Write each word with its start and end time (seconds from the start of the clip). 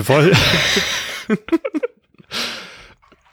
wir 0.00 0.08
wollen. 0.08 0.36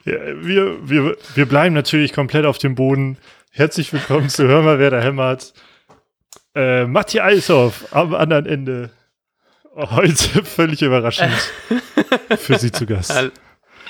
ja, 0.05 0.45
wir, 0.45 0.89
wir, 0.89 1.17
wir 1.35 1.45
bleiben 1.45 1.73
natürlich 1.73 2.13
komplett 2.13 2.45
auf 2.45 2.57
dem 2.57 2.75
Boden. 2.75 3.17
Herzlich 3.51 3.93
willkommen 3.93 4.29
zu 4.29 4.47
Hör 4.47 4.61
mal, 4.61 4.79
wer 4.79 4.91
da 4.91 4.99
hämmert. 4.99 5.53
Äh, 6.55 6.85
Matti 6.85 7.19
Eishoff 7.21 7.93
am 7.93 8.13
anderen 8.13 8.45
Ende. 8.45 8.89
Heute 9.75 10.43
völlig 10.43 10.81
überraschend 10.81 11.33
für 12.37 12.57
Sie 12.57 12.71
zu 12.71 12.85
Gast. 12.85 13.31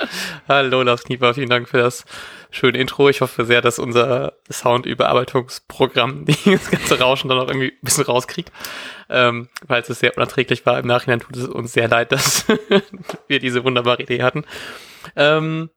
Hallo 0.48 0.82
Lars 0.84 1.04
Knieper, 1.04 1.34
vielen 1.34 1.50
Dank 1.50 1.70
für 1.70 1.78
das 1.78 2.06
schöne 2.52 2.78
Intro. 2.78 3.10
Ich 3.10 3.22
hoffe 3.22 3.46
sehr, 3.46 3.62
dass 3.62 3.80
unser 3.80 4.34
Soundüberarbeitungsprogramm 4.50 6.26
das 6.46 6.72
ganze 6.72 7.00
Rauschen 7.00 7.30
dann 7.30 7.40
auch 7.40 7.48
irgendwie 7.48 7.73
ein 7.73 7.80
bisschen 7.82 8.06
rauskriegt. 8.06 8.52
Ähm, 9.10 9.50
weil 9.66 9.82
es 9.82 10.00
sehr 10.00 10.16
unerträglich 10.16 10.66
war. 10.66 10.80
Im 10.80 10.88
Nachhinein 10.88 11.20
tut 11.20 11.36
es 11.36 11.48
uns 11.48 11.73
sehr 11.73 11.88
leid, 11.88 12.12
dass 12.12 12.46
wir 13.28 13.40
diese 13.40 13.64
wunderbare 13.64 14.02
Idee 14.02 14.23
hatten. 14.23 14.46
Ähm, 15.16 15.70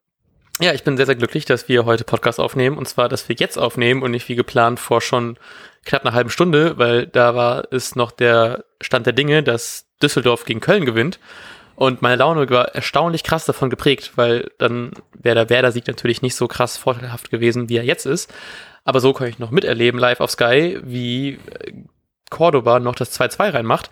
ja, 0.59 0.73
ich 0.73 0.83
bin 0.83 0.97
sehr, 0.97 1.05
sehr 1.05 1.15
glücklich, 1.15 1.45
dass 1.45 1.69
wir 1.69 1.85
heute 1.85 2.03
Podcast 2.03 2.39
aufnehmen. 2.39 2.77
Und 2.77 2.87
zwar, 2.87 3.09
dass 3.09 3.27
wir 3.29 3.35
jetzt 3.39 3.57
aufnehmen 3.57 4.03
und 4.03 4.11
nicht 4.11 4.29
wie 4.29 4.35
geplant 4.35 4.79
vor 4.79 5.01
schon 5.01 5.37
knapp 5.85 6.05
einer 6.05 6.13
halben 6.13 6.29
Stunde, 6.29 6.77
weil 6.77 7.07
da 7.07 7.35
war 7.35 7.67
es 7.71 7.95
noch 7.95 8.11
der 8.11 8.65
Stand 8.81 9.05
der 9.05 9.13
Dinge, 9.13 9.41
dass 9.41 9.87
Düsseldorf 10.01 10.45
gegen 10.45 10.59
Köln 10.59 10.85
gewinnt. 10.85 11.19
Und 11.81 12.03
meine 12.03 12.17
Laune 12.17 12.47
war 12.51 12.75
erstaunlich 12.75 13.23
krass 13.23 13.45
davon 13.45 13.71
geprägt, 13.71 14.11
weil 14.15 14.51
dann 14.59 14.91
wäre 15.13 15.33
der 15.33 15.49
Werder-Sieg 15.49 15.87
natürlich 15.87 16.21
nicht 16.21 16.35
so 16.35 16.47
krass 16.47 16.77
vorteilhaft 16.77 17.31
gewesen, 17.31 17.69
wie 17.69 17.77
er 17.77 17.83
jetzt 17.83 18.05
ist. 18.05 18.31
Aber 18.83 18.99
so 18.99 19.13
kann 19.13 19.29
ich 19.29 19.39
noch 19.39 19.49
miterleben 19.49 19.99
live 19.99 20.19
auf 20.19 20.29
Sky, 20.29 20.79
wie 20.83 21.39
äh, 21.39 21.73
Cordoba 22.29 22.79
noch 22.79 22.93
das 22.93 23.19
2-2 23.19 23.55
reinmacht. 23.55 23.89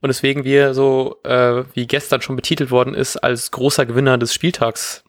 Und 0.00 0.08
deswegen 0.08 0.44
wir 0.44 0.72
so, 0.72 1.20
äh, 1.24 1.64
wie 1.74 1.86
gestern 1.86 2.22
schon 2.22 2.36
betitelt 2.36 2.70
worden 2.70 2.94
ist, 2.94 3.18
als 3.18 3.50
großer 3.50 3.84
Gewinner 3.84 4.16
des 4.16 4.32
Spieltags 4.32 5.04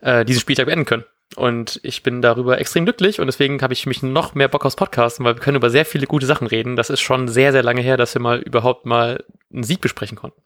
äh, 0.00 0.24
diesen 0.24 0.40
Spieltag 0.40 0.66
beenden 0.66 0.84
können. 0.84 1.04
Und 1.36 1.78
ich 1.84 2.02
bin 2.02 2.22
darüber 2.22 2.58
extrem 2.58 2.86
glücklich 2.86 3.20
und 3.20 3.26
deswegen 3.26 3.62
habe 3.62 3.72
ich 3.72 3.86
mich 3.86 4.02
noch 4.02 4.34
mehr 4.34 4.48
Bock 4.48 4.66
aufs 4.66 4.74
Podcasten, 4.74 5.24
weil 5.24 5.36
wir 5.36 5.40
können 5.40 5.58
über 5.58 5.70
sehr 5.70 5.84
viele 5.84 6.08
gute 6.08 6.26
Sachen 6.26 6.48
reden. 6.48 6.74
Das 6.74 6.90
ist 6.90 7.02
schon 7.02 7.28
sehr, 7.28 7.52
sehr 7.52 7.62
lange 7.62 7.82
her, 7.82 7.96
dass 7.96 8.14
wir 8.14 8.20
mal 8.20 8.40
überhaupt 8.40 8.84
mal 8.84 9.22
einen 9.52 9.62
Sieg 9.62 9.80
besprechen 9.80 10.18
konnten. 10.18 10.42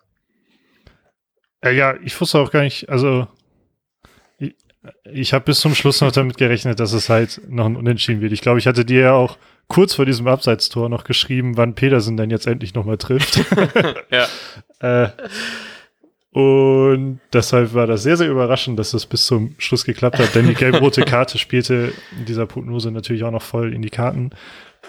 Äh, 1.61 1.75
ja, 1.75 1.95
ich 2.03 2.19
wusste 2.21 2.39
auch 2.39 2.51
gar 2.51 2.63
nicht, 2.63 2.89
also 2.89 3.27
ich, 4.39 4.55
ich 5.13 5.33
habe 5.33 5.47
bis 5.47 5.61
zum 5.61 5.75
Schluss 5.75 6.01
noch 6.01 6.13
damit 6.13 6.39
gerechnet, 6.39 6.81
dass 6.81 6.93
es 6.93 7.09
halt 7.09 7.41
noch 7.49 7.67
ein 7.67 7.77
Unentschieden 7.77 8.21
wird. 8.21 8.33
Ich 8.33 8.41
glaube, 8.41 8.59
ich 8.59 8.67
hatte 8.67 8.85
dir 8.85 9.01
ja 9.01 9.13
auch 9.13 9.39
kurz 9.69 9.95
vor 9.95 10.07
diesem 10.07 10.27
Abseitstor 10.27 10.89
noch 10.89 11.05
geschrieben, 11.05 11.57
wann 11.57 11.75
Petersen 11.75 12.17
denn 12.17 12.31
jetzt 12.31 12.47
endlich 12.47 12.75
nochmal 12.75 12.97
trifft. 12.97 13.45
ja. 14.11 14.27
äh, 15.05 15.11
und 16.31 17.21
deshalb 17.33 17.75
war 17.75 17.87
das 17.87 18.03
sehr, 18.03 18.17
sehr 18.17 18.31
überraschend, 18.31 18.79
dass 18.79 18.91
das 18.91 19.07
bis 19.07 19.27
zum 19.27 19.55
Schluss 19.59 19.85
geklappt 19.85 20.19
hat, 20.19 20.35
denn 20.35 20.47
die 20.47 20.55
gelb-rote 20.55 21.03
Karte 21.03 21.39
spielte 21.39 21.93
in 22.19 22.27
dieser 22.27 22.47
Prognose 22.47 22.91
natürlich 22.91 23.25
auch 23.25 23.31
noch 23.31 23.43
voll 23.43 23.73
in 23.73 23.83
die 23.83 23.91
Karten. 23.91 24.31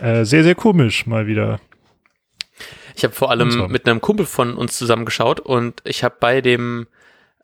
Äh, 0.01 0.25
sehr, 0.25 0.43
sehr 0.43 0.55
komisch 0.55 1.07
mal 1.07 1.27
wieder. 1.27 1.59
Ich 2.95 3.03
habe 3.03 3.13
vor 3.13 3.31
allem 3.31 3.71
mit 3.71 3.87
einem 3.87 4.01
Kumpel 4.01 4.25
von 4.25 4.55
uns 4.55 4.77
zusammengeschaut 4.77 5.39
und 5.39 5.81
ich 5.83 6.03
habe 6.03 6.15
bei 6.19 6.41
dem 6.41 6.87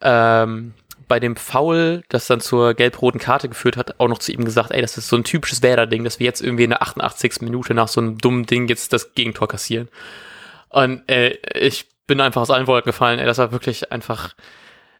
ähm, 0.01 0.73
bei 1.07 1.19
dem 1.19 1.35
Foul, 1.35 2.03
das 2.09 2.28
dann 2.28 2.41
zur 2.41 2.73
gelb-roten 2.73 3.19
Karte 3.19 3.50
geführt 3.50 3.78
hat, 3.78 4.00
auch 4.00 4.07
noch 4.07 4.17
zu 4.17 4.31
ihm 4.31 4.44
gesagt, 4.44 4.72
ey, 4.72 4.81
das 4.81 4.97
ist 4.97 5.07
so 5.07 5.16
ein 5.16 5.23
typisches 5.23 5.61
Werder-Ding, 5.61 6.03
dass 6.03 6.19
wir 6.19 6.25
jetzt 6.25 6.41
irgendwie 6.41 6.63
in 6.63 6.72
der 6.72 6.81
88. 6.81 7.41
Minute 7.41 7.73
nach 7.73 7.88
so 7.88 8.01
einem 8.01 8.17
dummen 8.17 8.45
Ding 8.45 8.67
jetzt 8.67 8.91
das 8.94 9.13
Gegentor 9.13 9.47
kassieren. 9.47 9.88
Und 10.69 11.07
äh, 11.09 11.38
ich 11.53 11.88
bin 12.07 12.22
einfach 12.22 12.41
aus 12.41 12.50
allen 12.50 12.67
Wolken 12.67 12.89
gefallen, 12.89 13.19
ey, 13.19 13.25
das 13.25 13.38
war 13.38 13.51
wirklich 13.51 13.91
einfach 13.91 14.35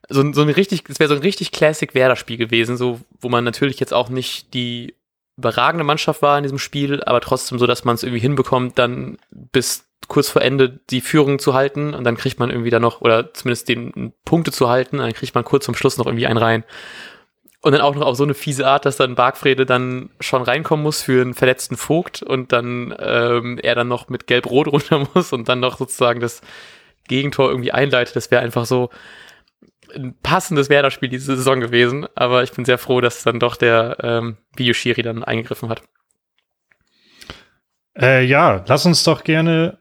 so, 0.08 0.32
so 0.34 0.42
ein 0.44 0.50
richtig, 0.50 0.84
es 0.90 1.00
wäre 1.00 1.10
so 1.10 1.16
ein 1.16 1.22
richtig 1.22 1.52
Classic 1.52 1.94
Werder-Spiel 1.96 2.38
gewesen, 2.38 2.78
so, 2.78 3.02
wo 3.20 3.30
man 3.30 3.44
natürlich 3.44 3.80
jetzt 3.80 3.94
auch 3.94 4.10
nicht 4.10 4.54
die 4.54 4.94
überragende 5.38 5.84
Mannschaft 5.84 6.22
war 6.22 6.38
in 6.38 6.44
diesem 6.44 6.60
Spiel, 6.60 7.04
aber 7.04 7.20
trotzdem 7.22 7.60
so, 7.60 7.68
dass 7.68 7.84
man 7.84 7.96
es 7.96 8.04
irgendwie 8.04 8.22
hinbekommt, 8.22 8.78
dann 8.78 9.18
bis 9.32 9.86
kurz 10.08 10.30
vor 10.30 10.42
Ende 10.42 10.80
die 10.90 11.02
Führung 11.02 11.40
zu 11.40 11.54
halten 11.54 11.94
und 11.94 12.04
dann 12.04 12.18
kriegt 12.18 12.40
man 12.40 12.50
irgendwie 12.50 12.70
da 12.70 12.80
noch, 12.80 13.02
oder 13.02 13.34
zumindest 13.34 13.70
den 13.70 14.14
Punkte 14.24 14.52
zu 14.52 14.70
halten, 14.70 14.98
dann 14.98 15.14
kriegt 15.14 15.36
man 15.36 15.44
kurz 15.44 15.66
zum 15.66 15.76
Schluss 15.76 15.98
noch 15.98 16.06
irgendwie 16.06 16.28
einen 16.28 16.38
rein. 16.38 16.64
Und 17.62 17.72
dann 17.72 17.82
auch 17.82 17.96
noch 17.96 18.06
auf 18.06 18.16
so 18.16 18.24
eine 18.24 18.36
fiese 18.36 18.68
Art, 18.68 18.86
dass 18.86 18.98
dann 18.98 19.16
Bargfrede 19.16 19.66
dann 19.66 20.12
schon 20.20 20.44
reinkommen 20.44 20.84
muss 20.84 21.02
für 21.02 21.22
einen 21.22 21.34
verletzten 21.34 21.78
Vogt 21.78 22.22
und 22.22 22.52
dann 22.52 22.94
ähm, 23.00 23.58
er 23.62 23.74
dann 23.74 23.88
noch 23.88 24.08
mit 24.08 24.28
Gelb-Rot 24.28 24.68
runter 24.72 25.08
muss 25.14 25.34
und 25.34 25.50
dann 25.50 25.62
noch 25.62 25.78
sozusagen 25.78 26.20
das 26.20 26.42
Gegentor 27.08 27.50
irgendwie 27.50 27.72
einleitet. 27.72 28.16
Das 28.16 28.30
wäre 28.30 28.44
einfach 28.44 28.66
so 28.66 28.90
ein 29.96 30.16
passendes 30.22 30.70
Werder-Spiel 30.70 31.10
diese 31.10 31.36
Saison 31.36 31.60
gewesen. 31.60 32.08
Aber 32.16 32.44
ich 32.44 32.52
bin 32.52 32.66
sehr 32.66 32.78
froh, 32.78 33.02
dass 33.02 33.24
dann 33.24 33.40
doch 33.40 33.56
der 33.56 33.98
ähm, 34.02 34.38
Videoschiri 34.56 35.02
dann 35.02 35.24
eingegriffen 35.24 35.70
hat. 35.70 35.82
Äh, 37.98 38.26
ja, 38.26 38.64
lass 38.68 38.86
uns 38.86 39.04
doch 39.04 39.24
gerne 39.24 39.78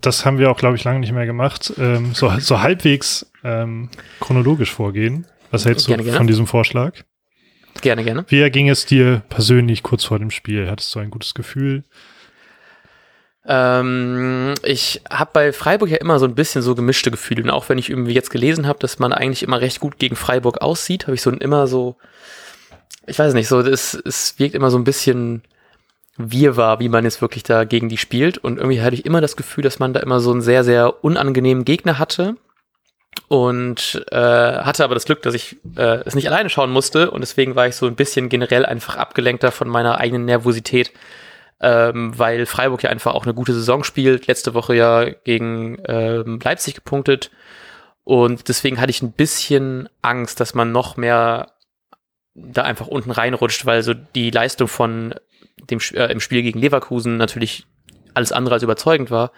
das 0.00 0.24
haben 0.24 0.38
wir 0.38 0.50
auch, 0.50 0.58
glaube 0.58 0.76
ich, 0.76 0.84
lange 0.84 1.00
nicht 1.00 1.12
mehr 1.12 1.26
gemacht, 1.26 1.72
ähm, 1.78 2.14
so, 2.14 2.30
so 2.38 2.60
halbwegs 2.60 3.30
ähm, 3.44 3.90
chronologisch 4.20 4.72
vorgehen. 4.72 5.26
Was 5.50 5.64
hältst 5.64 5.86
gerne, 5.86 6.02
du 6.02 6.04
gerne. 6.04 6.18
von 6.18 6.26
diesem 6.26 6.46
Vorschlag? 6.46 6.92
Gerne, 7.80 8.04
gerne. 8.04 8.24
Wie 8.28 8.40
erging 8.40 8.68
es 8.68 8.86
dir 8.86 9.22
persönlich 9.28 9.82
kurz 9.82 10.04
vor 10.04 10.18
dem 10.18 10.30
Spiel? 10.30 10.68
Hattest 10.68 10.94
du 10.94 10.98
ein 10.98 11.10
gutes 11.10 11.34
Gefühl? 11.34 11.84
Ähm, 13.46 14.54
ich 14.62 15.00
habe 15.10 15.30
bei 15.32 15.52
Freiburg 15.52 15.88
ja 15.88 15.96
immer 15.96 16.18
so 16.18 16.26
ein 16.26 16.34
bisschen 16.34 16.60
so 16.60 16.74
gemischte 16.74 17.10
Gefühle. 17.10 17.42
Und 17.42 17.50
auch 17.50 17.68
wenn 17.68 17.78
ich 17.78 17.88
irgendwie 17.88 18.12
jetzt 18.12 18.30
gelesen 18.30 18.66
habe, 18.66 18.78
dass 18.78 18.98
man 18.98 19.12
eigentlich 19.12 19.42
immer 19.42 19.60
recht 19.60 19.80
gut 19.80 19.98
gegen 19.98 20.16
Freiburg 20.16 20.60
aussieht, 20.60 21.06
habe 21.06 21.14
ich 21.14 21.22
so 21.22 21.30
immer 21.30 21.66
so, 21.66 21.96
ich 23.06 23.18
weiß 23.18 23.32
nicht, 23.32 23.48
so, 23.48 23.60
es, 23.60 23.94
es 23.94 24.38
wirkt 24.38 24.54
immer 24.54 24.70
so 24.70 24.76
ein 24.76 24.84
bisschen 24.84 25.42
wir 26.18 26.56
war, 26.56 26.80
wie 26.80 26.88
man 26.88 27.04
jetzt 27.04 27.22
wirklich 27.22 27.44
da 27.44 27.64
gegen 27.64 27.88
die 27.88 27.96
spielt. 27.96 28.38
Und 28.38 28.58
irgendwie 28.58 28.82
hatte 28.82 28.94
ich 28.94 29.06
immer 29.06 29.20
das 29.20 29.36
Gefühl, 29.36 29.62
dass 29.62 29.78
man 29.78 29.94
da 29.94 30.00
immer 30.00 30.20
so 30.20 30.32
einen 30.32 30.42
sehr, 30.42 30.64
sehr 30.64 31.04
unangenehmen 31.04 31.64
Gegner 31.64 31.98
hatte. 31.98 32.36
Und 33.28 34.04
äh, 34.10 34.16
hatte 34.16 34.84
aber 34.84 34.94
das 34.94 35.04
Glück, 35.04 35.22
dass 35.22 35.34
ich 35.34 35.56
äh, 35.76 36.02
es 36.04 36.14
nicht 36.14 36.28
alleine 36.28 36.50
schauen 36.50 36.70
musste. 36.70 37.10
Und 37.10 37.20
deswegen 37.20 37.54
war 37.54 37.68
ich 37.68 37.76
so 37.76 37.86
ein 37.86 37.94
bisschen 37.94 38.28
generell 38.28 38.66
einfach 38.66 38.96
abgelenkter 38.96 39.52
von 39.52 39.68
meiner 39.68 39.98
eigenen 39.98 40.24
Nervosität. 40.24 40.92
Ähm, 41.60 42.16
weil 42.16 42.46
Freiburg 42.46 42.82
ja 42.82 42.90
einfach 42.90 43.14
auch 43.14 43.24
eine 43.24 43.34
gute 43.34 43.54
Saison 43.54 43.84
spielt. 43.84 44.26
Letzte 44.26 44.54
Woche 44.54 44.74
ja 44.74 45.04
gegen 45.04 45.78
ähm, 45.86 46.40
Leipzig 46.42 46.74
gepunktet. 46.74 47.30
Und 48.02 48.48
deswegen 48.48 48.80
hatte 48.80 48.90
ich 48.90 49.02
ein 49.02 49.12
bisschen 49.12 49.88
Angst, 50.02 50.40
dass 50.40 50.54
man 50.54 50.72
noch 50.72 50.96
mehr 50.96 51.52
da 52.34 52.62
einfach 52.62 52.86
unten 52.86 53.10
reinrutscht, 53.10 53.66
weil 53.66 53.82
so 53.82 53.94
die 53.94 54.30
Leistung 54.30 54.68
von 54.68 55.14
dem, 55.70 55.78
äh, 55.92 56.10
im 56.12 56.20
Spiel 56.20 56.42
gegen 56.42 56.58
Leverkusen 56.58 57.16
natürlich 57.16 57.66
alles 58.14 58.32
andere 58.32 58.54
als 58.54 58.62
überzeugend 58.62 59.10
war. 59.10 59.32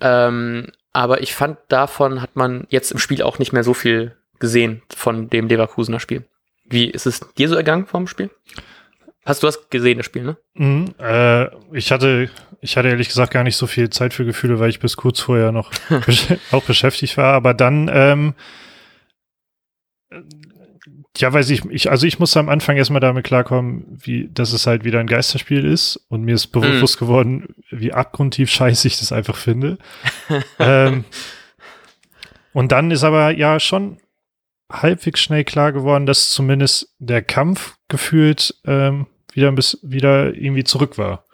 Ähm, 0.00 0.68
aber 0.92 1.22
ich 1.22 1.34
fand, 1.34 1.58
davon 1.68 2.20
hat 2.20 2.36
man 2.36 2.66
jetzt 2.68 2.92
im 2.92 2.98
Spiel 2.98 3.22
auch 3.22 3.38
nicht 3.38 3.52
mehr 3.52 3.64
so 3.64 3.74
viel 3.74 4.16
gesehen 4.38 4.82
von 4.94 5.30
dem 5.30 5.48
Leverkusener 5.48 6.00
Spiel. 6.00 6.24
Wie 6.64 6.90
ist 6.90 7.06
es 7.06 7.20
dir 7.38 7.48
so 7.48 7.54
ergangen 7.54 7.86
vom 7.86 8.06
Spiel? 8.06 8.30
Hast 9.24 9.42
du 9.42 9.46
das 9.46 9.70
gesehen, 9.70 9.98
das 9.98 10.06
Spiel, 10.06 10.24
ne? 10.24 10.36
Mhm, 10.54 10.94
äh, 10.98 11.46
ich 11.76 11.92
hatte, 11.92 12.28
ich 12.60 12.76
hatte 12.76 12.88
ehrlich 12.88 13.08
gesagt 13.08 13.32
gar 13.32 13.44
nicht 13.44 13.56
so 13.56 13.68
viel 13.68 13.88
Zeit 13.90 14.12
für 14.14 14.24
Gefühle, 14.24 14.58
weil 14.58 14.70
ich 14.70 14.80
bis 14.80 14.96
kurz 14.96 15.20
vorher 15.20 15.52
noch 15.52 15.70
besch 16.06 16.26
auch 16.50 16.64
beschäftigt 16.64 17.16
war. 17.16 17.32
Aber 17.34 17.54
dann 17.54 17.88
ähm, 17.92 18.34
ja, 21.18 21.32
weiß 21.32 21.50
ich, 21.50 21.64
ich, 21.66 21.90
also 21.90 22.06
ich 22.06 22.18
musste 22.18 22.40
am 22.40 22.48
Anfang 22.48 22.76
erstmal 22.76 23.00
damit 23.00 23.24
klarkommen, 23.24 23.84
wie, 24.02 24.28
dass 24.32 24.52
es 24.52 24.66
halt 24.66 24.84
wieder 24.84 24.98
ein 24.98 25.06
Geisterspiel 25.06 25.64
ist 25.64 25.96
und 26.08 26.22
mir 26.22 26.34
ist 26.34 26.48
bewusst 26.48 27.00
mm. 27.00 27.04
geworden, 27.04 27.54
wie 27.70 27.92
abgrundtief 27.92 28.50
scheiße 28.50 28.88
ich 28.88 28.98
das 28.98 29.12
einfach 29.12 29.36
finde. 29.36 29.78
ähm, 30.58 31.04
und 32.54 32.72
dann 32.72 32.90
ist 32.90 33.04
aber 33.04 33.30
ja 33.30 33.60
schon 33.60 33.98
halbwegs 34.70 35.20
schnell 35.20 35.44
klar 35.44 35.72
geworden, 35.72 36.06
dass 36.06 36.30
zumindest 36.30 36.94
der 36.98 37.20
Kampf 37.20 37.76
gefühlt 37.88 38.54
ähm, 38.64 39.06
wieder 39.34 39.48
ein 39.48 39.54
bisschen, 39.54 39.80
wieder 39.82 40.34
irgendwie 40.34 40.64
zurück 40.64 40.96
war. 40.96 41.26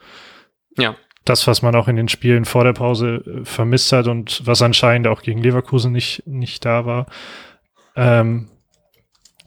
Ja. 0.77 0.97
Das, 1.25 1.47
was 1.47 1.63
man 1.63 1.77
auch 1.77 1.87
in 1.87 1.97
den 1.97 2.09
Spielen 2.09 2.47
vor 2.47 2.65
der 2.65 2.73
Pause 2.73 3.23
äh, 3.27 3.45
vermisst 3.45 3.93
hat 3.93 4.09
und 4.09 4.45
was 4.45 4.61
anscheinend 4.61 5.07
auch 5.07 5.23
gegen 5.23 5.41
Leverkusen 5.41 5.93
nicht, 5.93 6.27
nicht 6.27 6.65
da 6.65 6.85
war. 6.85 7.07
Ähm, 7.95 8.49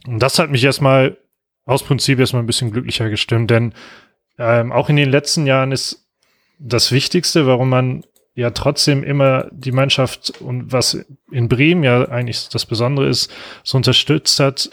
und 0.07 0.19
das 0.19 0.39
hat 0.39 0.49
mich 0.49 0.63
erstmal 0.63 1.17
aus 1.65 1.83
Prinzip 1.83 2.19
erstmal 2.19 2.43
ein 2.43 2.47
bisschen 2.47 2.71
glücklicher 2.71 3.09
gestimmt, 3.09 3.51
denn 3.51 3.73
ähm, 4.37 4.71
auch 4.71 4.89
in 4.89 4.95
den 4.95 5.09
letzten 5.09 5.45
Jahren 5.45 5.71
ist 5.71 6.07
das 6.59 6.91
Wichtigste, 6.91 7.47
warum 7.47 7.69
man 7.69 8.03
ja 8.33 8.51
trotzdem 8.51 9.03
immer 9.03 9.49
die 9.51 9.71
Mannschaft 9.71 10.41
und 10.41 10.71
was 10.71 11.05
in 11.31 11.49
Bremen 11.49 11.83
ja 11.83 12.07
eigentlich 12.07 12.49
das 12.49 12.65
Besondere 12.65 13.07
ist, 13.07 13.31
so 13.63 13.77
unterstützt 13.77 14.39
hat, 14.39 14.69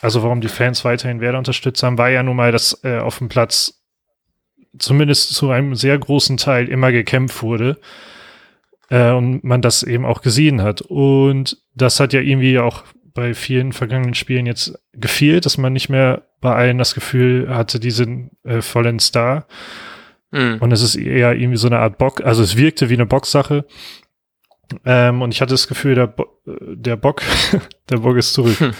also 0.00 0.22
warum 0.22 0.40
die 0.40 0.48
Fans 0.48 0.84
weiterhin 0.84 1.20
Werder 1.20 1.38
unterstützt 1.38 1.82
haben, 1.82 1.98
war 1.98 2.10
ja 2.10 2.22
nun 2.22 2.36
mal, 2.36 2.52
dass 2.52 2.82
äh, 2.84 2.98
auf 2.98 3.18
dem 3.18 3.28
Platz 3.28 3.82
zumindest 4.78 5.34
zu 5.34 5.50
einem 5.50 5.74
sehr 5.74 5.98
großen 5.98 6.38
Teil 6.38 6.68
immer 6.68 6.90
gekämpft 6.90 7.42
wurde. 7.42 7.78
Äh, 8.92 9.12
und 9.12 9.42
man 9.42 9.62
das 9.62 9.82
eben 9.82 10.04
auch 10.04 10.20
gesehen 10.20 10.60
hat. 10.60 10.82
Und 10.82 11.56
das 11.74 11.98
hat 11.98 12.12
ja 12.12 12.20
irgendwie 12.20 12.58
auch 12.58 12.84
bei 13.14 13.34
vielen 13.34 13.72
vergangenen 13.72 14.14
Spielen 14.14 14.46
jetzt 14.46 14.78
gefehlt, 14.92 15.46
dass 15.46 15.58
man 15.58 15.72
nicht 15.72 15.88
mehr 15.88 16.22
bei 16.40 16.54
allen 16.54 16.78
das 16.78 16.94
Gefühl 16.94 17.54
hatte, 17.54 17.80
die 17.80 17.90
sind 17.90 18.30
äh, 18.44 18.62
vollends 18.62 19.12
da. 19.12 19.46
Mhm. 20.30 20.58
Und 20.60 20.72
es 20.72 20.82
ist 20.82 20.96
eher 20.96 21.34
irgendwie 21.34 21.58
so 21.58 21.68
eine 21.68 21.78
Art 21.78 21.98
Bock, 21.98 22.22
also 22.22 22.42
es 22.42 22.56
wirkte 22.56 22.88
wie 22.88 22.94
eine 22.94 23.06
Boxsache. 23.06 23.64
Ähm, 24.84 25.22
und 25.22 25.32
ich 25.32 25.40
hatte 25.40 25.52
das 25.52 25.68
Gefühl, 25.68 25.94
der, 25.94 26.06
Bo 26.06 26.26
der 26.46 26.96
Bock, 26.96 27.22
der 27.90 27.98
Bock 27.98 28.16
ist 28.16 28.32
zurück. 28.32 28.58
Hm. 28.58 28.72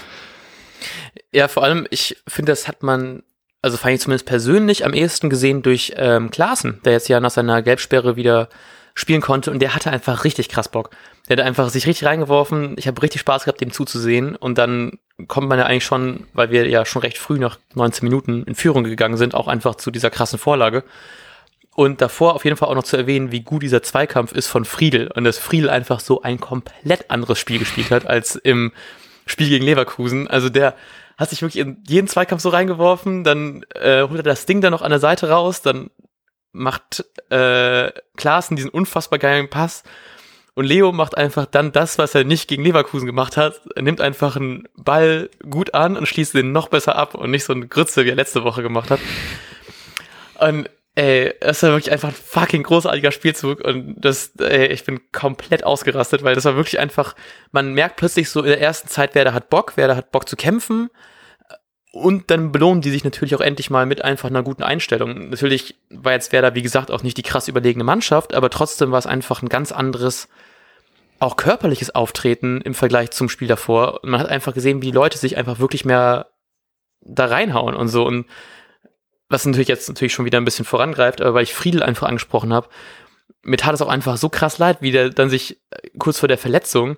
Ja, 1.31 1.47
vor 1.47 1.63
allem, 1.63 1.87
ich 1.89 2.17
finde, 2.27 2.51
das 2.51 2.67
hat 2.67 2.83
man, 2.83 3.23
also 3.61 3.77
fand 3.77 3.95
ich 3.95 4.01
zumindest 4.01 4.25
persönlich 4.25 4.85
am 4.85 4.93
ehesten 4.93 5.29
gesehen 5.29 5.61
durch 5.61 5.93
ähm, 5.95 6.31
Klaassen, 6.31 6.81
der 6.85 6.93
jetzt 6.93 7.07
ja 7.09 7.19
nach 7.19 7.31
seiner 7.31 7.61
Gelbsperre 7.61 8.15
wieder 8.15 8.49
spielen 8.93 9.21
konnte 9.21 9.51
und 9.51 9.59
der 9.59 9.73
hatte 9.73 9.91
einfach 9.91 10.23
richtig 10.23 10.49
krass 10.49 10.69
Bock. 10.69 10.91
Der 11.27 11.37
hat 11.37 11.45
einfach 11.45 11.69
sich 11.69 11.87
richtig 11.87 12.07
reingeworfen. 12.07 12.75
Ich 12.77 12.87
habe 12.87 13.01
richtig 13.01 13.21
Spaß 13.21 13.45
gehabt, 13.45 13.61
dem 13.61 13.71
zuzusehen. 13.71 14.35
Und 14.35 14.57
dann 14.57 14.99
kommt 15.27 15.47
man 15.47 15.57
ja 15.57 15.65
eigentlich 15.65 15.85
schon, 15.85 16.27
weil 16.33 16.51
wir 16.51 16.67
ja 16.67 16.85
schon 16.85 17.01
recht 17.01 17.17
früh 17.17 17.39
nach 17.39 17.57
19 17.75 18.07
Minuten 18.07 18.43
in 18.43 18.55
Führung 18.55 18.83
gegangen 18.83 19.17
sind, 19.17 19.33
auch 19.33 19.47
einfach 19.47 19.75
zu 19.75 19.89
dieser 19.89 20.09
krassen 20.09 20.37
Vorlage. 20.37 20.83
Und 21.75 22.01
davor 22.01 22.35
auf 22.35 22.43
jeden 22.43 22.55
Fall 22.55 22.69
auch 22.69 22.75
noch 22.75 22.83
zu 22.83 22.97
erwähnen, 22.97 23.31
wie 23.31 23.41
gut 23.41 23.63
dieser 23.63 23.81
Zweikampf 23.81 24.31
ist 24.31 24.47
von 24.47 24.63
Friedel 24.63 25.09
und 25.15 25.23
dass 25.23 25.39
Friedel 25.39 25.71
einfach 25.71 25.99
so 25.99 26.21
ein 26.21 26.39
komplett 26.39 27.09
anderes 27.09 27.39
Spiel 27.39 27.57
gespielt 27.57 27.89
hat 27.89 28.05
als 28.05 28.35
im 28.35 28.71
Spiel 29.25 29.49
gegen 29.49 29.65
Leverkusen. 29.65 30.27
Also 30.27 30.49
der 30.49 30.75
hat 31.17 31.29
sich 31.29 31.41
wirklich 31.41 31.63
in 31.65 31.81
jeden 31.87 32.07
Zweikampf 32.07 32.43
so 32.43 32.49
reingeworfen, 32.49 33.23
dann 33.23 33.65
äh, 33.73 34.03
holt 34.03 34.17
er 34.17 34.23
das 34.23 34.45
Ding 34.45 34.61
dann 34.61 34.71
noch 34.71 34.81
an 34.83 34.91
der 34.91 34.99
Seite 34.99 35.29
raus, 35.29 35.61
dann 35.61 35.89
macht 36.53 37.05
äh, 37.29 37.91
Klaassen 38.15 38.55
diesen 38.55 38.71
unfassbar 38.71 39.19
geilen 39.19 39.49
Pass 39.49 39.83
und 40.55 40.65
Leo 40.65 40.91
macht 40.91 41.17
einfach 41.17 41.45
dann 41.47 41.71
das, 41.71 41.97
was 41.97 42.13
er 42.13 42.23
nicht 42.23 42.47
gegen 42.47 42.63
Leverkusen 42.63 43.07
gemacht 43.07 43.37
hat. 43.37 43.61
Er 43.75 43.81
nimmt 43.81 44.01
einfach 44.01 44.35
einen 44.35 44.67
Ball 44.75 45.29
gut 45.49 45.73
an 45.73 45.97
und 45.97 46.07
schließt 46.07 46.35
den 46.35 46.51
noch 46.51 46.67
besser 46.67 46.95
ab 46.95 47.15
und 47.15 47.31
nicht 47.31 47.43
so 47.43 47.53
eine 47.53 47.67
Grütze, 47.67 48.05
wie 48.05 48.09
er 48.09 48.15
letzte 48.15 48.43
Woche 48.43 48.61
gemacht 48.61 48.91
hat. 48.91 48.99
Und 50.39 50.69
ey, 50.95 51.33
das 51.39 51.63
war 51.63 51.71
wirklich 51.71 51.91
einfach 51.91 52.09
ein 52.09 52.15
fucking 52.15 52.63
großartiger 52.63 53.11
Spielzug 53.11 53.61
und 53.61 53.95
das, 53.97 54.33
ey, 54.37 54.67
ich 54.67 54.83
bin 54.83 55.01
komplett 55.11 55.63
ausgerastet, 55.63 56.23
weil 56.23 56.35
das 56.35 56.45
war 56.45 56.55
wirklich 56.55 56.77
einfach, 56.77 57.15
man 57.51 57.73
merkt 57.73 57.95
plötzlich 57.95 58.29
so 58.29 58.41
in 58.41 58.47
der 58.47 58.61
ersten 58.61 58.89
Zeit, 58.89 59.15
wer 59.15 59.25
da 59.25 59.33
hat 59.33 59.49
Bock, 59.49 59.73
wer 59.75 59.87
da 59.87 59.95
hat 59.95 60.11
Bock 60.11 60.29
zu 60.29 60.35
kämpfen, 60.35 60.91
und 61.93 62.31
dann 62.31 62.51
belohnen 62.51 62.81
die 62.81 62.89
sich 62.89 63.03
natürlich 63.03 63.35
auch 63.35 63.39
endlich 63.39 63.69
mal 63.69 63.85
mit 63.85 64.03
einfach 64.03 64.27
einer 64.27 64.41
guten 64.41 64.63
Einstellung. 64.63 65.29
Natürlich 65.29 65.75
war 65.91 66.13
jetzt 66.13 66.31
Werder, 66.31 66.55
wie 66.55 66.63
gesagt, 66.63 66.89
auch 66.89 67.03
nicht 67.03 67.17
die 67.17 67.21
krass 67.21 67.47
überlegene 67.47 67.83
Mannschaft, 67.83 68.33
aber 68.33 68.49
trotzdem 68.49 68.91
war 68.91 68.97
es 68.97 69.05
einfach 69.05 69.43
ein 69.43 69.47
ganz 69.47 69.71
anderes, 69.71 70.27
auch 71.19 71.37
körperliches 71.37 71.93
Auftreten 71.93 72.61
im 72.61 72.73
Vergleich 72.73 73.11
zum 73.11 73.29
Spiel 73.29 73.47
davor. 73.47 74.03
Und 74.03 74.09
man 74.09 74.19
hat 74.19 74.27
einfach 74.27 74.55
gesehen, 74.55 74.81
wie 74.81 74.87
die 74.87 74.91
Leute 74.91 75.19
sich 75.19 75.37
einfach 75.37 75.59
wirklich 75.59 75.85
mehr 75.85 76.31
da 77.01 77.25
reinhauen 77.25 77.75
und 77.75 77.89
so. 77.89 78.07
Und 78.07 78.25
was 79.29 79.45
natürlich 79.45 79.67
jetzt 79.67 79.87
natürlich 79.87 80.13
schon 80.13 80.25
wieder 80.25 80.39
ein 80.39 80.45
bisschen 80.45 80.65
vorangreift, 80.65 81.21
aber 81.21 81.35
weil 81.35 81.43
ich 81.43 81.53
Friedel 81.53 81.83
einfach 81.83 82.07
angesprochen 82.07 82.53
habe, 82.53 82.69
mir 83.43 83.57
tat 83.57 83.75
es 83.75 83.83
auch 83.83 83.87
einfach 83.87 84.17
so 84.17 84.29
krass 84.29 84.57
leid, 84.57 84.81
wie 84.81 84.91
der 84.91 85.11
dann 85.11 85.29
sich 85.29 85.61
kurz 85.99 86.17
vor 86.17 86.27
der 86.27 86.39
Verletzung 86.39 86.97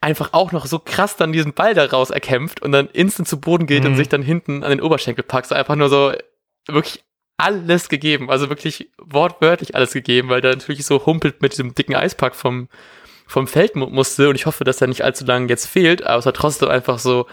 einfach 0.00 0.32
auch 0.32 0.52
noch 0.52 0.66
so 0.66 0.78
krass 0.78 1.16
dann 1.16 1.32
diesen 1.32 1.54
Ball 1.54 1.74
da 1.74 1.84
raus 1.84 2.10
erkämpft 2.10 2.62
und 2.62 2.72
dann 2.72 2.88
instant 2.88 3.28
zu 3.28 3.40
Boden 3.40 3.66
geht 3.66 3.82
mhm. 3.82 3.90
und 3.90 3.96
sich 3.96 4.08
dann 4.08 4.22
hinten 4.22 4.62
an 4.62 4.70
den 4.70 4.80
Oberschenkel 4.80 5.24
packt. 5.24 5.48
So 5.48 5.54
einfach 5.54 5.76
nur 5.76 5.88
so 5.88 6.12
wirklich 6.68 7.04
alles 7.36 7.88
gegeben, 7.88 8.30
also 8.30 8.48
wirklich 8.48 8.90
wortwörtlich 8.98 9.74
alles 9.74 9.92
gegeben, 9.92 10.28
weil 10.28 10.40
der 10.40 10.52
natürlich 10.52 10.84
so 10.84 11.06
humpelt 11.06 11.40
mit 11.40 11.52
diesem 11.52 11.74
dicken 11.74 11.94
Eispack 11.94 12.34
vom, 12.34 12.68
vom 13.26 13.46
Feld 13.46 13.76
musste 13.76 14.28
und 14.28 14.34
ich 14.34 14.46
hoffe, 14.46 14.64
dass 14.64 14.80
er 14.80 14.88
nicht 14.88 15.04
allzu 15.04 15.24
lange 15.24 15.48
jetzt 15.48 15.66
fehlt, 15.66 16.04
aber 16.04 16.18
es 16.18 16.26
hat 16.26 16.36
trotzdem 16.36 16.68
einfach 16.68 16.98
so 16.98 17.26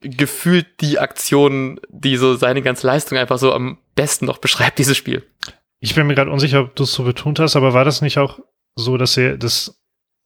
gefühlt 0.00 0.66
die 0.80 0.98
Aktion, 0.98 1.80
die 1.88 2.16
so 2.16 2.34
seine 2.34 2.62
ganze 2.62 2.86
Leistung 2.86 3.18
einfach 3.18 3.38
so 3.38 3.52
am 3.52 3.78
besten 3.96 4.26
noch 4.26 4.38
beschreibt, 4.38 4.78
dieses 4.78 4.96
Spiel. 4.96 5.26
Ich 5.80 5.94
bin 5.94 6.06
mir 6.06 6.14
gerade 6.14 6.30
unsicher, 6.30 6.60
ob 6.60 6.76
du 6.76 6.84
es 6.84 6.92
so 6.92 7.02
betont 7.02 7.40
hast, 7.40 7.56
aber 7.56 7.74
war 7.74 7.84
das 7.84 8.02
nicht 8.02 8.18
auch 8.18 8.38
so, 8.76 8.96
dass 8.96 9.16
er 9.16 9.36
das 9.36 9.79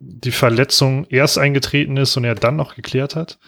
die 0.06 0.32
Verletzung 0.32 1.06
erst 1.08 1.38
eingetreten 1.38 1.96
ist 1.96 2.16
und 2.16 2.24
er 2.24 2.34
dann 2.34 2.56
noch 2.56 2.74
geklärt 2.74 3.16
hat. 3.16 3.38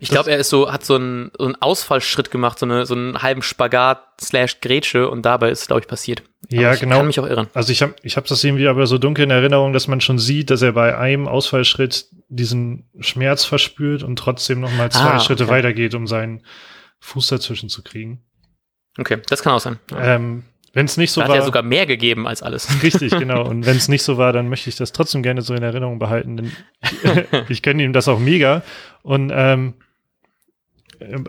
Ich 0.00 0.10
glaube, 0.10 0.30
er 0.30 0.38
ist 0.38 0.48
so, 0.48 0.70
hat 0.70 0.84
so 0.84 0.94
einen, 0.94 1.32
so 1.36 1.44
einen 1.44 1.56
Ausfallschritt 1.56 2.30
gemacht, 2.30 2.58
so, 2.58 2.66
eine, 2.66 2.86
so 2.86 2.94
einen 2.94 3.20
halben 3.20 3.42
Spagat 3.42 4.00
slash 4.20 4.60
Grätsche 4.60 5.10
und 5.10 5.22
dabei 5.22 5.50
ist, 5.50 5.66
glaube 5.66 5.80
ich, 5.80 5.88
passiert. 5.88 6.22
Ja, 6.48 6.72
ich 6.72 6.80
genau. 6.80 6.98
kann 6.98 7.08
mich 7.08 7.18
auch 7.18 7.26
irren. 7.26 7.48
Also 7.52 7.72
ich 7.72 7.82
habe 7.82 7.94
ich 8.02 8.16
hab 8.16 8.26
das 8.26 8.44
irgendwie 8.44 8.68
aber 8.68 8.86
so 8.86 8.98
dunkel 8.98 9.24
in 9.24 9.30
Erinnerung, 9.30 9.72
dass 9.72 9.88
man 9.88 10.00
schon 10.00 10.18
sieht, 10.18 10.50
dass 10.50 10.62
er 10.62 10.72
bei 10.72 10.96
einem 10.96 11.26
Ausfallschritt 11.26 12.06
diesen 12.28 12.88
Schmerz 13.00 13.44
verspürt 13.44 14.02
und 14.04 14.16
trotzdem 14.16 14.60
noch 14.60 14.72
mal 14.72 14.90
zwei 14.90 15.14
ah, 15.14 15.20
Schritte 15.20 15.44
okay. 15.44 15.52
weitergeht, 15.52 15.94
um 15.94 16.06
seinen 16.06 16.44
Fuß 17.00 17.28
dazwischen 17.28 17.68
zu 17.68 17.82
kriegen. 17.82 18.22
Okay, 18.98 19.18
das 19.28 19.42
kann 19.42 19.52
auch 19.52 19.60
sein. 19.60 19.78
Ja. 19.90 20.14
Ähm, 20.14 20.44
wenn 20.78 20.86
es 20.86 20.96
nicht 20.96 21.10
so 21.10 21.20
da 21.20 21.26
war. 21.26 21.34
Hat 21.34 21.40
ja 21.40 21.44
sogar 21.44 21.64
mehr 21.64 21.86
gegeben 21.86 22.28
als 22.28 22.40
alles. 22.40 22.68
Richtig, 22.84 23.10
genau. 23.10 23.44
Und 23.44 23.66
wenn 23.66 23.76
es 23.76 23.88
nicht 23.88 24.04
so 24.04 24.16
war, 24.16 24.32
dann 24.32 24.48
möchte 24.48 24.70
ich 24.70 24.76
das 24.76 24.92
trotzdem 24.92 25.24
gerne 25.24 25.42
so 25.42 25.52
in 25.52 25.62
Erinnerung 25.64 25.98
behalten, 25.98 26.36
denn 26.36 26.52
ich 27.48 27.62
kenne 27.62 27.82
ihm 27.82 27.92
das 27.92 28.06
auch 28.06 28.20
mega. 28.20 28.62
Und 29.02 29.32
ähm, 29.34 29.74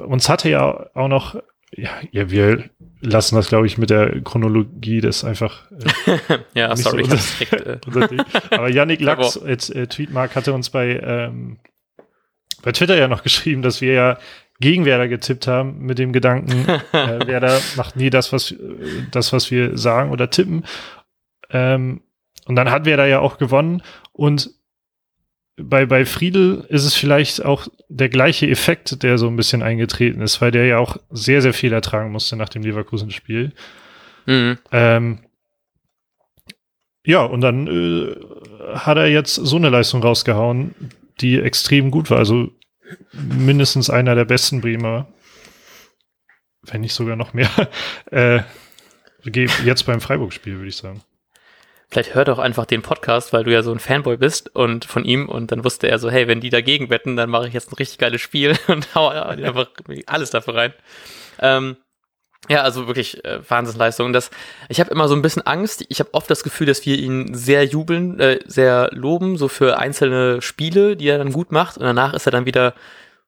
uns 0.05 0.29
hatte 0.29 0.49
ja 0.51 0.91
auch 0.93 1.07
noch, 1.07 1.33
ja, 1.75 1.89
ja 2.11 2.29
wir 2.29 2.69
lassen 3.01 3.37
das, 3.37 3.47
glaube 3.47 3.65
ich, 3.65 3.79
mit 3.79 3.89
der 3.89 4.21
Chronologie 4.21 5.01
das 5.01 5.23
einfach. 5.23 5.63
Äh, 5.71 6.37
ja, 6.53 6.75
sorry. 6.75 7.05
So 7.05 7.15
unser, 7.15 8.11
äh. 8.11 8.23
Aber 8.51 8.69
Yannick 8.69 9.01
Lachs, 9.01 9.35
äh, 9.35 9.87
Tweetmark, 9.87 10.35
hatte 10.35 10.53
uns 10.53 10.69
bei, 10.69 10.99
ähm, 10.99 11.57
bei 12.61 12.71
Twitter 12.71 12.95
ja 12.95 13.07
noch 13.07 13.23
geschrieben, 13.23 13.63
dass 13.63 13.81
wir 13.81 13.93
ja 13.93 14.17
gegen 14.59 14.85
Werder 14.85 15.07
getippt 15.07 15.47
haben, 15.47 15.79
mit 15.85 15.99
dem 15.99 16.11
Gedanken, 16.13 16.67
äh, 16.91 17.27
Werder 17.27 17.59
macht 17.75 17.95
nie 17.95 18.09
das, 18.09 18.33
was, 18.33 18.53
das, 19.11 19.31
was 19.33 19.51
wir 19.51 19.77
sagen 19.77 20.11
oder 20.11 20.29
tippen. 20.29 20.65
Ähm, 21.49 22.01
und 22.45 22.55
dann 22.55 22.71
hat 22.71 22.85
Werder 22.85 23.05
ja 23.05 23.19
auch 23.19 23.37
gewonnen. 23.37 23.81
Und 24.11 24.51
bei, 25.55 25.85
bei 25.85 26.05
Friedel 26.05 26.65
ist 26.69 26.85
es 26.85 26.95
vielleicht 26.95 27.43
auch 27.43 27.67
der 27.89 28.09
gleiche 28.09 28.47
Effekt, 28.49 29.03
der 29.03 29.17
so 29.17 29.27
ein 29.27 29.35
bisschen 29.35 29.61
eingetreten 29.61 30.21
ist, 30.21 30.41
weil 30.41 30.51
der 30.51 30.65
ja 30.65 30.77
auch 30.77 30.97
sehr, 31.09 31.41
sehr 31.41 31.53
viel 31.53 31.73
ertragen 31.73 32.11
musste 32.11 32.35
nach 32.35 32.49
dem 32.49 32.63
Leverkusen-Spiel. 32.63 33.51
Mhm. 34.25 34.57
Ähm, 34.71 35.19
ja, 37.05 37.23
und 37.23 37.41
dann 37.41 37.67
äh, 37.67 38.15
hat 38.75 38.97
er 38.97 39.07
jetzt 39.07 39.35
so 39.35 39.55
eine 39.55 39.69
Leistung 39.69 40.01
rausgehauen, 40.01 40.75
die 41.21 41.39
extrem 41.39 41.91
gut 41.91 42.09
war. 42.09 42.19
Also 42.19 42.51
mindestens 43.11 43.89
einer 43.89 44.15
der 44.15 44.25
besten 44.25 44.61
Bremer, 44.61 45.07
wenn 46.63 46.81
nicht 46.81 46.93
sogar 46.93 47.15
noch 47.15 47.33
mehr, 47.33 47.49
äh, 48.11 48.41
jetzt 49.23 49.85
beim 49.85 50.01
Freiburg-Spiel, 50.01 50.57
würde 50.57 50.69
ich 50.69 50.77
sagen. 50.77 51.03
Vielleicht 51.91 52.13
hör 52.13 52.23
doch 52.23 52.37
einfach 52.37 52.65
den 52.65 52.83
Podcast, 52.83 53.33
weil 53.33 53.43
du 53.43 53.51
ja 53.51 53.63
so 53.63 53.71
ein 53.71 53.79
Fanboy 53.79 54.17
bist 54.17 54.55
und 54.55 54.85
von 54.85 55.05
ihm 55.05 55.27
und 55.27 55.51
dann 55.51 55.63
wusste 55.63 55.87
er 55.87 55.97
so, 55.97 56.11
hey, 56.11 56.27
wenn 56.27 56.39
die 56.39 56.51
dagegen 56.51 56.91
wetten, 56.91 57.15
dann 57.15 57.31
mache 57.31 57.47
ich 57.47 57.53
jetzt 57.53 57.71
ein 57.71 57.75
richtig 57.75 57.97
geiles 57.97 58.21
Spiel 58.21 58.55
und 58.67 58.93
hau 58.93 59.07
einfach 59.07 59.71
alles 60.05 60.29
dafür 60.29 60.55
rein. 60.55 60.73
Ähm, 61.39 61.77
ja, 62.47 62.63
also 62.63 62.87
wirklich 62.87 63.23
äh, 63.25 63.39
Wahnsinnsleistung. 63.47 64.13
Das, 64.13 64.31
ich 64.69 64.79
habe 64.79 64.91
immer 64.91 65.07
so 65.07 65.15
ein 65.15 65.21
bisschen 65.21 65.45
Angst. 65.45 65.83
Ich 65.89 65.99
habe 65.99 66.13
oft 66.13 66.29
das 66.29 66.43
Gefühl, 66.43 66.67
dass 66.67 66.85
wir 66.85 66.97
ihn 66.97 67.33
sehr 67.33 67.65
jubeln, 67.65 68.19
äh, 68.19 68.39
sehr 68.45 68.89
loben, 68.93 69.37
so 69.37 69.47
für 69.49 69.77
einzelne 69.77 70.41
Spiele, 70.41 70.95
die 70.95 71.07
er 71.07 71.17
dann 71.17 71.33
gut 71.33 71.51
macht. 71.51 71.77
Und 71.77 71.83
danach 71.83 72.13
ist 72.13 72.25
er 72.25 72.31
dann 72.31 72.45
wieder 72.45 72.73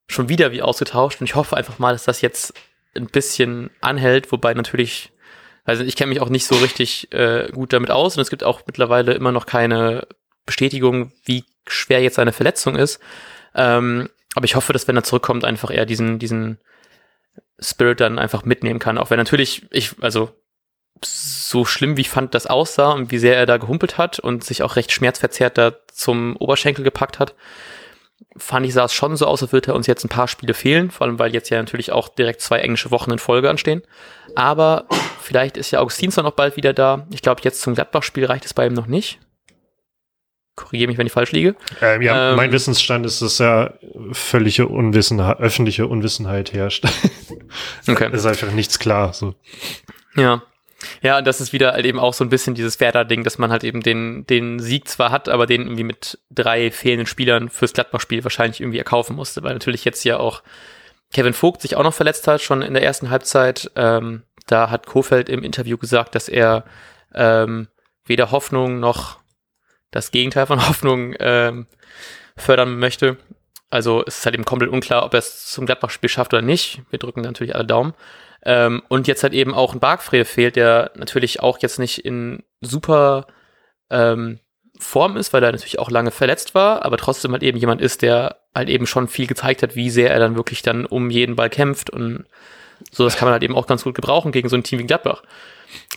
schon 0.08 0.30
wieder 0.30 0.52
wie 0.52 0.62
ausgetauscht. 0.62 1.20
Und 1.20 1.26
ich 1.26 1.36
hoffe 1.36 1.58
einfach 1.58 1.78
mal, 1.78 1.94
dass 1.94 2.06
das 2.06 2.22
jetzt 2.22 2.54
ein 2.96 3.08
bisschen 3.08 3.70
anhält, 3.82 4.32
wobei 4.32 4.54
natürlich, 4.54 5.12
also 5.66 5.84
ich 5.84 5.96
kenne 5.96 6.10
mich 6.10 6.22
auch 6.22 6.30
nicht 6.30 6.46
so 6.46 6.56
richtig 6.56 7.12
äh, 7.14 7.50
gut 7.52 7.74
damit 7.74 7.92
aus. 7.92 8.16
Und 8.16 8.22
es 8.22 8.30
gibt 8.30 8.44
auch 8.44 8.62
mittlerweile 8.66 9.14
immer 9.14 9.32
noch 9.32 9.46
keine 9.46 10.08
Bestätigung, 10.46 11.12
wie 11.26 11.46
schwer 11.68 12.02
jetzt 12.02 12.16
seine 12.16 12.34
Verletzung 12.34 12.76
ist. 12.76 13.00
Ähm, 13.56 14.10
aber 14.36 14.46
ich 14.46 14.56
hoffe, 14.56 14.74
dass 14.74 14.88
wenn 14.88 14.96
er 14.96 15.04
zurückkommt, 15.04 15.44
einfach 15.46 15.70
eher 15.70 15.86
diesen, 15.86 16.18
diesen 16.18 16.60
Spirit 17.60 18.00
dann 18.00 18.20
einfach 18.20 18.44
mitnehmen 18.44 18.80
kann. 18.80 18.98
Auch 18.98 19.10
wenn 19.10 19.18
natürlich 19.18 19.66
ich, 19.72 19.96
also 20.02 20.30
so 21.04 21.66
schlimm 21.66 21.98
wie 21.98 22.02
ich 22.02 22.10
fand, 22.10 22.34
das 22.34 22.48
aussah 22.48 22.92
und 22.92 23.12
wie 23.12 23.18
sehr 23.18 23.36
er 23.38 23.46
da 23.46 23.58
gehumpelt 23.58 23.98
hat 23.98 24.20
und 24.20 24.44
sich 24.44 24.64
auch 24.64 24.76
recht 24.76 24.92
schmerzverzerrt 24.92 25.58
da 25.58 25.74
zum 25.92 26.36
Oberschenkel 26.38 26.84
gepackt 26.84 27.20
hat, 27.20 27.36
fand 28.38 28.66
ich, 28.66 28.74
sah 28.74 28.86
es 28.86 28.94
schon 28.94 29.16
so 29.16 29.26
aus, 29.26 29.42
als 29.42 29.52
würde 29.52 29.72
er 29.72 29.76
uns 29.76 29.88
jetzt 29.88 30.04
ein 30.04 30.10
paar 30.10 30.28
Spiele 30.28 30.54
fehlen, 30.54 30.92
vor 30.92 31.08
allem 31.08 31.20
weil 31.20 31.34
jetzt 31.34 31.50
ja 31.50 31.58
natürlich 31.58 31.92
auch 31.92 32.08
direkt 32.08 32.42
zwei 32.42 32.60
englische 32.60 32.92
Wochen 32.92 33.12
in 33.12 33.20
Folge 33.20 33.50
anstehen. 33.50 33.82
Aber 34.36 34.86
vielleicht 35.20 35.58
ist 35.58 35.72
ja 35.72 35.80
Augustinsson 35.80 36.24
noch 36.24 36.34
bald 36.34 36.56
wieder 36.56 36.74
da. 36.74 37.08
Ich 37.12 37.22
glaube, 37.22 37.42
jetzt 37.44 37.62
zum 37.62 37.74
Gladbach-Spiel 37.74 38.26
reicht 38.26 38.46
es 38.46 38.54
bei 38.54 38.66
ihm 38.68 38.74
noch 38.74 38.88
nicht 38.88 39.20
korrigiere 40.56 40.90
mich, 40.90 40.98
wenn 40.98 41.08
ich 41.08 41.14
falsch 41.14 41.32
liege. 41.32 41.56
Ähm, 41.82 42.02
ja, 42.02 42.32
ähm, 42.32 42.36
mein 42.36 42.52
Wissensstand 42.52 43.06
ist, 43.06 43.22
dass 43.22 43.38
ja 43.40 43.74
völlige 44.12 44.68
Unwissenheit, 44.68 45.40
öffentliche 45.40 45.88
Unwissenheit 45.88 46.54
herrscht. 46.54 46.86
okay. 47.88 48.10
Es 48.12 48.22
ist 48.22 48.26
einfach 48.26 48.52
nichts 48.52 48.80
klar. 48.80 49.14
So. 49.14 49.36
Ja. 50.16 50.44
Ja, 51.04 51.20
und 51.20 51.28
das 51.28 51.42
ist 51.42 51.54
wieder 51.54 51.74
halt 51.74 51.86
eben 51.86 52.00
auch 52.00 52.14
so 52.14 52.24
ein 52.24 52.30
bisschen 52.30 52.56
dieses 52.56 52.80
Werder-Ding, 52.80 53.24
dass 53.24 53.38
man 53.38 53.52
halt 53.52 53.64
eben 53.64 53.82
den, 53.82 54.26
den 54.26 54.60
Sieg 54.60 54.88
zwar 54.88 55.12
hat, 55.12 55.30
aber 55.30 55.46
den 55.46 55.62
irgendwie 55.62 55.84
mit 55.84 56.18
drei 56.32 56.72
fehlenden 56.72 57.06
Spielern 57.06 57.50
fürs 57.50 57.74
Gladbach-Spiel 57.74 58.24
wahrscheinlich 58.24 58.62
irgendwie 58.62 58.80
erkaufen 58.80 59.16
musste, 59.16 59.44
weil 59.44 59.54
natürlich 59.54 59.86
jetzt 59.86 60.04
ja 60.04 60.18
auch 60.18 60.42
Kevin 61.14 61.34
Vogt 61.34 61.62
sich 61.62 61.76
auch 61.76 61.84
noch 61.84 61.94
verletzt 61.94 62.28
hat, 62.28 62.42
schon 62.42 62.62
in 62.64 62.74
der 62.74 62.84
ersten 62.84 63.10
Halbzeit. 63.10 63.70
Ähm, 63.76 64.24
da 64.48 64.70
hat 64.70 64.88
Kofeld 64.88 65.30
im 65.30 65.44
Interview 65.44 65.78
gesagt, 65.78 66.16
dass 66.16 66.30
er 66.30 66.66
ähm, 67.14 67.68
weder 68.06 68.32
Hoffnung 68.32 68.80
noch 68.80 69.21
das 69.92 70.12
Gegenteil 70.12 70.48
von 70.48 70.68
Hoffnung 70.68 71.16
ähm, 71.20 71.68
fördern 72.36 72.80
möchte. 72.80 73.18
Also 73.70 74.04
es 74.06 74.20
ist 74.20 74.26
halt 74.26 74.36
eben 74.36 74.46
komplett 74.46 74.72
unklar, 74.72 75.06
ob 75.06 75.14
er 75.14 75.20
es 75.20 75.46
zum 75.48 75.66
Gladbach-Spiel 75.66 76.10
schafft 76.10 76.34
oder 76.34 76.42
nicht. 76.42 76.82
Wir 76.90 77.00
drücken 77.00 77.22
natürlich 77.22 77.56
alle 77.56 77.66
Daumen. 77.66 77.94
Ähm, 78.44 78.82
und 78.90 79.08
jetzt 79.08 79.24
halt 79.24 79.34
eben 79.34 79.54
auch 79.54 79.74
ein 79.74 79.80
Bargfrede 79.80 80.26
fehlt, 80.26 80.56
der 80.56 80.92
natürlich 80.96 81.42
auch 81.42 81.60
jetzt 81.60 81.80
nicht 81.80 82.04
in 82.04 82.44
super 82.60 83.28
ähm, 83.90 84.40
Form 84.80 85.16
ist, 85.16 85.32
weil 85.32 85.44
er 85.44 85.52
natürlich 85.52 85.80
auch 85.80 85.92
lange 85.92 86.12
verletzt 86.12 86.56
war, 86.56 86.84
aber 86.84 86.98
trotzdem 86.98 87.32
halt 87.34 87.44
eben 87.44 87.58
jemand 87.58 87.82
ist, 87.82 88.02
der 88.02 88.38
halt 88.56 88.68
eben 88.68 88.88
schon 88.88 89.08
viel 89.08 89.28
gezeigt 89.28 89.62
hat, 89.62 89.76
wie 89.76 89.90
sehr 89.90 90.12
er 90.12 90.20
dann 90.20 90.36
wirklich 90.36 90.64
dann 90.64 90.86
um 90.86 91.10
jeden 91.12 91.36
Ball 91.36 91.50
kämpft 91.50 91.92
und 91.92 92.26
so, 92.90 93.04
das 93.04 93.16
kann 93.16 93.28
man 93.28 93.34
halt 93.34 93.44
eben 93.44 93.56
auch 93.56 93.68
ganz 93.68 93.84
gut 93.84 93.94
gebrauchen 93.94 94.32
gegen 94.32 94.50
so 94.50 94.56
ein 94.56 94.64
Team 94.64 94.80
wie 94.80 94.88
Gladbach. 94.88 95.22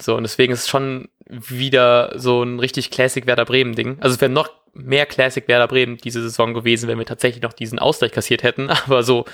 So, 0.00 0.16
und 0.16 0.22
deswegen 0.24 0.52
ist 0.52 0.60
es 0.60 0.68
schon 0.68 1.08
wieder 1.26 2.12
so 2.16 2.42
ein 2.42 2.58
richtig 2.58 2.90
Classic 2.90 3.26
Werder 3.26 3.44
Bremen 3.44 3.74
Ding. 3.74 3.96
Also 4.00 4.14
es 4.14 4.20
wäre 4.20 4.30
noch 4.30 4.50
mehr 4.74 5.06
Classic 5.06 5.46
Werder 5.48 5.68
Bremen 5.68 5.96
diese 5.96 6.22
Saison 6.22 6.52
gewesen, 6.52 6.88
wenn 6.88 6.98
wir 6.98 7.06
tatsächlich 7.06 7.42
noch 7.42 7.52
diesen 7.52 7.78
Ausgleich 7.78 8.12
kassiert 8.12 8.42
hätten, 8.42 8.70
aber 8.86 9.02
so 9.02 9.24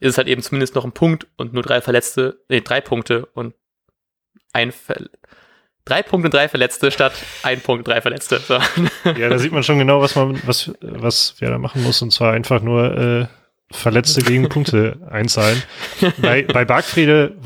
ist 0.00 0.10
es 0.10 0.18
halt 0.18 0.28
eben 0.28 0.42
zumindest 0.42 0.74
noch 0.74 0.84
ein 0.84 0.92
Punkt 0.92 1.26
und 1.36 1.54
nur 1.54 1.62
drei 1.62 1.80
Verletzte, 1.80 2.40
nee, 2.48 2.60
drei 2.60 2.80
Punkte 2.80 3.26
und 3.26 3.54
ein 4.52 4.72
Ver 4.72 4.96
drei 5.86 6.02
Punkte 6.02 6.28
und 6.28 6.34
drei 6.34 6.48
Verletzte 6.48 6.90
statt 6.90 7.12
ein 7.42 7.60
Punkt, 7.60 7.86
drei 7.86 8.00
Verletzte. 8.00 8.38
So. 8.38 8.58
Ja, 9.18 9.28
da 9.28 9.38
sieht 9.38 9.52
man 9.52 9.62
schon 9.62 9.78
genau, 9.78 10.00
was 10.00 10.14
man, 10.14 10.40
was, 10.46 10.72
was 10.80 11.34
wer 11.38 11.50
da 11.50 11.58
machen 11.58 11.82
muss, 11.82 12.00
und 12.00 12.10
zwar 12.10 12.32
einfach 12.32 12.62
nur 12.62 12.96
äh, 12.96 13.26
Verletzte 13.70 14.22
gegen 14.22 14.48
Punkte 14.48 14.98
einzahlen. 15.10 15.62
bei, 16.18 16.42
bei 16.42 16.64
Bargfriede 16.64 17.36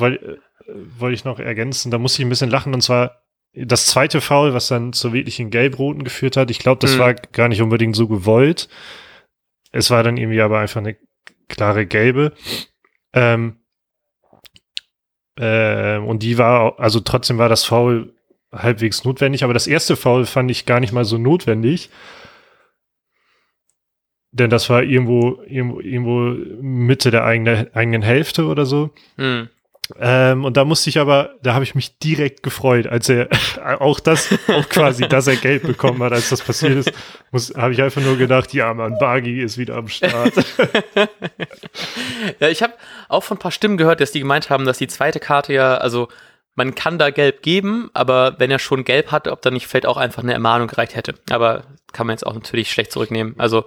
wollte 0.69 1.01
wollt 1.01 1.15
ich 1.15 1.25
noch 1.25 1.39
ergänzen, 1.39 1.91
da 1.91 1.99
muss 1.99 2.19
ich 2.19 2.25
ein 2.25 2.29
bisschen 2.29 2.51
lachen, 2.51 2.75
und 2.75 2.83
zwar 2.83 3.23
das 3.55 3.87
zweite 3.87 4.21
Foul, 4.21 4.55
was 4.55 4.69
dann 4.69 4.93
zur 4.93 5.13
wirklichen 5.13 5.51
Gelbroten 5.51 6.05
geführt 6.05 6.37
hat. 6.37 6.51
Ich 6.51 6.59
glaube, 6.59 6.81
das 6.81 6.95
mhm. 6.95 6.99
war 6.99 7.15
gar 7.15 7.49
nicht 7.49 7.63
unbedingt 7.63 7.97
so 7.97 8.07
gewollt. 8.07 8.69
Es 9.73 9.91
war 9.91 10.03
dann 10.03 10.17
irgendwie 10.17 10.41
aber 10.41 10.61
einfach 10.61 10.81
eine 10.81 10.97
klare 11.49 11.87
gelbe. 11.87 12.33
Ähm, 13.13 13.57
äh, 15.37 15.97
und 15.99 16.23
die 16.23 16.39
war, 16.39 16.79
also 16.79 17.01
trotzdem 17.01 17.39
war 17.39 17.49
das 17.49 17.65
Foul 17.65 18.15
halbwegs 18.53 19.05
notwendig, 19.05 19.45
aber 19.45 19.55
das 19.55 19.67
erste 19.67 19.97
Foul 19.97 20.27
fand 20.27 20.51
ich 20.51 20.67
gar 20.67 20.81
nicht 20.81 20.93
mal 20.93 21.05
so 21.05 21.19
notwendig. 21.19 21.91
Denn 24.31 24.51
das 24.51 24.69
war 24.69 24.83
irgendwo, 24.83 25.43
irgendwo, 25.47 25.81
irgendwo 25.81 26.63
Mitte 26.63 27.11
der 27.11 27.25
eigenen, 27.25 27.75
eigenen 27.75 28.03
Hälfte 28.03 28.45
oder 28.47 28.67
so. 28.67 28.91
Hm. 29.17 29.49
Ähm, 29.99 30.45
und 30.45 30.57
da 30.57 30.65
musste 30.65 30.91
ich 30.91 30.99
aber, 30.99 31.35
da 31.43 31.55
habe 31.55 31.65
ich 31.65 31.75
mich 31.75 31.99
direkt 31.99 32.43
gefreut, 32.43 32.87
als 32.87 33.09
er 33.09 33.29
auch 33.81 34.01
das, 34.01 34.29
auch 34.49 34.69
quasi, 34.69 35.09
dass 35.09 35.27
er 35.27 35.37
Geld 35.37 35.63
bekommen 35.63 36.03
hat, 36.03 36.13
als 36.13 36.29
das 36.29 36.43
passiert 36.43 36.93
ist, 37.33 37.57
habe 37.57 37.73
ich 37.73 37.83
einfach 37.83 38.03
nur 38.03 38.19
gedacht, 38.19 38.53
ja, 38.53 38.75
man, 38.75 38.99
Bagi 38.99 39.41
ist 39.41 39.57
wieder 39.57 39.77
am 39.77 39.89
Start. 39.89 40.35
ja, 42.41 42.49
ich 42.49 42.63
habe 42.63 42.75
auch 43.09 43.23
von 43.23 43.37
ein 43.37 43.41
paar 43.41 43.53
Stimmen 43.53 43.79
gehört, 43.79 44.01
dass 44.01 44.13
die 44.13 44.21
gemeint 44.21 44.51
haben, 44.51 44.67
dass 44.67 44.79
die 44.79 44.89
zweite 44.89 45.21
Karte 45.21 45.55
ja, 45.55 45.77
also 45.77 46.09
man 46.55 46.75
kann 46.75 46.99
da 46.99 47.11
gelb 47.11 47.43
geben, 47.43 47.89
aber 47.95 48.35
wenn 48.39 48.51
er 48.51 48.59
schon 48.59 48.85
gelb 48.85 49.13
hat, 49.13 49.29
ob 49.29 49.43
dann 49.43 49.55
nicht 49.55 49.69
vielleicht 49.69 49.87
auch 49.87 49.97
einfach 49.97 50.25
eine 50.25 50.33
Ermahnung 50.33 50.67
gereicht 50.67 50.97
hätte. 50.97 51.15
Aber 51.31 51.63
kann 51.93 52.07
man 52.07 52.15
jetzt 52.15 52.27
auch 52.27 52.35
natürlich 52.35 52.73
schlecht 52.73 52.91
zurücknehmen. 52.91 53.37
Also 53.39 53.65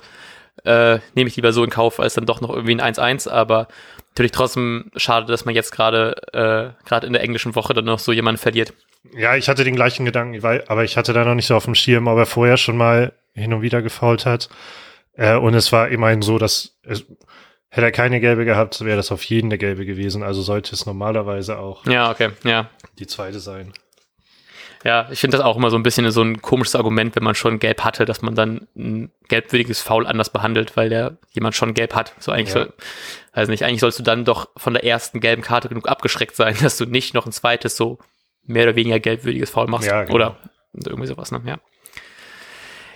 äh, 0.66 1.00
nehme 1.16 1.30
ich 1.30 1.38
lieber 1.38 1.54
so 1.54 1.64
in 1.64 1.70
Kauf, 1.70 2.02
als 2.02 2.16
dann 2.16 2.26
doch 2.26 2.42
noch 2.42 2.50
irgendwie 2.50 2.80
ein 2.80 2.94
1-1, 2.94 3.30
aber 3.30 3.70
natürlich 4.12 4.32
trotzdem 4.32 4.92
schade, 4.96 5.28
dass 5.28 5.46
man 5.46 5.56
jetzt 5.56 5.72
gerade 5.72 6.16
äh, 6.34 6.88
gerade 6.88 7.08
in 7.08 7.14
der 7.14 7.24
englischen 7.24 7.56
Woche 7.56 7.74
dann 7.74 7.86
noch 7.86 8.00
so 8.00 8.12
jemanden 8.12 8.40
verliert. 8.40 8.74
Ja, 9.16 9.36
ich 9.36 9.50
hatte 9.50 9.64
den 9.64 9.76
gleichen 9.76 10.06
Gedanken, 10.06 10.44
weil, 10.44 10.64
aber 10.68 10.84
ich 10.84 10.98
hatte 10.98 11.14
da 11.14 11.26
noch 11.26 11.36
nicht 11.36 11.48
so 11.48 11.56
auf 11.56 11.66
dem 11.66 11.76
Schirm, 11.76 12.08
ob 12.08 12.18
er 12.18 12.26
vorher 12.26 12.58
schon 12.58 12.78
mal 12.78 13.14
hin 13.34 13.54
und 13.54 13.62
wieder 13.62 13.82
gefault 13.82 14.26
hat. 14.26 14.50
Äh, 15.14 15.36
und 15.36 15.54
es 15.54 15.72
war 15.72 15.90
immerhin 15.90 16.22
so, 16.22 16.38
dass 16.38 16.76
es, 16.84 17.06
hätte 17.70 17.88
er 17.88 17.92
keine 17.92 18.20
gelbe 18.20 18.46
gehabt, 18.46 18.84
wäre 18.84 18.98
das 18.98 19.12
auf 19.12 19.24
jeden 19.24 19.48
eine 19.48 19.58
gelbe 19.58 19.86
gewesen. 19.86 20.24
Also 20.24 20.42
sollte 20.42 20.76
es 20.76 20.86
normalerweise 20.86 21.58
auch 21.58 21.86
ja, 21.86 22.12
okay, 22.12 22.30
ja. 22.44 22.70
die 23.00 23.08
zweite 23.08 23.40
sein. 23.40 23.74
Ja, 24.84 25.08
ich 25.12 25.20
finde 25.20 25.38
das 25.38 25.46
auch 25.46 25.58
immer 25.58 25.70
so 25.70 25.78
ein 25.78 25.84
bisschen 25.84 26.10
so 26.12 26.22
ein 26.22 26.42
komisches 26.42 26.76
Argument, 26.76 27.16
wenn 27.16 27.24
man 27.24 27.36
schon 27.36 27.60
gelb 27.60 27.84
hatte, 27.84 28.06
dass 28.06 28.22
man 28.22 28.36
dann 28.36 28.68
ein 28.76 29.12
gelbwürdiges 29.28 29.82
Foul 29.82 30.08
anders 30.08 30.32
behandelt, 30.32 30.76
weil 30.76 30.90
der 30.90 31.18
jemand 31.32 31.56
schon 31.56 31.74
gelb 31.74 31.94
hat. 31.94 32.14
So 32.20 32.32
eigentlich 32.32 32.50
ja. 32.50 32.66
soll, 32.66 32.74
also 33.32 33.52
nicht, 33.52 33.64
eigentlich 33.64 33.82
sollst 33.82 34.00
du 34.00 34.04
dann 34.04 34.26
doch 34.26 34.50
von 34.58 34.74
der 34.74 34.84
ersten 34.84 35.20
gelben 35.20 35.44
Karte 35.44 35.70
genug 35.70 35.88
abgeschreckt 35.88 36.36
sein, 36.36 36.56
dass 36.62 36.78
du 36.78 36.86
nicht 36.86 37.14
noch 37.14 37.26
ein 37.26 37.32
zweites 37.32 37.78
so 37.78 38.00
mehr 38.44 38.64
oder 38.64 38.76
weniger 38.76 39.00
gelbwürdiges 39.00 39.52
Foul 39.52 39.68
machst. 39.68 39.88
Ja, 39.88 40.04
genau. 40.04 40.16
Oder 40.16 40.38
irgendwie 40.74 41.08
sowas, 41.08 41.32
ne? 41.32 41.42
Ja. 41.46 41.60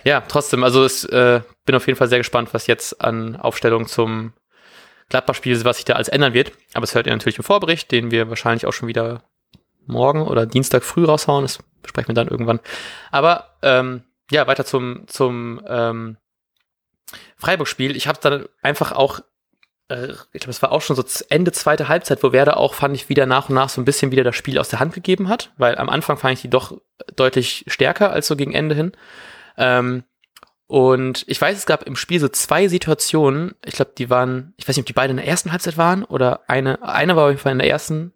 Ja, 0.04 0.20
trotzdem, 0.20 0.62
also 0.62 0.86
ich 0.86 1.10
äh, 1.12 1.40
bin 1.64 1.74
auf 1.74 1.86
jeden 1.86 1.98
Fall 1.98 2.08
sehr 2.08 2.18
gespannt, 2.18 2.50
was 2.52 2.68
jetzt 2.68 3.00
an 3.00 3.34
Aufstellung 3.34 3.88
zum 3.88 4.34
Gladbach-Spiel, 5.08 5.64
was 5.64 5.76
sich 5.76 5.84
da 5.84 5.94
alles 5.94 6.08
ändern 6.08 6.32
wird. 6.32 6.52
Aber 6.74 6.84
es 6.84 6.94
hört 6.94 7.06
ihr 7.06 7.12
natürlich 7.12 7.38
im 7.38 7.44
Vorbericht, 7.44 7.90
den 7.90 8.12
wir 8.12 8.28
wahrscheinlich 8.28 8.66
auch 8.66 8.72
schon 8.72 8.88
wieder 8.88 9.24
morgen 9.86 10.22
oder 10.22 10.46
Dienstag 10.46 10.84
früh 10.84 11.04
raushauen. 11.04 11.42
Das 11.42 11.58
besprechen 11.86 12.08
wir 12.08 12.14
dann 12.14 12.28
irgendwann. 12.28 12.60
Aber 13.10 13.56
ähm, 13.62 14.02
ja, 14.30 14.46
weiter 14.46 14.64
zum, 14.64 15.06
zum 15.06 15.60
ähm, 15.66 16.16
Freiburg-Spiel. 17.36 17.96
Ich 17.96 18.08
habe 18.08 18.18
dann 18.20 18.46
einfach 18.62 18.92
auch, 18.92 19.20
äh, 19.88 20.08
ich 20.32 20.40
glaube, 20.40 20.50
es 20.50 20.62
war 20.62 20.72
auch 20.72 20.82
schon 20.82 20.96
so 20.96 21.04
Ende 21.28 21.52
zweite 21.52 21.88
Halbzeit, 21.88 22.22
wo 22.22 22.32
Werder 22.32 22.56
auch, 22.56 22.74
fand 22.74 22.94
ich, 22.94 23.08
wieder 23.08 23.26
nach 23.26 23.48
und 23.48 23.54
nach 23.54 23.68
so 23.68 23.80
ein 23.80 23.84
bisschen 23.84 24.10
wieder 24.10 24.24
das 24.24 24.36
Spiel 24.36 24.58
aus 24.58 24.68
der 24.68 24.80
Hand 24.80 24.94
gegeben 24.94 25.28
hat, 25.28 25.52
weil 25.56 25.78
am 25.78 25.88
Anfang 25.88 26.16
fand 26.16 26.34
ich 26.34 26.42
die 26.42 26.50
doch 26.50 26.80
deutlich 27.14 27.64
stärker 27.68 28.10
als 28.10 28.26
so 28.26 28.36
gegen 28.36 28.52
Ende 28.52 28.74
hin. 28.74 28.92
Ähm, 29.56 30.04
und 30.68 31.24
ich 31.28 31.40
weiß, 31.40 31.56
es 31.56 31.66
gab 31.66 31.84
im 31.84 31.94
Spiel 31.94 32.18
so 32.18 32.28
zwei 32.28 32.66
Situationen, 32.66 33.54
ich 33.64 33.76
glaube, 33.76 33.92
die 33.96 34.10
waren, 34.10 34.52
ich 34.56 34.66
weiß 34.66 34.76
nicht, 34.76 34.82
ob 34.82 34.86
die 34.86 34.92
beide 34.92 35.12
in 35.12 35.18
der 35.18 35.28
ersten 35.28 35.52
Halbzeit 35.52 35.76
waren 35.76 36.02
oder 36.02 36.40
eine, 36.48 36.82
eine 36.82 37.14
war 37.14 37.24
auf 37.24 37.30
jeden 37.30 37.40
Fall 37.40 37.52
in 37.52 37.60
der 37.60 37.70
ersten, 37.70 38.12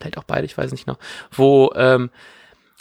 vielleicht 0.00 0.16
auch 0.16 0.24
beide, 0.24 0.46
ich 0.46 0.56
weiß 0.56 0.72
nicht 0.72 0.86
noch, 0.86 0.98
wo 1.30 1.70
ähm, 1.76 2.10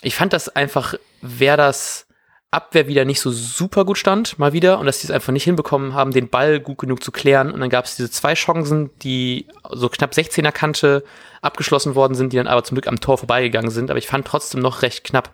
ich 0.01 0.15
fand 0.15 0.33
das 0.33 0.49
einfach, 0.49 0.95
wer 1.21 1.57
das 1.57 2.07
Abwehr 2.51 2.87
wieder 2.87 3.05
nicht 3.05 3.21
so 3.21 3.31
super 3.31 3.85
gut 3.85 3.97
stand, 3.97 4.37
mal 4.37 4.51
wieder, 4.51 4.77
und 4.77 4.85
dass 4.85 4.99
die 4.99 5.07
es 5.07 5.11
einfach 5.11 5.31
nicht 5.31 5.45
hinbekommen 5.45 5.93
haben, 5.93 6.11
den 6.11 6.27
Ball 6.27 6.59
gut 6.59 6.79
genug 6.79 7.01
zu 7.01 7.11
klären. 7.11 7.49
Und 7.51 7.61
dann 7.61 7.69
gab 7.69 7.85
es 7.85 7.95
diese 7.95 8.11
zwei 8.11 8.33
Chancen, 8.33 8.89
die 8.99 9.47
so 9.69 9.87
knapp 9.87 10.11
16er 10.11 10.51
Kante 10.51 11.05
abgeschlossen 11.41 11.95
worden 11.95 12.13
sind, 12.13 12.33
die 12.33 12.37
dann 12.37 12.47
aber 12.47 12.63
zum 12.63 12.75
Glück 12.75 12.87
am 12.87 12.99
Tor 12.99 13.17
vorbeigegangen 13.17 13.71
sind. 13.71 13.89
Aber 13.89 13.99
ich 13.99 14.07
fand 14.07 14.27
trotzdem 14.27 14.59
noch 14.59 14.81
recht 14.81 15.05
knapp. 15.05 15.33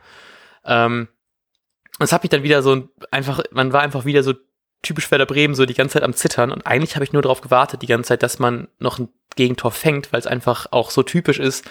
Ähm, 0.64 1.08
das 1.98 2.12
habe 2.12 2.26
ich 2.26 2.30
dann 2.30 2.44
wieder 2.44 2.62
so 2.62 2.88
einfach, 3.10 3.42
man 3.52 3.74
war 3.74 3.82
einfach 3.82 4.06
wieder 4.06 4.22
so 4.22 4.36
typisch 4.84 5.10
Werder 5.10 5.26
Bremen, 5.26 5.56
so 5.56 5.66
die 5.66 5.74
ganze 5.74 5.94
Zeit 5.94 6.04
am 6.04 6.14
Zittern. 6.14 6.52
Und 6.52 6.68
eigentlich 6.68 6.96
habe 6.96 7.04
ich 7.04 7.14
nur 7.14 7.24
darauf 7.24 7.42
gewartet, 7.42 7.82
die 7.82 7.88
ganze 7.88 8.10
Zeit, 8.10 8.22
dass 8.22 8.38
man 8.38 8.68
noch 8.78 9.00
ein 9.00 9.10
Gegentor 9.38 9.72
fängt, 9.72 10.12
weil 10.12 10.20
es 10.20 10.28
einfach 10.28 10.68
auch 10.72 10.92
so 10.92 11.04
typisch 11.04 11.40
ist, 11.40 11.64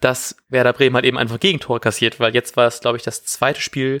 dass 0.00 0.36
Werder 0.48 0.72
Bremen 0.72 0.94
halt 0.94 1.04
eben 1.04 1.18
einfach 1.18 1.40
Gegentor 1.40 1.80
kassiert, 1.80 2.20
weil 2.20 2.34
jetzt 2.34 2.56
war 2.56 2.68
es, 2.68 2.80
glaube 2.80 2.96
ich, 2.96 3.02
das 3.02 3.24
zweite 3.24 3.60
Spiel, 3.60 4.00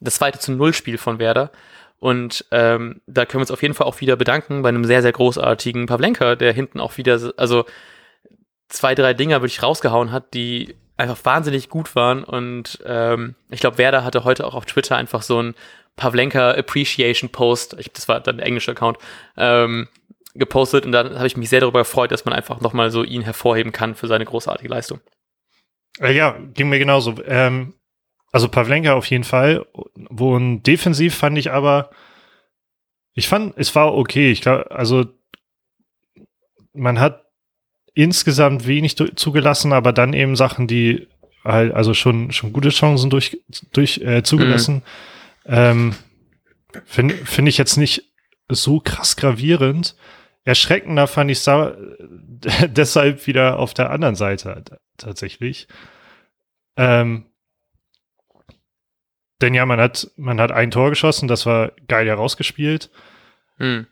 das 0.00 0.14
zweite 0.14 0.38
zu 0.38 0.52
Null 0.52 0.72
Spiel 0.72 0.96
von 0.96 1.18
Werder. 1.18 1.50
Und 1.98 2.44
ähm, 2.50 3.00
da 3.06 3.24
können 3.24 3.40
wir 3.40 3.44
uns 3.44 3.50
auf 3.50 3.62
jeden 3.62 3.74
Fall 3.74 3.86
auch 3.86 4.00
wieder 4.00 4.16
bedanken 4.16 4.62
bei 4.62 4.68
einem 4.68 4.84
sehr, 4.84 5.02
sehr 5.02 5.12
großartigen 5.12 5.86
Pavlenka, 5.86 6.36
der 6.36 6.52
hinten 6.52 6.80
auch 6.80 6.96
wieder, 6.96 7.32
also 7.36 7.64
zwei, 8.68 8.94
drei 8.94 9.14
Dinger 9.14 9.40
wirklich 9.40 9.62
rausgehauen 9.62 10.12
hat, 10.12 10.34
die 10.34 10.74
einfach 10.96 11.18
wahnsinnig 11.24 11.68
gut 11.68 11.94
waren. 11.96 12.22
Und 12.22 12.78
ähm, 12.84 13.34
ich 13.50 13.60
glaube, 13.60 13.78
Werder 13.78 14.04
hatte 14.04 14.24
heute 14.24 14.46
auch 14.46 14.54
auf 14.54 14.66
Twitter 14.66 14.96
einfach 14.96 15.22
so 15.22 15.42
ein 15.42 15.54
Pavlenka 15.96 16.50
Appreciation 16.50 17.30
Post, 17.30 17.76
ich, 17.78 17.92
das 17.92 18.08
war 18.08 18.20
dann 18.20 18.38
der 18.38 18.46
englische 18.46 18.72
Account, 18.72 18.98
ähm, 19.36 19.88
gepostet 20.34 20.84
und 20.84 20.92
dann 20.92 21.14
habe 21.14 21.26
ich 21.26 21.36
mich 21.36 21.48
sehr 21.48 21.60
darüber 21.60 21.80
gefreut, 21.80 22.10
dass 22.10 22.24
man 22.24 22.34
einfach 22.34 22.60
nochmal 22.60 22.90
so 22.90 23.04
ihn 23.04 23.22
hervorheben 23.22 23.72
kann 23.72 23.94
für 23.94 24.08
seine 24.08 24.24
großartige 24.24 24.68
Leistung. 24.68 25.00
Äh, 26.00 26.14
ja, 26.14 26.36
ging 26.54 26.68
mir 26.68 26.78
genauso. 26.78 27.14
Ähm, 27.24 27.74
also 28.32 28.48
Pavlenka 28.48 28.94
auf 28.94 29.06
jeden 29.06 29.24
Fall. 29.24 29.64
Wo 29.94 30.36
ein 30.36 30.62
defensiv 30.62 31.14
fand 31.14 31.38
ich 31.38 31.52
aber, 31.52 31.90
ich 33.14 33.28
fand, 33.28 33.54
es 33.56 33.74
war 33.76 33.94
okay. 33.94 34.32
Ich 34.32 34.40
glaube, 34.40 34.70
also 34.72 35.06
man 36.72 36.98
hat 36.98 37.24
insgesamt 37.94 38.66
wenig 38.66 38.96
zugelassen, 38.96 39.72
aber 39.72 39.92
dann 39.92 40.14
eben 40.14 40.34
Sachen, 40.34 40.66
die 40.66 41.06
halt, 41.44 41.72
also 41.72 41.94
schon, 41.94 42.32
schon 42.32 42.52
gute 42.52 42.70
Chancen 42.70 43.10
durch, 43.10 43.38
durch 43.72 43.98
äh, 43.98 44.24
zugelassen. 44.24 44.82
Mhm. 45.44 45.54
Ähm, 45.54 45.94
Finde 46.86 47.14
find 47.14 47.48
ich 47.48 47.56
jetzt 47.56 47.76
nicht 47.76 48.10
so 48.48 48.80
krass 48.80 49.14
gravierend. 49.14 49.94
Erschreckender 50.44 51.06
fand 51.06 51.30
ich 51.30 51.42
deshalb 52.66 53.26
wieder 53.26 53.58
auf 53.58 53.74
der 53.74 53.90
anderen 53.90 54.14
Seite 54.14 54.62
tatsächlich. 54.96 55.68
Ähm, 56.76 57.26
denn 59.40 59.54
ja, 59.54 59.66
man 59.66 59.80
hat, 59.80 60.10
man 60.16 60.40
hat 60.40 60.52
ein 60.52 60.70
Tor 60.70 60.90
geschossen, 60.90 61.28
das 61.28 61.46
war 61.46 61.72
geil 61.88 62.06
herausgespielt. 62.06 62.90
Mhm. 63.58 63.86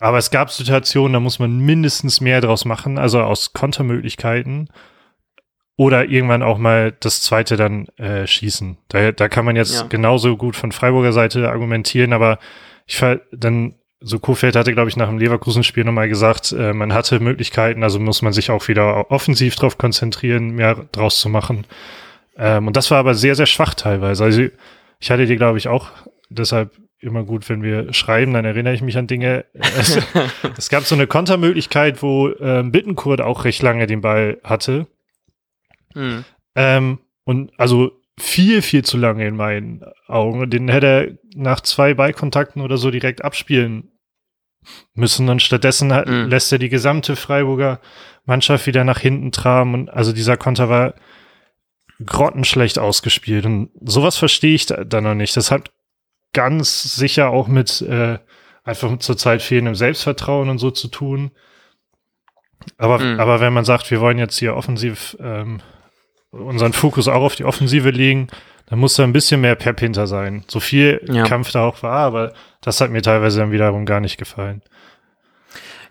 Aber 0.00 0.18
es 0.18 0.30
gab 0.30 0.50
Situationen, 0.50 1.12
da 1.12 1.20
muss 1.20 1.38
man 1.38 1.58
mindestens 1.58 2.20
mehr 2.20 2.40
draus 2.40 2.64
machen, 2.64 2.98
also 2.98 3.22
aus 3.22 3.52
Kontermöglichkeiten. 3.52 4.70
Oder 5.76 6.04
irgendwann 6.04 6.44
auch 6.44 6.56
mal 6.56 6.92
das 6.92 7.22
zweite 7.22 7.56
dann 7.56 7.88
äh, 7.96 8.26
schießen. 8.26 8.78
Da, 8.88 9.10
da 9.10 9.28
kann 9.28 9.44
man 9.44 9.56
jetzt 9.56 9.74
ja. 9.80 9.86
genauso 9.88 10.36
gut 10.36 10.54
von 10.54 10.70
Freiburger 10.70 11.12
Seite 11.12 11.50
argumentieren, 11.50 12.12
aber 12.12 12.38
ich 12.86 13.02
dann, 13.32 13.74
so 14.04 14.18
Kofeld 14.18 14.54
hatte, 14.54 14.74
glaube 14.74 14.90
ich, 14.90 14.96
nach 14.96 15.08
dem 15.08 15.18
Leverkusen-Spiel 15.18 15.84
nochmal 15.84 16.10
gesagt, 16.10 16.52
äh, 16.52 16.74
man 16.74 16.92
hatte 16.92 17.20
Möglichkeiten, 17.20 17.82
also 17.82 17.98
muss 17.98 18.20
man 18.20 18.34
sich 18.34 18.50
auch 18.50 18.68
wieder 18.68 19.10
offensiv 19.10 19.56
drauf 19.56 19.78
konzentrieren, 19.78 20.50
mehr 20.50 20.86
draus 20.92 21.18
zu 21.18 21.30
machen. 21.30 21.66
Ähm, 22.36 22.66
und 22.66 22.76
das 22.76 22.90
war 22.90 22.98
aber 22.98 23.14
sehr, 23.14 23.34
sehr 23.34 23.46
schwach 23.46 23.72
teilweise. 23.72 24.24
Also 24.24 24.42
ich 25.00 25.10
hatte 25.10 25.26
dir, 25.26 25.36
glaube 25.36 25.56
ich, 25.56 25.68
auch 25.68 25.90
deshalb 26.28 26.72
immer 27.00 27.24
gut, 27.24 27.48
wenn 27.48 27.62
wir 27.62 27.94
schreiben, 27.94 28.34
dann 28.34 28.44
erinnere 28.44 28.74
ich 28.74 28.82
mich 28.82 28.98
an 28.98 29.06
Dinge. 29.06 29.46
Es, 29.54 29.98
es 30.58 30.68
gab 30.68 30.84
so 30.84 30.94
eine 30.94 31.06
Kontermöglichkeit, 31.06 32.02
wo 32.02 32.28
ähm, 32.40 32.72
Bittenkurt 32.72 33.22
auch 33.22 33.44
recht 33.44 33.62
lange 33.62 33.86
den 33.86 34.02
Ball 34.02 34.38
hatte. 34.44 34.86
Mhm. 35.94 36.24
Ähm, 36.54 36.98
und 37.24 37.52
also 37.58 37.92
viel, 38.18 38.60
viel 38.60 38.84
zu 38.84 38.98
lange 38.98 39.26
in 39.26 39.36
meinen 39.36 39.82
Augen. 40.08 40.50
Den 40.50 40.68
hätte 40.68 40.86
er 40.86 41.18
nach 41.34 41.62
zwei 41.62 41.94
Ballkontakten 41.94 42.60
oder 42.60 42.76
so 42.76 42.90
direkt 42.90 43.24
abspielen 43.24 43.90
müssen. 44.94 45.28
Und 45.28 45.42
stattdessen 45.42 45.88
mhm. 45.88 46.28
lässt 46.28 46.52
er 46.52 46.58
die 46.58 46.68
gesamte 46.68 47.16
Freiburger 47.16 47.80
Mannschaft 48.24 48.66
wieder 48.66 48.84
nach 48.84 48.98
hinten 48.98 49.32
traben. 49.32 49.74
Und 49.74 49.90
also 49.90 50.12
dieser 50.12 50.36
Konter 50.36 50.68
war 50.68 50.94
grottenschlecht 52.04 52.78
ausgespielt. 52.78 53.46
Und 53.46 53.70
sowas 53.80 54.16
verstehe 54.16 54.54
ich 54.54 54.66
da, 54.66 54.84
da 54.84 55.00
noch 55.00 55.14
nicht. 55.14 55.36
Das 55.36 55.50
hat 55.50 55.70
ganz 56.32 56.82
sicher 56.94 57.30
auch 57.30 57.46
mit 57.46 57.80
äh, 57.82 58.18
einfach 58.64 58.98
zurzeit 58.98 59.42
fehlendem 59.42 59.74
Selbstvertrauen 59.74 60.48
und 60.48 60.58
so 60.58 60.70
zu 60.70 60.88
tun. 60.88 61.30
Aber, 62.78 62.98
mhm. 62.98 63.20
aber 63.20 63.40
wenn 63.40 63.52
man 63.52 63.64
sagt, 63.64 63.90
wir 63.90 64.00
wollen 64.00 64.18
jetzt 64.18 64.38
hier 64.38 64.56
offensiv 64.56 65.16
ähm, 65.20 65.60
unseren 66.30 66.72
Fokus 66.72 67.08
auch 67.08 67.22
auf 67.22 67.36
die 67.36 67.44
Offensive 67.44 67.90
legen, 67.90 68.28
dann 68.66 68.78
muss 68.78 68.94
da 68.94 69.04
ein 69.04 69.12
bisschen 69.12 69.40
mehr 69.40 69.54
Pep 69.56 69.80
hinter 69.80 70.06
sein. 70.06 70.44
So 70.48 70.60
viel 70.60 71.00
ja. 71.10 71.24
Kampf 71.24 71.52
da 71.52 71.64
auch 71.64 71.82
war, 71.82 71.98
aber 71.98 72.32
das 72.60 72.80
hat 72.80 72.90
mir 72.90 73.02
teilweise 73.02 73.40
dann 73.40 73.52
wiederum 73.52 73.84
gar 73.84 74.00
nicht 74.00 74.16
gefallen. 74.16 74.62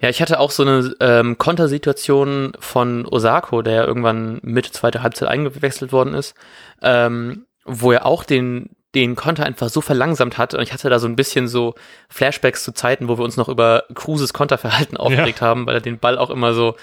Ja, 0.01 0.09
ich 0.09 0.21
hatte 0.21 0.39
auch 0.39 0.51
so 0.51 0.63
eine 0.63 0.93
ähm, 0.99 1.37
Kontersituation 1.37 2.53
von 2.59 3.05
Osako, 3.05 3.61
der 3.61 3.73
ja 3.73 3.83
irgendwann 3.85 4.39
Mitte 4.41 4.71
zweite 4.71 5.01
Halbzeit 5.01 5.29
eingewechselt 5.29 5.93
worden 5.93 6.13
ist, 6.13 6.35
ähm, 6.81 7.45
wo 7.63 7.93
er 7.93 8.05
auch 8.05 8.25
den, 8.25 8.71
den 8.95 9.15
Konter 9.15 9.45
einfach 9.45 9.69
so 9.69 9.79
verlangsamt 9.79 10.37
hat. 10.37 10.55
Und 10.55 10.61
ich 10.61 10.73
hatte 10.73 10.89
da 10.89 10.99
so 10.99 11.07
ein 11.07 11.15
bisschen 11.15 11.47
so 11.47 11.75
Flashbacks 12.09 12.65
zu 12.65 12.73
Zeiten, 12.73 13.07
wo 13.07 13.17
wir 13.17 13.23
uns 13.23 13.37
noch 13.37 13.47
über 13.47 13.85
Cruises 13.93 14.33
Konterverhalten 14.33 14.97
aufgeregt 14.97 15.39
ja. 15.39 15.47
haben, 15.47 15.67
weil 15.67 15.75
er 15.75 15.81
den 15.81 15.99
Ball 15.99 16.17
auch 16.17 16.31
immer 16.31 16.53
so 16.53 16.75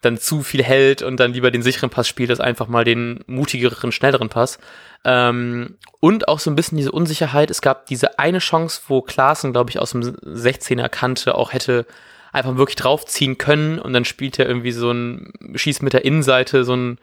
dann 0.00 0.16
zu 0.16 0.42
viel 0.42 0.62
hält 0.62 1.02
und 1.02 1.18
dann 1.18 1.32
lieber 1.32 1.50
den 1.50 1.62
sicheren 1.62 1.90
Pass 1.90 2.06
spielt, 2.06 2.30
als 2.30 2.40
einfach 2.40 2.68
mal 2.68 2.84
den 2.84 3.24
mutigeren, 3.26 3.90
schnelleren 3.90 4.28
Pass. 4.28 4.58
Ähm, 5.04 5.76
und 6.00 6.28
auch 6.28 6.38
so 6.38 6.50
ein 6.50 6.56
bisschen 6.56 6.78
diese 6.78 6.92
Unsicherheit. 6.92 7.50
Es 7.50 7.60
gab 7.60 7.86
diese 7.86 8.18
eine 8.18 8.38
Chance, 8.38 8.82
wo 8.86 9.02
Klaassen, 9.02 9.52
glaube 9.52 9.70
ich, 9.70 9.78
aus 9.78 9.92
dem 9.92 10.02
16er 10.02 10.88
Kante 10.88 11.34
auch 11.34 11.52
hätte 11.52 11.86
einfach 12.32 12.56
wirklich 12.56 12.76
draufziehen 12.76 13.38
können 13.38 13.78
und 13.78 13.92
dann 13.92 14.04
spielt 14.04 14.38
er 14.38 14.46
irgendwie 14.46 14.72
so 14.72 14.90
ein, 14.92 15.32
schießt 15.54 15.82
mit 15.82 15.94
der 15.94 16.04
Innenseite 16.04 16.64
so 16.64 16.76
ein 16.76 16.98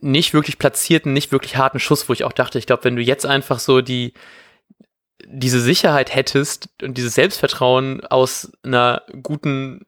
nicht 0.00 0.34
wirklich 0.34 0.58
platzierten, 0.58 1.12
nicht 1.12 1.32
wirklich 1.32 1.56
harten 1.56 1.80
Schuss, 1.80 2.08
wo 2.08 2.12
ich 2.12 2.24
auch 2.24 2.32
dachte, 2.32 2.58
ich 2.58 2.66
glaube, 2.66 2.84
wenn 2.84 2.96
du 2.96 3.02
jetzt 3.02 3.24
einfach 3.24 3.58
so 3.58 3.80
die, 3.80 4.12
diese 5.26 5.60
Sicherheit 5.60 6.14
hättest 6.14 6.68
und 6.82 6.98
dieses 6.98 7.14
Selbstvertrauen 7.14 8.04
aus 8.06 8.52
einer 8.62 9.02
guten 9.22 9.86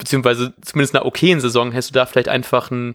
beziehungsweise 0.00 0.54
zumindest 0.62 0.96
einer 0.96 1.04
okayen 1.04 1.40
Saison 1.40 1.72
hättest 1.72 1.90
du 1.90 1.94
da 1.94 2.06
vielleicht 2.06 2.28
einfach 2.28 2.70
einen 2.70 2.94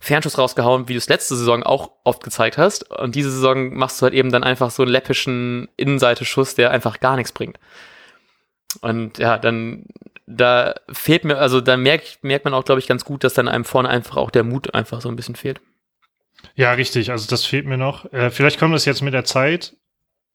Fernschuss 0.00 0.38
rausgehauen, 0.38 0.88
wie 0.88 0.94
du 0.94 0.98
es 0.98 1.08
letzte 1.08 1.36
Saison 1.36 1.62
auch 1.62 1.90
oft 2.04 2.24
gezeigt 2.24 2.56
hast. 2.56 2.90
Und 2.90 3.14
diese 3.14 3.30
Saison 3.30 3.74
machst 3.74 4.00
du 4.00 4.04
halt 4.04 4.14
eben 4.14 4.32
dann 4.32 4.44
einfach 4.44 4.70
so 4.70 4.82
einen 4.82 4.90
läppischen 4.90 5.68
Innenseiteschuss, 5.76 6.54
der 6.54 6.70
einfach 6.70 7.00
gar 7.00 7.16
nichts 7.16 7.32
bringt. 7.32 7.58
Und 8.80 9.18
ja, 9.18 9.38
dann, 9.38 9.86
da 10.26 10.74
fehlt 10.90 11.24
mir, 11.24 11.36
also 11.36 11.60
da 11.60 11.76
merkt, 11.76 12.18
merkt 12.22 12.44
man 12.44 12.54
auch, 12.54 12.64
glaube 12.64 12.78
ich, 12.80 12.86
ganz 12.86 13.04
gut, 13.04 13.24
dass 13.24 13.34
dann 13.34 13.48
einem 13.48 13.64
vorne 13.64 13.88
einfach 13.88 14.16
auch 14.16 14.30
der 14.30 14.44
Mut 14.44 14.74
einfach 14.74 15.02
so 15.02 15.08
ein 15.10 15.16
bisschen 15.16 15.36
fehlt. 15.36 15.60
Ja, 16.54 16.72
richtig. 16.72 17.10
Also 17.10 17.28
das 17.28 17.44
fehlt 17.44 17.66
mir 17.66 17.76
noch. 17.78 18.10
Äh, 18.12 18.30
vielleicht 18.30 18.58
kommt 18.58 18.74
das 18.74 18.86
jetzt 18.86 19.02
mit 19.02 19.12
der 19.14 19.24
Zeit 19.24 19.74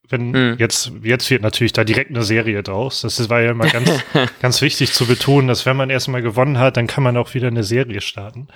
wenn 0.09 0.33
hm. 0.33 0.55
jetzt, 0.59 0.91
jetzt 1.01 1.29
wird 1.29 1.41
natürlich 1.41 1.73
da 1.73 1.83
direkt 1.83 2.11
eine 2.11 2.23
Serie 2.23 2.61
draus. 2.61 3.01
Das 3.01 3.29
war 3.29 3.41
ja 3.41 3.51
immer 3.51 3.67
ganz, 3.67 3.89
ganz 4.41 4.61
wichtig 4.61 4.93
zu 4.93 5.05
betonen, 5.05 5.47
dass 5.47 5.65
wenn 5.65 5.77
man 5.77 5.89
erstmal 5.89 6.21
gewonnen 6.21 6.59
hat, 6.59 6.77
dann 6.77 6.87
kann 6.87 7.03
man 7.03 7.17
auch 7.17 7.33
wieder 7.33 7.47
eine 7.47 7.63
Serie 7.63 8.01
starten. 8.01 8.47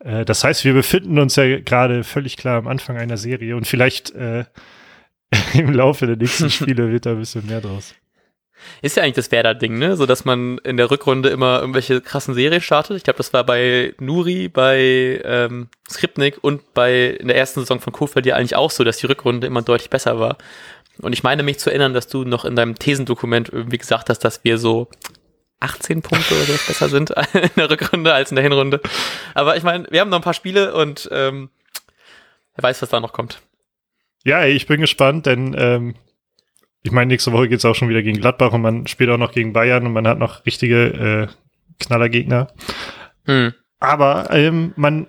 Äh, 0.00 0.24
das 0.24 0.44
heißt, 0.44 0.64
wir 0.64 0.74
befinden 0.74 1.18
uns 1.18 1.36
ja 1.36 1.60
gerade 1.60 2.04
völlig 2.04 2.36
klar 2.36 2.58
am 2.58 2.68
Anfang 2.68 2.96
einer 2.96 3.16
Serie 3.16 3.56
und 3.56 3.66
vielleicht 3.66 4.10
äh, 4.14 4.44
im 5.54 5.72
Laufe 5.72 6.06
der 6.06 6.16
nächsten 6.16 6.50
Spiele 6.50 6.90
wird 6.90 7.06
da 7.06 7.10
ein 7.10 7.18
bisschen 7.18 7.46
mehr 7.46 7.60
draus. 7.60 7.94
Ist 8.82 8.98
ja 8.98 9.02
eigentlich 9.02 9.14
das 9.14 9.32
Werder-Ding, 9.32 9.78
ne? 9.78 9.96
So 9.96 10.04
dass 10.04 10.26
man 10.26 10.58
in 10.58 10.76
der 10.76 10.90
Rückrunde 10.90 11.30
immer 11.30 11.60
irgendwelche 11.60 12.02
krassen 12.02 12.34
Serien 12.34 12.60
startet. 12.60 12.98
Ich 12.98 13.04
glaube, 13.04 13.16
das 13.16 13.32
war 13.32 13.44
bei 13.44 13.94
Nuri, 13.98 14.48
bei 14.48 15.20
ähm, 15.24 15.68
Skripnik 15.88 16.38
und 16.42 16.74
bei 16.74 17.06
in 17.06 17.28
der 17.28 17.38
ersten 17.38 17.60
Saison 17.60 17.80
von 17.80 17.94
Kofeld 17.94 18.26
ja 18.26 18.36
eigentlich 18.36 18.56
auch 18.56 18.70
so, 18.70 18.84
dass 18.84 18.98
die 18.98 19.06
Rückrunde 19.06 19.46
immer 19.46 19.62
deutlich 19.62 19.88
besser 19.88 20.20
war. 20.20 20.36
Und 21.00 21.12
ich 21.12 21.22
meine 21.22 21.42
mich 21.42 21.58
zu 21.58 21.70
erinnern, 21.70 21.94
dass 21.94 22.08
du 22.08 22.24
noch 22.24 22.44
in 22.44 22.56
deinem 22.56 22.76
Thesendokument 22.76 23.48
irgendwie 23.50 23.78
gesagt 23.78 24.08
hast, 24.08 24.20
dass 24.20 24.44
wir 24.44 24.58
so 24.58 24.88
18 25.60 26.02
Punkte 26.02 26.34
oder 26.34 26.44
so 26.44 26.52
besser 26.66 26.88
sind 26.88 27.10
in 27.34 27.50
der 27.56 27.70
Rückrunde 27.70 28.12
als 28.12 28.30
in 28.30 28.36
der 28.36 28.42
Hinrunde. 28.42 28.80
Aber 29.34 29.56
ich 29.56 29.62
meine, 29.62 29.86
wir 29.90 30.00
haben 30.00 30.10
noch 30.10 30.18
ein 30.18 30.24
paar 30.24 30.34
Spiele 30.34 30.74
und 30.74 31.08
ähm, 31.12 31.50
wer 32.54 32.62
weiß, 32.64 32.82
was 32.82 32.88
da 32.88 33.00
noch 33.00 33.12
kommt. 33.12 33.40
Ja, 34.24 34.44
ich 34.44 34.66
bin 34.66 34.80
gespannt, 34.80 35.26
denn 35.26 35.54
ähm, 35.58 35.94
ich 36.82 36.92
meine, 36.92 37.08
nächste 37.08 37.32
Woche 37.32 37.48
geht 37.48 37.58
es 37.58 37.64
auch 37.64 37.74
schon 37.74 37.88
wieder 37.88 38.02
gegen 38.02 38.20
Gladbach 38.20 38.52
und 38.52 38.62
man 38.62 38.86
spielt 38.86 39.10
auch 39.10 39.18
noch 39.18 39.32
gegen 39.32 39.52
Bayern 39.52 39.86
und 39.86 39.92
man 39.92 40.06
hat 40.06 40.18
noch 40.18 40.46
richtige 40.46 41.28
äh, 41.28 41.28
Knallergegner. 41.78 42.48
Hm. 43.26 43.54
Aber 43.78 44.30
ähm, 44.30 44.72
man 44.76 45.06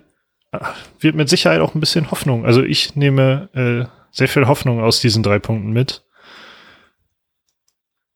äh, 0.52 0.58
wird 1.00 1.14
mit 1.14 1.28
Sicherheit 1.28 1.60
auch 1.60 1.74
ein 1.74 1.80
bisschen 1.80 2.10
Hoffnung. 2.10 2.44
Also 2.44 2.62
ich 2.62 2.94
nehme 2.94 3.48
äh, 3.54 4.01
sehr 4.12 4.28
viel 4.28 4.46
Hoffnung 4.46 4.80
aus 4.80 5.00
diesen 5.00 5.22
drei 5.22 5.38
Punkten 5.40 5.72
mit. 5.72 6.04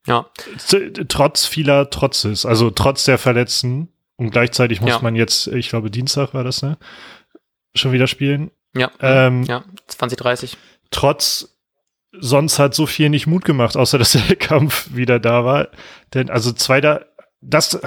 Ja. 0.06 0.30
Trotz 1.09 1.46
vieler 1.46 1.90
Trotzes, 1.90 2.46
also 2.46 2.70
trotz 2.70 3.04
der 3.04 3.18
Verletzten. 3.18 3.88
Und 4.16 4.30
gleichzeitig 4.30 4.80
muss 4.80 4.90
ja. 4.90 5.00
man 5.00 5.14
jetzt, 5.14 5.48
ich 5.48 5.68
glaube, 5.68 5.90
Dienstag 5.90 6.32
war 6.32 6.44
das, 6.44 6.62
ne? 6.62 6.78
Schon 7.74 7.92
wieder 7.92 8.06
spielen. 8.06 8.50
Ja. 8.74 8.90
Ähm, 9.00 9.42
ja, 9.42 9.64
2030. 9.88 10.56
Trotz, 10.90 11.59
sonst 12.12 12.59
hat 12.59 12.74
so 12.74 12.87
viel 12.87 13.11
nicht 13.11 13.26
Mut 13.26 13.44
gemacht, 13.44 13.76
außer 13.76 13.98
dass 13.98 14.12
der 14.12 14.37
Kampf 14.37 14.94
wieder 14.94 15.18
da 15.18 15.44
war. 15.44 15.68
Denn, 16.14 16.30
also 16.30 16.52
zweiter, 16.52 17.06
das 17.42 17.78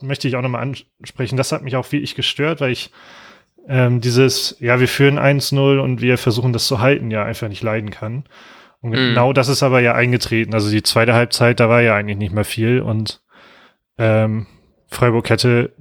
möchte 0.00 0.28
ich 0.28 0.36
auch 0.36 0.42
nochmal 0.42 0.62
ansprechen, 0.62 1.36
das 1.36 1.50
hat 1.50 1.62
mich 1.62 1.74
auch 1.74 1.90
wirklich 1.90 2.14
gestört, 2.14 2.60
weil 2.60 2.72
ich 2.72 2.90
ähm, 3.68 4.00
dieses, 4.00 4.56
ja, 4.60 4.80
wir 4.80 4.88
führen 4.88 5.18
1-0 5.18 5.78
und 5.78 6.00
wir 6.00 6.18
versuchen 6.18 6.52
das 6.52 6.66
zu 6.66 6.80
halten, 6.80 7.10
ja, 7.10 7.24
einfach 7.24 7.48
nicht 7.48 7.62
leiden 7.62 7.90
kann. 7.90 8.24
Und 8.80 8.90
mm. 8.90 8.94
genau 8.94 9.32
das 9.32 9.48
ist 9.48 9.62
aber 9.62 9.80
ja 9.80 9.94
eingetreten. 9.94 10.54
Also 10.54 10.70
die 10.70 10.82
zweite 10.82 11.14
Halbzeit, 11.14 11.60
da 11.60 11.68
war 11.68 11.82
ja 11.82 11.94
eigentlich 11.94 12.18
nicht 12.18 12.34
mehr 12.34 12.44
viel 12.44 12.80
und 12.80 13.22
ähm, 13.98 14.46
Freiburg 14.88 15.30
hätte 15.30 15.72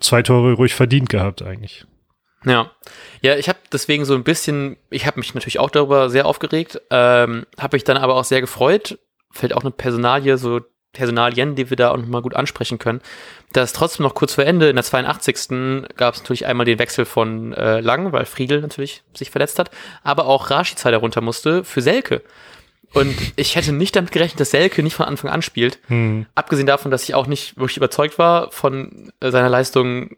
zwei 0.00 0.22
Tore 0.22 0.54
ruhig 0.54 0.74
verdient 0.74 1.08
gehabt 1.08 1.42
eigentlich. 1.42 1.86
Ja, 2.44 2.70
ja, 3.22 3.36
ich 3.36 3.48
habe 3.48 3.58
deswegen 3.72 4.04
so 4.04 4.14
ein 4.14 4.22
bisschen, 4.22 4.76
ich 4.90 5.06
habe 5.06 5.18
mich 5.18 5.34
natürlich 5.34 5.58
auch 5.58 5.70
darüber 5.70 6.08
sehr 6.10 6.26
aufgeregt, 6.26 6.80
ähm, 6.90 7.44
habe 7.58 7.76
mich 7.76 7.84
dann 7.84 7.96
aber 7.96 8.14
auch 8.14 8.24
sehr 8.24 8.40
gefreut. 8.40 8.98
Fällt 9.32 9.52
auch 9.52 9.62
eine 9.62 9.72
Personalie, 9.72 10.38
so 10.38 10.60
Personalien, 10.96 11.54
die 11.54 11.70
wir 11.70 11.76
da 11.76 11.90
auch 11.90 11.96
nochmal 11.96 12.22
gut 12.22 12.34
ansprechen 12.34 12.78
können 12.78 13.00
dass 13.56 13.72
trotzdem 13.72 14.04
noch 14.04 14.14
kurz 14.14 14.34
vor 14.34 14.44
Ende, 14.44 14.68
in 14.68 14.76
der 14.76 14.84
82. 14.84 15.86
gab 15.96 16.14
es 16.14 16.20
natürlich 16.20 16.46
einmal 16.46 16.66
den 16.66 16.78
Wechsel 16.78 17.04
von 17.04 17.52
äh, 17.52 17.80
Lang, 17.80 18.12
weil 18.12 18.26
Friedel 18.26 18.60
natürlich 18.60 19.02
sich 19.14 19.30
verletzt 19.30 19.58
hat, 19.58 19.70
aber 20.02 20.26
auch 20.26 20.50
Rashica 20.50 20.90
darunter 20.90 21.20
musste 21.20 21.64
für 21.64 21.80
Selke. 21.80 22.22
Und 22.92 23.14
ich 23.36 23.56
hätte 23.56 23.72
nicht 23.72 23.96
damit 23.96 24.12
gerechnet, 24.12 24.40
dass 24.40 24.50
Selke 24.50 24.82
nicht 24.82 24.94
von 24.94 25.06
Anfang 25.06 25.30
an 25.30 25.42
spielt. 25.42 25.78
Hm. 25.88 26.26
Abgesehen 26.34 26.66
davon, 26.66 26.90
dass 26.90 27.04
ich 27.04 27.14
auch 27.14 27.26
nicht 27.26 27.56
wirklich 27.56 27.76
überzeugt 27.76 28.18
war 28.18 28.50
von 28.52 29.12
äh, 29.20 29.30
seiner 29.30 29.48
Leistung 29.48 30.16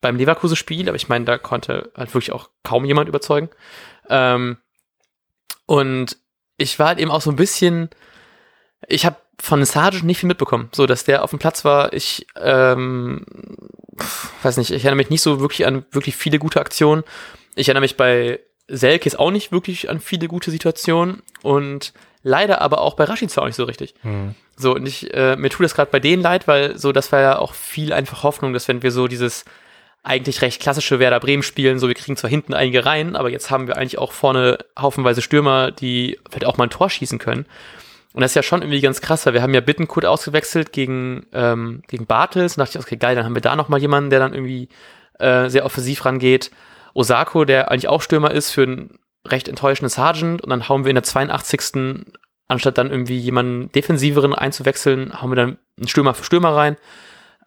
beim 0.00 0.16
Leverkusen-Spiel, 0.16 0.88
aber 0.88 0.96
ich 0.96 1.08
meine, 1.08 1.24
da 1.24 1.38
konnte 1.38 1.92
halt 1.96 2.12
wirklich 2.12 2.32
auch 2.32 2.50
kaum 2.64 2.84
jemand 2.84 3.08
überzeugen. 3.08 3.50
Ähm, 4.08 4.58
und 5.66 6.16
ich 6.56 6.78
war 6.78 6.88
halt 6.88 6.98
eben 6.98 7.10
auch 7.10 7.22
so 7.22 7.30
ein 7.30 7.36
bisschen, 7.36 7.88
ich 8.88 9.06
habe 9.06 9.16
von 9.42 9.64
Sargent 9.64 10.04
nicht 10.04 10.20
viel 10.20 10.28
mitbekommen. 10.28 10.68
So, 10.70 10.86
dass 10.86 11.02
der 11.02 11.24
auf 11.24 11.30
dem 11.30 11.40
Platz 11.40 11.64
war, 11.64 11.92
ich 11.92 12.28
ähm, 12.40 13.26
weiß 14.44 14.56
nicht, 14.56 14.70
ich 14.70 14.84
erinnere 14.84 14.98
mich 14.98 15.10
nicht 15.10 15.20
so 15.20 15.40
wirklich 15.40 15.66
an 15.66 15.84
wirklich 15.90 16.14
viele 16.14 16.38
gute 16.38 16.60
Aktionen. 16.60 17.02
ich 17.56 17.66
erinnere 17.66 17.80
mich 17.80 17.96
bei 17.96 18.38
Selkis 18.68 19.16
auch 19.16 19.32
nicht 19.32 19.50
wirklich 19.50 19.90
an 19.90 19.98
viele 19.98 20.28
gute 20.28 20.52
Situationen 20.52 21.22
und 21.42 21.92
leider 22.22 22.62
aber 22.62 22.82
auch 22.82 22.94
bei 22.94 23.02
Rashica 23.02 23.40
auch 23.40 23.46
nicht 23.46 23.56
so 23.56 23.64
richtig. 23.64 23.96
Mhm. 24.04 24.36
So, 24.56 24.76
und 24.76 24.86
ich, 24.86 25.12
äh, 25.12 25.34
mir 25.34 25.50
tut 25.50 25.64
das 25.64 25.74
gerade 25.74 25.90
bei 25.90 25.98
denen 25.98 26.22
leid, 26.22 26.46
weil 26.46 26.78
so, 26.78 26.92
das 26.92 27.10
war 27.10 27.20
ja 27.20 27.38
auch 27.40 27.54
viel 27.54 27.92
einfach 27.92 28.22
Hoffnung, 28.22 28.52
dass 28.52 28.68
wenn 28.68 28.84
wir 28.84 28.92
so 28.92 29.08
dieses 29.08 29.44
eigentlich 30.04 30.40
recht 30.40 30.62
klassische 30.62 31.00
Werder 31.00 31.18
Bremen 31.18 31.42
spielen, 31.42 31.80
so 31.80 31.88
wir 31.88 31.96
kriegen 31.96 32.16
zwar 32.16 32.30
hinten 32.30 32.54
einige 32.54 32.86
rein, 32.86 33.16
aber 33.16 33.30
jetzt 33.30 33.50
haben 33.50 33.66
wir 33.66 33.76
eigentlich 33.76 33.98
auch 33.98 34.12
vorne 34.12 34.58
haufenweise 34.78 35.20
Stürmer, 35.20 35.72
die 35.72 36.20
vielleicht 36.30 36.46
auch 36.46 36.58
mal 36.58 36.64
ein 36.64 36.70
Tor 36.70 36.90
schießen 36.90 37.18
können. 37.18 37.44
Und 38.14 38.20
das 38.20 38.32
ist 38.32 38.34
ja 38.36 38.42
schon 38.42 38.62
irgendwie 38.62 38.80
ganz 38.80 39.00
krass, 39.00 39.24
weil 39.24 39.32
wir 39.32 39.42
haben 39.42 39.54
ja 39.54 39.60
Bittenkurt 39.60 40.04
ausgewechselt 40.04 40.72
gegen, 40.72 41.26
ähm, 41.32 41.82
gegen 41.88 42.06
Bartels. 42.06 42.56
Und 42.56 42.60
dachte 42.60 42.78
ich, 42.78 42.84
okay, 42.84 42.96
geil, 42.96 43.16
dann 43.16 43.24
haben 43.24 43.34
wir 43.34 43.42
da 43.42 43.56
nochmal 43.56 43.80
jemanden, 43.80 44.10
der 44.10 44.18
dann 44.18 44.34
irgendwie 44.34 44.68
äh, 45.18 45.48
sehr 45.48 45.64
offensiv 45.64 46.04
rangeht. 46.04 46.50
Osako, 46.94 47.44
der 47.44 47.70
eigentlich 47.70 47.88
auch 47.88 48.02
Stürmer 48.02 48.30
ist, 48.30 48.50
für 48.50 48.64
einen 48.64 48.98
recht 49.26 49.48
enttäuschenden 49.48 49.88
Sergeant. 49.88 50.42
Und 50.42 50.50
dann 50.50 50.68
hauen 50.68 50.84
wir 50.84 50.90
in 50.90 50.96
der 50.96 51.04
82. 51.04 52.04
anstatt 52.48 52.76
dann 52.76 52.90
irgendwie 52.90 53.18
jemanden 53.18 53.72
defensiveren 53.72 54.34
einzuwechseln, 54.34 55.20
hauen 55.20 55.30
wir 55.30 55.36
dann 55.36 55.58
einen 55.78 55.88
Stürmer 55.88 56.12
für 56.12 56.24
Stürmer 56.24 56.54
rein. 56.54 56.76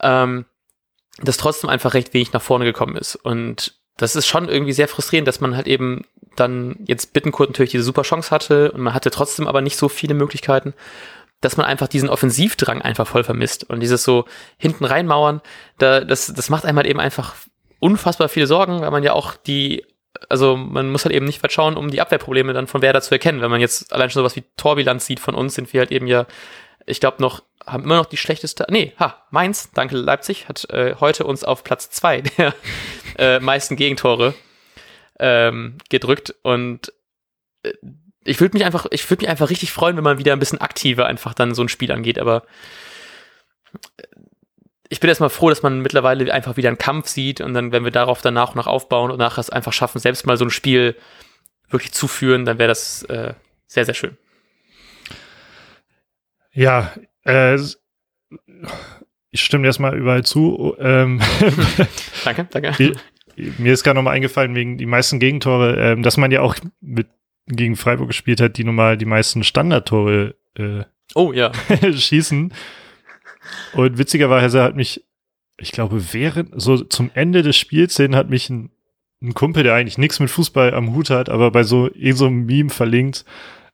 Ähm, 0.01 0.45
das 1.21 1.37
trotzdem 1.37 1.69
einfach 1.69 1.93
recht 1.93 2.13
wenig 2.13 2.33
nach 2.33 2.41
vorne 2.41 2.65
gekommen 2.65 2.95
ist. 2.95 3.15
Und 3.15 3.75
das 3.97 4.15
ist 4.15 4.27
schon 4.27 4.49
irgendwie 4.49 4.73
sehr 4.73 4.87
frustrierend, 4.87 5.27
dass 5.27 5.41
man 5.41 5.55
halt 5.55 5.67
eben 5.67 6.05
dann 6.35 6.77
jetzt 6.85 7.13
Bittenkurt 7.13 7.49
natürlich 7.49 7.71
diese 7.71 7.83
super 7.83 8.01
Chance 8.01 8.31
hatte 8.31 8.71
und 8.71 8.81
man 8.81 8.93
hatte 8.93 9.09
trotzdem 9.09 9.47
aber 9.47 9.61
nicht 9.61 9.77
so 9.77 9.87
viele 9.87 10.13
Möglichkeiten, 10.13 10.73
dass 11.41 11.57
man 11.57 11.65
einfach 11.65 11.87
diesen 11.87 12.09
Offensivdrang 12.09 12.81
einfach 12.81 13.07
voll 13.07 13.23
vermisst. 13.23 13.63
Und 13.69 13.79
dieses 13.79 14.03
so 14.03 14.25
hinten 14.57 14.85
reinmauern, 14.85 15.41
da, 15.77 16.01
das, 16.01 16.33
das 16.33 16.49
macht 16.49 16.65
einem 16.65 16.77
halt 16.77 16.87
eben 16.87 16.99
einfach 16.99 17.35
unfassbar 17.79 18.29
viele 18.29 18.47
Sorgen, 18.47 18.81
weil 18.81 18.91
man 18.91 19.03
ja 19.03 19.13
auch 19.13 19.35
die, 19.35 19.85
also 20.29 20.57
man 20.57 20.91
muss 20.91 21.05
halt 21.05 21.15
eben 21.15 21.25
nicht 21.25 21.43
weit 21.43 21.51
schauen, 21.51 21.77
um 21.77 21.91
die 21.91 22.01
Abwehrprobleme 22.01 22.53
dann 22.53 22.67
von 22.67 22.81
Werder 22.81 23.01
zu 23.01 23.13
erkennen. 23.13 23.41
Wenn 23.41 23.51
man 23.51 23.61
jetzt 23.61 23.93
allein 23.93 24.09
schon 24.09 24.21
sowas 24.21 24.35
wie 24.35 24.43
Torbilanz 24.57 25.05
sieht 25.05 25.19
von 25.19 25.35
uns, 25.35 25.55
sind 25.55 25.71
wir 25.71 25.81
halt 25.81 25.91
eben 25.91 26.07
ja, 26.07 26.25
ich 26.85 26.99
glaube 26.99 27.21
noch, 27.21 27.43
haben 27.65 27.83
immer 27.83 27.97
noch 27.97 28.05
die 28.05 28.17
schlechteste, 28.17 28.65
nee, 28.69 28.93
ha, 28.99 29.23
Mainz, 29.31 29.71
danke 29.73 29.95
Leipzig, 29.95 30.47
hat 30.47 30.69
äh, 30.69 30.95
heute 30.99 31.25
uns 31.25 31.43
auf 31.43 31.63
Platz 31.63 31.89
zwei 31.89 32.21
der 32.37 32.53
äh, 33.17 33.39
meisten 33.39 33.75
Gegentore 33.75 34.33
ähm, 35.19 35.77
gedrückt 35.89 36.35
und 36.43 36.91
äh, 37.63 37.73
ich 38.27 38.39
würde 38.41 38.57
mich 38.57 38.65
einfach, 38.65 38.87
ich 38.89 39.07
würde 39.09 39.23
mich 39.23 39.29
einfach 39.29 39.49
richtig 39.49 39.71
freuen, 39.71 39.97
wenn 39.97 40.03
man 40.03 40.17
wieder 40.17 40.33
ein 40.33 40.39
bisschen 40.39 40.59
aktiver 40.59 41.05
einfach 41.05 41.33
dann 41.33 41.53
so 41.53 41.61
ein 41.61 41.69
Spiel 41.69 41.91
angeht, 41.91 42.19
aber 42.19 42.43
äh, 43.97 44.03
ich 44.89 44.99
bin 44.99 45.09
erstmal 45.09 45.29
froh, 45.29 45.49
dass 45.49 45.63
man 45.63 45.81
mittlerweile 45.81 46.31
einfach 46.33 46.57
wieder 46.57 46.69
einen 46.69 46.77
Kampf 46.77 47.07
sieht 47.07 47.41
und 47.41 47.53
dann, 47.53 47.71
wenn 47.71 47.83
wir 47.83 47.91
darauf 47.91 48.21
danach 48.21 48.55
noch 48.55 48.67
aufbauen 48.67 49.11
und 49.11 49.17
nachher 49.17 49.41
es 49.41 49.49
einfach 49.49 49.73
schaffen, 49.73 49.99
selbst 49.99 50.25
mal 50.27 50.37
so 50.37 50.45
ein 50.45 50.51
Spiel 50.51 50.95
wirklich 51.69 51.91
zu 51.91 52.07
führen, 52.07 52.45
dann 52.45 52.59
wäre 52.59 52.67
das 52.67 53.03
äh, 53.03 53.33
sehr, 53.67 53.85
sehr 53.85 53.95
schön. 53.95 54.17
Ja, 56.51 56.93
äh, 57.23 57.57
ich 59.35 59.43
stimme 59.43 59.67
erstmal 59.67 59.97
überall 59.97 60.23
zu. 60.23 60.75
Ähm, 60.79 61.19
danke, 62.23 62.47
danke. 62.49 62.71
Die, 62.79 63.51
mir 63.57 63.73
ist 63.73 63.83
gerade 63.83 63.95
nochmal 63.97 64.15
eingefallen, 64.15 64.55
wegen 64.55 64.77
die 64.77 64.85
meisten 64.85 65.19
Gegentore, 65.19 65.75
ähm, 65.77 66.03
dass 66.03 66.15
man 66.15 66.31
ja 66.31 66.39
auch 66.39 66.55
mit 66.79 67.07
gegen 67.47 67.75
Freiburg 67.75 68.07
gespielt 68.07 68.39
hat, 68.39 68.55
die 68.57 68.63
normal 68.63 68.97
die 68.97 69.05
meisten 69.05 69.43
Standardtore 69.43 70.35
äh, 70.57 70.85
oh, 71.15 71.33
ja. 71.33 71.51
schießen. 71.93 72.53
Und 73.73 73.97
witzigerweise 73.97 74.63
hat 74.63 74.77
mich, 74.77 75.03
ich 75.59 75.73
glaube, 75.73 76.13
während, 76.13 76.53
so 76.55 76.77
zum 76.77 77.11
Ende 77.13 77.43
des 77.43 77.57
Spiels 77.57 77.97
hin 77.97 78.15
hat 78.15 78.29
mich 78.29 78.49
ein, 78.49 78.71
ein 79.21 79.33
Kumpel, 79.33 79.63
der 79.63 79.73
eigentlich 79.73 79.97
nichts 79.97 80.21
mit 80.21 80.29
Fußball 80.29 80.73
am 80.73 80.95
Hut 80.95 81.09
hat, 81.09 81.27
aber 81.27 81.51
bei 81.51 81.63
so, 81.63 81.93
eh 81.93 82.13
so 82.13 82.27
einem 82.27 82.45
Meme 82.45 82.69
verlinkt, 82.69 83.25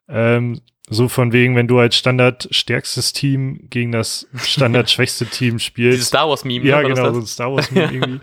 ähm, 0.10 0.60
so 0.94 1.08
von 1.08 1.32
wegen, 1.32 1.56
wenn 1.56 1.70
du 1.70 1.80
als 1.80 1.96
Standard 1.96 2.50
stärkstes 2.52 3.14
Team 3.14 3.62
gegen 3.70 3.94
das 3.94 4.28
Standard 4.36 4.90
schwächste 4.90 5.26
Team 5.26 5.58
spielst. 5.60 5.96
Dieses 5.96 6.08
Star 6.10 6.28
Wars 6.28 6.44
Meme. 6.44 6.66
Ja, 6.66 6.82
genau, 6.82 7.14
so 7.14 7.22
ein 7.22 7.26
Star 7.26 7.54
Wars 7.54 7.72
Meme 7.72 7.92
irgendwie. 7.94 8.20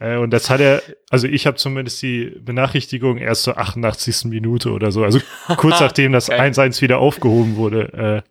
Äh, 0.00 0.16
und 0.16 0.30
das 0.30 0.50
hat 0.50 0.60
er, 0.60 0.82
also 1.10 1.28
ich 1.28 1.46
habe 1.46 1.56
zumindest 1.56 2.02
die 2.02 2.36
Benachrichtigung 2.40 3.18
erst 3.18 3.44
zur 3.44 3.56
88. 3.56 4.24
Minute 4.24 4.72
oder 4.72 4.90
so, 4.90 5.04
also 5.04 5.20
kurz 5.56 5.78
nachdem 5.80 6.10
das 6.10 6.28
1-1 6.28 6.82
wieder 6.82 6.98
aufgehoben 6.98 7.54
wurde, 7.54 8.24
äh, 8.24 8.28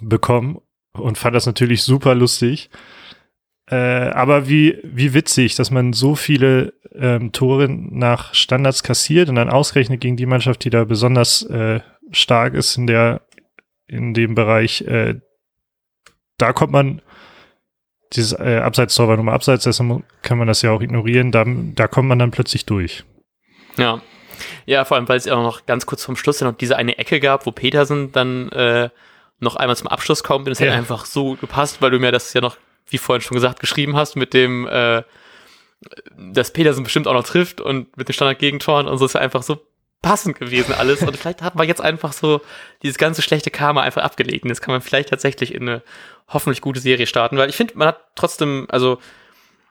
bekommen 0.00 0.58
und 0.92 1.18
fand 1.18 1.34
das 1.34 1.46
natürlich 1.46 1.82
super 1.82 2.14
lustig. 2.14 2.70
Äh, 3.68 3.74
aber 3.74 4.48
wie, 4.48 4.78
wie 4.84 5.14
witzig, 5.14 5.56
dass 5.56 5.72
man 5.72 5.92
so 5.92 6.14
viele 6.14 6.74
ähm, 6.94 7.32
Tore 7.32 7.68
nach 7.68 8.32
Standards 8.34 8.84
kassiert 8.84 9.28
und 9.28 9.34
dann 9.34 9.50
ausgerechnet 9.50 10.00
gegen 10.00 10.16
die 10.16 10.26
Mannschaft, 10.26 10.62
die 10.64 10.70
da 10.70 10.84
besonders 10.84 11.42
äh, 11.42 11.80
stark 12.10 12.54
ist 12.54 12.76
in 12.76 12.86
der, 12.86 13.22
in 13.86 14.14
dem 14.14 14.34
Bereich, 14.34 14.82
äh, 14.82 15.20
da 16.38 16.52
kommt 16.52 16.72
man 16.72 17.02
dieses 18.12 18.38
äh, 18.38 18.60
Abseits-Tor 18.62 19.08
war 19.08 19.16
nur 19.16 19.24
mal 19.24 19.34
abseits, 19.34 19.64
deshalb 19.64 20.04
kann 20.22 20.38
man 20.38 20.46
das 20.46 20.62
ja 20.62 20.70
auch 20.70 20.80
ignorieren, 20.80 21.32
da, 21.32 21.44
da 21.46 21.88
kommt 21.88 22.08
man 22.08 22.18
dann 22.18 22.30
plötzlich 22.30 22.66
durch. 22.66 23.04
Ja. 23.76 24.00
Ja, 24.66 24.84
vor 24.84 24.96
allem, 24.96 25.08
weil 25.08 25.16
es 25.16 25.24
ja 25.24 25.34
auch 25.34 25.42
noch 25.42 25.64
ganz 25.64 25.86
kurz 25.86 26.04
vom 26.04 26.14
Schluss 26.14 26.40
ja 26.40 26.46
noch 26.46 26.56
diese 26.56 26.76
eine 26.76 26.98
Ecke 26.98 27.20
gab, 27.20 27.46
wo 27.46 27.52
Petersen 27.52 28.12
dann 28.12 28.50
äh, 28.50 28.90
noch 29.40 29.56
einmal 29.56 29.76
zum 29.76 29.88
Abschluss 29.88 30.22
kommt 30.22 30.46
und 30.46 30.52
es 30.52 30.58
ja. 30.58 30.66
hätte 30.66 30.76
einfach 30.76 31.06
so 31.06 31.36
gepasst, 31.36 31.80
weil 31.80 31.90
du 31.90 31.98
mir 31.98 32.12
das 32.12 32.32
ja 32.34 32.40
noch, 32.40 32.58
wie 32.88 32.98
vorhin 32.98 33.22
schon 33.22 33.34
gesagt, 33.34 33.60
geschrieben 33.60 33.96
hast 33.96 34.14
mit 34.14 34.34
dem, 34.34 34.68
äh, 34.68 35.02
dass 36.16 36.52
Petersen 36.52 36.84
bestimmt 36.84 37.08
auch 37.08 37.14
noch 37.14 37.24
trifft 37.24 37.60
und 37.60 37.96
mit 37.96 38.08
den 38.08 38.12
Standard-Gegentoren 38.12 38.88
und 38.88 38.98
so 38.98 39.06
ist 39.06 39.14
ja 39.14 39.20
einfach 39.20 39.42
so 39.42 39.60
passend 40.02 40.38
gewesen 40.38 40.74
alles. 40.74 41.02
Und 41.02 41.16
vielleicht 41.16 41.42
hat 41.42 41.54
man 41.54 41.66
jetzt 41.66 41.80
einfach 41.80 42.12
so 42.12 42.40
dieses 42.82 42.98
ganze 42.98 43.22
schlechte 43.22 43.50
Karma 43.50 43.82
einfach 43.82 44.02
abgelegt. 44.02 44.44
Und 44.44 44.50
jetzt 44.50 44.60
kann 44.60 44.72
man 44.72 44.80
vielleicht 44.80 45.08
tatsächlich 45.08 45.54
in 45.54 45.68
eine 45.68 45.82
hoffentlich 46.28 46.60
gute 46.60 46.80
Serie 46.80 47.06
starten, 47.06 47.36
weil 47.36 47.48
ich 47.48 47.56
finde, 47.56 47.76
man 47.76 47.88
hat 47.88 48.00
trotzdem, 48.14 48.66
also 48.68 48.98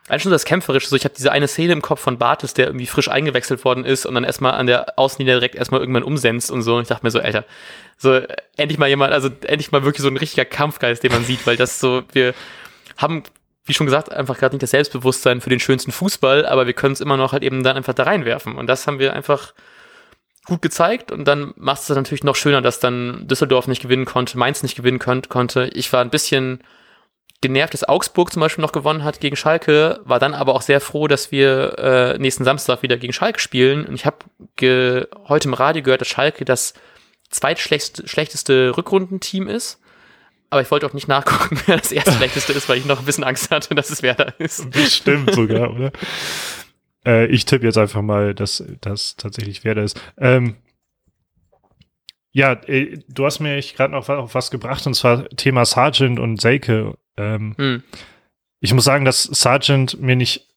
eigentlich 0.08 0.24
schon 0.24 0.32
das 0.32 0.46
Kämpferische, 0.46 0.88
so 0.88 0.96
ich 0.96 1.04
habe 1.04 1.16
diese 1.16 1.32
eine 1.32 1.48
Szene 1.48 1.74
im 1.74 1.82
Kopf 1.82 2.00
von 2.00 2.20
Bartes, 2.20 2.54
der 2.54 2.68
irgendwie 2.68 2.86
frisch 2.86 3.10
eingewechselt 3.10 3.66
worden 3.66 3.84
ist 3.84 4.06
und 4.06 4.14
dann 4.14 4.24
erstmal 4.24 4.54
an 4.54 4.68
der 4.68 5.00
Außenlinie 5.00 5.34
direkt 5.34 5.56
erstmal 5.56 5.80
irgendwann 5.80 6.04
umsenzt 6.04 6.52
und 6.52 6.62
so. 6.62 6.76
Und 6.76 6.84
ich 6.84 6.88
dachte 6.88 7.06
mir 7.06 7.12
so, 7.12 7.20
Alter, 7.20 7.44
so 7.98 8.22
endlich 8.56 8.78
mal 8.78 8.88
jemand, 8.88 9.14
also 9.14 9.30
endlich 9.48 9.72
mal 9.72 9.84
wirklich 9.84 10.04
so 10.04 10.08
ein 10.08 10.18
richtiger 10.18 10.46
Kampfgeist, 10.46 11.02
den 11.02 11.12
man 11.12 11.26
sieht, 11.26 11.48
weil 11.48 11.58
das 11.58 11.80
so, 11.80 12.04
wir 12.12 12.36
haben, 12.98 13.24
wie 13.66 13.74
schon 13.74 13.88
gesagt, 13.88 14.12
einfach 14.12 14.38
gerade 14.38 14.56
nicht 14.56 14.64
das 14.64 14.72
Selbstbewusstsein 14.72 15.42
für 15.42 15.50
den 15.50 15.60
schönsten 15.60 15.92
Fußball, 15.92 16.46
aber 16.46 16.68
wir 16.68 16.74
können 16.74 16.94
es 16.94 17.02
immer 17.02 17.18
noch 17.18 17.32
halt 17.32 17.42
eben 17.42 17.64
dann 17.64 17.76
einfach 17.76 17.96
da 17.96 18.04
reinwerfen. 18.04 18.56
Und 18.58 18.68
das 18.68 18.86
haben 18.86 19.00
wir 19.00 19.14
einfach 19.14 19.54
gut 20.46 20.62
gezeigt 20.62 21.12
und 21.12 21.26
dann 21.26 21.54
macht 21.58 21.82
es 21.82 21.90
natürlich 21.90 22.24
noch 22.24 22.36
schöner, 22.36 22.62
dass 22.62 22.80
dann 22.80 23.28
Düsseldorf 23.28 23.68
nicht 23.68 23.82
gewinnen 23.82 24.06
konnte, 24.06 24.38
Mainz 24.38 24.64
nicht 24.64 24.76
gewinnen 24.76 25.00
konnte. 25.00 25.70
Ich 25.74 25.92
war 25.92 26.02
ein 26.02 26.10
bisschen 26.10 26.64
genervt, 27.42 27.74
dass 27.74 27.84
Augsburg 27.84 28.32
zum 28.32 28.40
Beispiel 28.40 28.62
noch 28.62 28.72
gewonnen 28.72 29.04
hat 29.04 29.20
gegen 29.20 29.36
Schalke, 29.36 30.00
war 30.04 30.20
dann 30.20 30.34
aber 30.34 30.56
auch 30.56 30.62
sehr 30.62 30.82
froh, 30.82 31.08
dass 31.08 31.32
wir 31.32 31.78
äh, 31.78 32.18
nächsten 32.18 32.44
Samstag 32.44 32.82
wieder 32.82 32.98
gegen 32.98 33.14
Schalke 33.14 33.40
spielen. 33.40 33.86
Und 33.86 33.96
ich 33.96 34.06
habe 34.06 34.18
heute 35.28 35.48
im 35.48 35.54
Radio 35.54 35.84
gehört, 35.84 36.02
dass 36.02 36.08
Schalke 36.08 36.46
das 36.46 36.74
zweitschlechteste 37.30 38.78
Rückrundenteam 38.78 39.48
ist. 39.48 39.80
Aber 40.50 40.62
ich 40.62 40.72
wollte 40.72 40.86
auch 40.86 40.94
nicht 40.94 41.08
nachgucken, 41.08 41.60
wer 41.66 41.78
das 41.78 41.92
erstschlechteste 41.92 42.54
ist, 42.54 42.70
weil 42.70 42.78
ich 42.78 42.86
noch 42.86 43.00
ein 43.00 43.06
bisschen 43.06 43.24
Angst 43.24 43.52
hatte, 43.52 43.76
dass 43.76 43.90
es 43.90 44.02
wer 44.02 44.14
da 44.16 44.34
ist. 44.38 44.70
Bestimmt 44.72 45.34
sogar, 45.34 45.72
oder? 45.72 45.92
Äh, 47.06 47.28
ich 47.28 47.46
tippe 47.46 47.66
jetzt 47.66 47.78
einfach 47.78 48.02
mal, 48.02 48.34
dass 48.34 48.64
das 48.82 49.16
tatsächlich 49.16 49.64
Werder 49.64 49.84
ist. 49.84 50.00
Ähm, 50.18 50.56
ja, 52.32 52.54
äh, 52.68 52.98
du 53.08 53.26
hast 53.26 53.40
mir 53.40 53.60
gerade 53.62 53.94
noch 53.94 54.10
auf 54.10 54.36
was 54.36 54.52
gebracht, 54.52 54.86
und 54.88 54.94
zwar 54.94 55.30
Thema 55.30 55.66
Sargent 55.66 56.20
und 56.20 56.42
Seike. 56.42 56.98
Ähm, 57.18 57.56
hm. 57.58 57.84
Ich 58.60 58.74
muss 58.74 58.84
sagen, 58.84 59.06
dass 59.06 59.24
Sargent 59.24 60.02
mir 60.02 60.16
nicht 60.16 60.48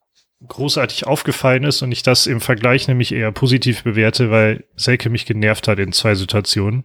großartig 0.46 1.06
aufgefallen 1.06 1.64
ist 1.64 1.82
und 1.82 1.92
ich 1.92 2.02
das 2.02 2.26
im 2.26 2.40
Vergleich 2.40 2.88
nämlich 2.88 3.12
eher 3.12 3.32
positiv 3.32 3.82
bewerte, 3.82 4.30
weil 4.30 4.64
Selke 4.76 5.10
mich 5.10 5.26
genervt 5.26 5.68
hat 5.68 5.78
in 5.78 5.92
zwei 5.92 6.14
Situationen. 6.14 6.84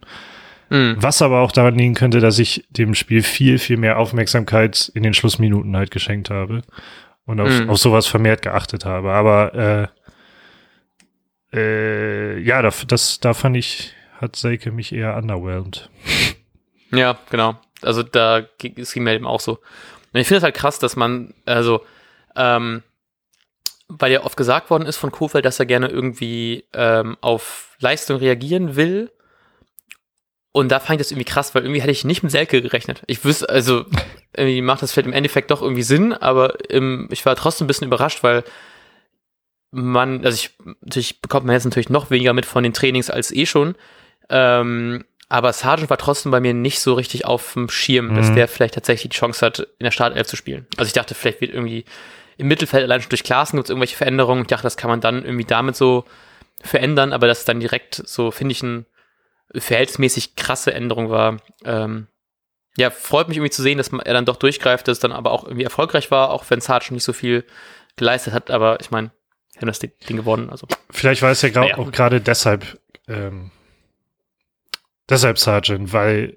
Mhm. 0.70 0.96
Was 0.98 1.22
aber 1.22 1.40
auch 1.40 1.52
daran 1.52 1.76
liegen 1.76 1.94
könnte, 1.94 2.20
dass 2.20 2.38
ich 2.38 2.64
dem 2.70 2.94
Spiel 2.94 3.22
viel, 3.22 3.58
viel 3.58 3.76
mehr 3.76 3.98
Aufmerksamkeit 3.98 4.90
in 4.94 5.02
den 5.02 5.14
Schlussminuten 5.14 5.76
halt 5.76 5.90
geschenkt 5.90 6.30
habe 6.30 6.62
und 7.26 7.40
auf, 7.40 7.50
mhm. 7.50 7.70
auf 7.70 7.78
sowas 7.78 8.06
vermehrt 8.06 8.42
geachtet 8.42 8.84
habe. 8.84 9.12
Aber 9.12 9.90
äh, 11.52 11.56
äh, 11.56 12.38
ja, 12.40 12.62
da, 12.62 12.70
das, 12.88 13.20
da 13.20 13.34
fand 13.34 13.56
ich, 13.56 13.92
hat 14.20 14.36
Seike 14.36 14.72
mich 14.72 14.92
eher 14.92 15.16
underwhelmed. 15.16 15.90
Ja, 16.90 17.18
genau. 17.28 17.56
Also 17.82 18.04
da 18.04 18.46
es 18.76 18.92
ging 18.92 19.02
mir 19.02 19.14
eben 19.14 19.26
auch 19.26 19.40
so. 19.40 19.54
Und 20.12 20.20
ich 20.20 20.28
finde 20.28 20.38
es 20.38 20.42
halt 20.44 20.54
krass, 20.54 20.78
dass 20.78 20.94
man, 20.94 21.34
also, 21.44 21.84
ähm, 22.36 22.84
weil 23.88 24.12
ja 24.12 24.22
oft 24.22 24.36
gesagt 24.36 24.70
worden 24.70 24.86
ist 24.86 24.96
von 24.96 25.10
Kofeld, 25.10 25.44
dass 25.44 25.58
er 25.58 25.66
gerne 25.66 25.88
irgendwie 25.88 26.68
ähm, 26.72 27.16
auf 27.20 27.74
Leistung 27.80 28.18
reagieren 28.18 28.76
will 28.76 29.10
und 30.56 30.70
da 30.70 30.78
fand 30.78 31.00
ich 31.00 31.04
das 31.04 31.10
irgendwie 31.10 31.24
krass, 31.24 31.52
weil 31.54 31.64
irgendwie 31.64 31.80
hätte 31.80 31.90
ich 31.90 32.04
nicht 32.04 32.22
mit 32.22 32.30
Selke 32.30 32.62
gerechnet. 32.62 33.02
Ich 33.08 33.24
wüsste, 33.24 33.48
also 33.48 33.86
irgendwie 34.36 34.62
macht 34.62 34.82
das 34.82 34.92
vielleicht 34.92 35.08
im 35.08 35.12
Endeffekt 35.12 35.50
doch 35.50 35.60
irgendwie 35.60 35.82
Sinn, 35.82 36.12
aber 36.12 36.54
ähm, 36.70 37.08
ich 37.10 37.26
war 37.26 37.34
trotzdem 37.34 37.64
ein 37.64 37.66
bisschen 37.66 37.88
überrascht, 37.88 38.22
weil 38.22 38.44
man, 39.72 40.24
also 40.24 40.36
ich, 40.36 40.50
natürlich 40.80 41.20
bekommt 41.20 41.44
man 41.44 41.54
jetzt 41.54 41.64
natürlich 41.64 41.88
noch 41.88 42.10
weniger 42.10 42.34
mit 42.34 42.46
von 42.46 42.62
den 42.62 42.72
Trainings 42.72 43.10
als 43.10 43.32
eh 43.32 43.46
schon. 43.46 43.74
Ähm, 44.30 45.04
aber 45.28 45.52
Sargent 45.52 45.90
war 45.90 45.98
trotzdem 45.98 46.30
bei 46.30 46.38
mir 46.38 46.54
nicht 46.54 46.78
so 46.78 46.94
richtig 46.94 47.24
auf 47.24 47.54
dem 47.54 47.68
Schirm, 47.68 48.10
mhm. 48.10 48.14
dass 48.14 48.32
der 48.32 48.46
vielleicht 48.46 48.74
tatsächlich 48.74 49.10
die 49.10 49.18
Chance 49.18 49.44
hat, 49.44 49.58
in 49.58 49.84
der 49.84 49.90
Startelf 49.90 50.28
zu 50.28 50.36
spielen. 50.36 50.68
Also 50.76 50.86
ich 50.86 50.92
dachte, 50.92 51.16
vielleicht 51.16 51.40
wird 51.40 51.52
irgendwie 51.52 51.84
im 52.36 52.46
Mittelfeld 52.46 52.84
allein 52.84 53.02
schon 53.02 53.10
durch 53.10 53.24
Klassen 53.24 53.56
gibt 53.56 53.66
es 53.66 53.70
irgendwelche 53.70 53.96
Veränderungen. 53.96 54.42
Ich 54.42 54.48
dachte, 54.48 54.62
das 54.62 54.76
kann 54.76 54.88
man 54.88 55.00
dann 55.00 55.24
irgendwie 55.24 55.46
damit 55.46 55.74
so 55.74 56.04
verändern, 56.62 57.12
aber 57.12 57.26
dass 57.26 57.44
dann 57.44 57.58
direkt 57.58 58.00
so, 58.06 58.30
finde 58.30 58.52
ich, 58.52 58.62
ein 58.62 58.86
verhältnismäßig 59.52 60.36
krasse 60.36 60.74
Änderung 60.74 61.10
war. 61.10 61.38
Ähm, 61.64 62.08
ja, 62.76 62.90
freut 62.90 63.28
mich 63.28 63.36
irgendwie 63.36 63.50
zu 63.50 63.62
sehen, 63.62 63.78
dass 63.78 63.92
er 63.92 64.14
dann 64.14 64.24
doch 64.24 64.36
durchgreift, 64.36 64.88
dass 64.88 64.98
es 64.98 65.00
dann 65.00 65.12
aber 65.12 65.30
auch 65.30 65.44
irgendwie 65.44 65.64
erfolgreich 65.64 66.10
war, 66.10 66.30
auch 66.30 66.44
wenn 66.48 66.60
Sargent 66.60 66.92
nicht 66.92 67.04
so 67.04 67.12
viel 67.12 67.44
geleistet 67.96 68.32
hat, 68.32 68.50
aber 68.50 68.80
ich 68.80 68.90
meine, 68.90 69.12
hätten 69.54 69.66
das 69.66 69.78
Ding 69.78 69.92
gewonnen. 70.08 70.50
Also. 70.50 70.66
Vielleicht 70.90 71.22
war 71.22 71.30
es 71.30 71.42
ja, 71.42 71.48
ja. 71.48 71.78
auch 71.78 71.92
gerade 71.92 72.20
deshalb, 72.20 72.80
ähm, 73.06 73.52
deshalb 75.08 75.38
Sargent, 75.38 75.92
weil, 75.92 76.36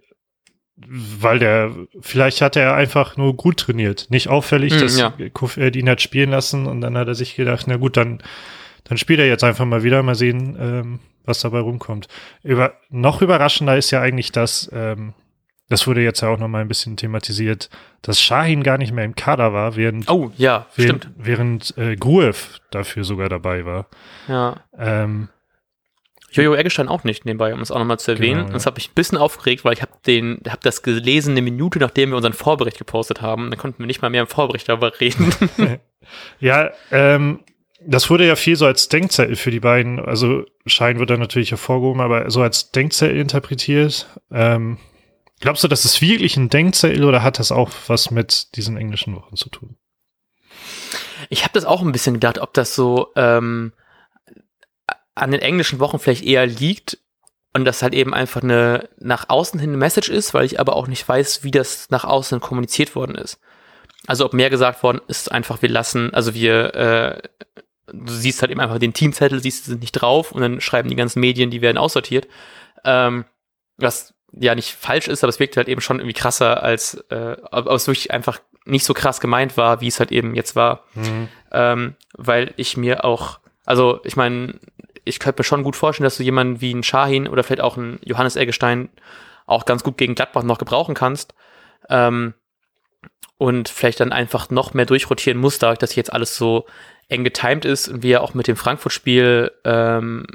weil 0.76 1.40
der, 1.40 1.76
vielleicht 2.02 2.42
hat 2.42 2.56
er 2.56 2.76
einfach 2.76 3.18
nur 3.18 3.36
gut 3.36 3.58
trainiert, 3.58 4.08
nicht 4.10 4.30
auffällig, 4.30 4.74
hm, 4.74 4.80
dass 4.80 5.00
ja. 5.00 5.14
Kuferd 5.34 5.76
ihn 5.76 5.90
hat 5.90 6.02
spielen 6.02 6.30
lassen 6.30 6.68
und 6.68 6.82
dann 6.82 6.96
hat 6.98 7.08
er 7.08 7.16
sich 7.16 7.36
gedacht, 7.36 7.66
na 7.68 7.78
gut, 7.78 7.98
dann, 7.98 8.22
dann 8.84 9.00
spielt 9.00 9.20
er 9.20 9.28
jetzt 9.28 9.44
einfach 9.44 9.66
mal 9.66 9.82
wieder, 9.82 10.04
mal 10.04 10.14
sehen, 10.14 10.56
ähm, 10.60 11.00
was 11.28 11.40
dabei 11.40 11.60
rumkommt. 11.60 12.08
Über, 12.44 12.74
noch 12.90 13.22
überraschender 13.22 13.78
ist 13.78 13.92
ja 13.92 14.02
eigentlich, 14.02 14.32
dass, 14.32 14.70
ähm, 14.74 15.14
das 15.70 15.86
wurde 15.86 16.02
jetzt 16.02 16.22
ja 16.22 16.30
auch 16.30 16.40
noch 16.40 16.48
mal 16.48 16.62
ein 16.62 16.68
bisschen 16.68 16.98
thematisiert, 16.98 17.70
dass 18.02 18.22
Shahin 18.22 18.64
gar 18.64 18.78
nicht 18.78 18.94
mehr 18.94 19.06
im 19.06 19.16
Kader 19.16 19.54
war, 19.54 19.76
während, 19.76 20.10
oh, 20.10 20.32
ja, 20.38 20.68
während, 20.76 21.04
stimmt. 21.04 21.16
während 21.18 21.78
äh, 21.78 21.96
Gruev 21.96 22.60
dafür 22.72 23.04
sogar 23.04 23.30
dabei 23.30 23.66
war. 23.66 23.88
Ja. 24.28 24.56
Ähm, 24.78 25.30
Jojo 26.32 26.56
Eggestein 26.56 26.88
auch 26.88 27.04
nicht 27.04 27.26
nebenbei, 27.26 27.54
um 27.54 27.62
es 27.62 27.72
auch 27.72 27.80
nochmal 27.80 28.00
zu 28.00 28.12
erwähnen. 28.12 28.40
Genau, 28.40 28.48
ja. 28.48 28.54
Das 28.54 28.66
habe 28.66 28.80
ich 28.80 28.90
ein 28.90 28.96
bisschen 28.96 29.18
aufgeregt, 29.18 29.64
weil 29.64 29.74
ich 29.74 29.82
habe 29.82 29.94
den, 30.06 30.42
habe 30.48 30.60
das 30.62 30.84
gelesen 30.84 31.32
eine 31.32 31.42
Minute, 31.42 31.80
nachdem 31.80 32.10
wir 32.10 32.18
unseren 32.18 32.34
Vorbericht 32.34 32.78
gepostet 32.78 33.22
haben. 33.22 33.50
Dann 33.50 33.60
konnten 33.60 33.80
wir 33.80 33.88
nicht 33.88 34.02
mal 34.02 34.10
mehr 34.10 34.22
im 34.22 34.28
Vorbericht 34.28 34.68
darüber 34.68 35.00
reden. 35.00 35.34
ja, 36.40 36.72
ähm, 36.92 37.40
das 37.86 38.10
wurde 38.10 38.26
ja 38.26 38.36
viel 38.36 38.56
so 38.56 38.66
als 38.66 38.90
Denkzettel 38.90 39.36
für 39.36 39.52
die 39.52 39.60
beiden. 39.60 40.00
Also 40.00 40.46
Schein 40.66 41.00
wird 41.00 41.10
dann 41.10 41.20
natürlich 41.20 41.52
hervorgehoben, 41.52 42.02
aber 42.02 42.30
so 42.32 42.42
als 42.42 42.72
Denkzettel 42.72 43.18
interpretiert. 43.18 44.08
Ähm, 44.32 44.78
Glaubst 45.40 45.64
du, 45.64 45.68
das 45.68 45.86
ist 45.86 46.02
wirklich 46.02 46.36
ein 46.38 46.50
Denkzettel 46.50 47.04
oder 47.04 47.22
hat 47.22 47.40
das 47.40 47.52
auch 47.52 47.70
was 47.88 48.10
mit 48.10 48.56
diesen 48.56 48.76
englischen 48.78 49.16
Wochen 49.16 49.36
zu 49.36 49.50
tun? 49.50 49.78
Ich 51.30 51.44
habe 51.44 51.54
das 51.54 51.66
auch 51.66 51.82
ein 51.82 51.92
bisschen 51.92 52.16
gedacht, 52.16 52.40
ob 52.40 52.54
das 52.54 52.74
so 52.74 53.12
ähm, 53.16 53.74
an 55.14 55.32
den 55.32 55.42
englischen 55.42 55.80
Wochen 55.80 56.00
vielleicht 56.00 56.24
eher 56.24 56.48
liegt 56.48 56.98
und 57.54 57.66
das 57.66 57.82
halt 57.84 57.94
eben 57.94 58.14
einfach 58.14 58.42
eine 58.42 58.90
nach 58.98 59.30
außen 59.30 59.60
hin 59.60 59.72
eine 59.72 59.78
Message 59.78 60.10
ist, 60.10 60.34
weil 60.34 60.46
ich 60.46 60.60
aber 60.60 60.76
auch 60.76 60.88
nicht 60.88 61.08
weiß, 61.08 61.44
wie 61.44 61.52
das 61.52 61.90
nach 61.90 62.04
außen 62.04 62.40
kommuniziert 62.40 62.96
worden 62.96 63.16
ist. 63.16 63.40
Also 64.08 64.26
ob 64.26 64.34
mehr 64.34 64.50
gesagt 64.50 64.84
worden 64.84 65.02
ist, 65.08 65.32
einfach 65.32 65.62
wir 65.62 65.70
lassen, 65.70 66.14
also 66.14 66.34
wir, 66.34 66.76
äh, 66.76 67.22
du 67.92 68.12
siehst 68.12 68.42
halt 68.42 68.52
eben 68.52 68.60
einfach 68.60 68.80
den 68.80 68.94
Teamzettel, 68.94 69.42
siehst, 69.42 69.66
sie 69.66 69.72
sind 69.72 69.82
nicht 69.82 69.94
drauf 69.94 70.32
und 70.32 70.42
dann 70.42 70.62
schreiben 70.62 70.90
die 70.90 70.96
ganzen 70.96 71.20
Medien, 71.20 71.50
die 71.50 71.62
werden 71.62 71.78
aussortiert. 71.78 72.28
Ähm, 72.84 73.26
was 73.78 74.14
ja 74.34 74.56
nicht 74.56 74.76
falsch 74.76 75.08
ist, 75.08 75.24
aber 75.24 75.30
es 75.30 75.40
wirkt 75.40 75.58
halt 75.58 75.68
eben 75.68 75.82
schon 75.82 76.00
irgendwie 76.00 76.14
krasser, 76.14 76.64
als 76.64 76.96
äh, 77.10 77.38
ob 77.52 77.68
es 77.68 77.88
wirklich 77.88 78.12
einfach 78.12 78.40
nicht 78.66 78.86
so 78.86 78.94
krass 78.94 79.22
gemeint 79.22 79.56
war, 79.56 79.82
wie 79.82 79.88
es 79.88 80.00
halt 80.00 80.12
eben 80.12 80.36
jetzt 80.36 80.56
war. 80.56 80.84
Mhm. 80.94 81.28
Ähm, 81.52 81.96
weil 82.14 82.54
ich 82.58 82.76
mir 82.76 83.06
auch, 83.06 83.40
also 83.66 84.02
ich 84.04 84.16
meine, 84.16 84.56
ich 85.06 85.20
könnte 85.20 85.40
mir 85.40 85.46
schon 85.46 85.64
gut 85.64 85.76
vorstellen, 85.76 86.04
dass 86.04 86.18
du 86.18 86.24
jemanden 86.24 86.60
wie 86.60 86.74
ein 86.74 86.84
Shahin 86.84 87.28
oder 87.28 87.44
vielleicht 87.44 87.62
auch 87.62 87.78
ein 87.78 88.00
Johannes 88.04 88.36
Eggestein 88.36 88.90
auch 89.46 89.66
ganz 89.66 89.84
gut 89.84 89.98
gegen 89.98 90.16
Gladbach 90.16 90.44
noch 90.44 90.58
gebrauchen 90.58 90.96
kannst. 90.96 91.34
Ähm, 91.90 92.34
und 93.38 93.70
vielleicht 93.70 94.00
dann 94.00 94.12
einfach 94.12 94.50
noch 94.50 94.74
mehr 94.74 94.86
durchrotieren 94.86 95.40
muss, 95.40 95.60
dadurch, 95.60 95.80
dass 95.80 95.96
jetzt 95.96 96.12
alles 96.12 96.36
so 96.36 96.66
eng 97.08 97.24
getimed 97.24 97.66
ist 97.66 97.88
und 97.88 98.04
wir 98.04 98.22
auch 98.22 98.34
mit 98.34 98.48
dem 98.48 98.56
Frankfurt-Spiel 98.56 99.52
ähm, 99.64 100.26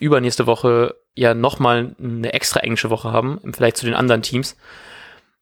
übernächste 0.00 0.46
Woche 0.46 0.94
ja 1.14 1.34
nochmal 1.34 1.94
eine 1.98 2.32
extra 2.32 2.60
englische 2.60 2.90
Woche 2.90 3.12
haben, 3.12 3.40
Vergleich 3.40 3.74
zu 3.74 3.86
den 3.86 3.94
anderen 3.94 4.22
Teams, 4.22 4.56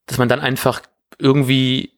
dass 0.06 0.18
man 0.18 0.28
dann 0.28 0.40
einfach 0.40 0.82
irgendwie 1.18 1.92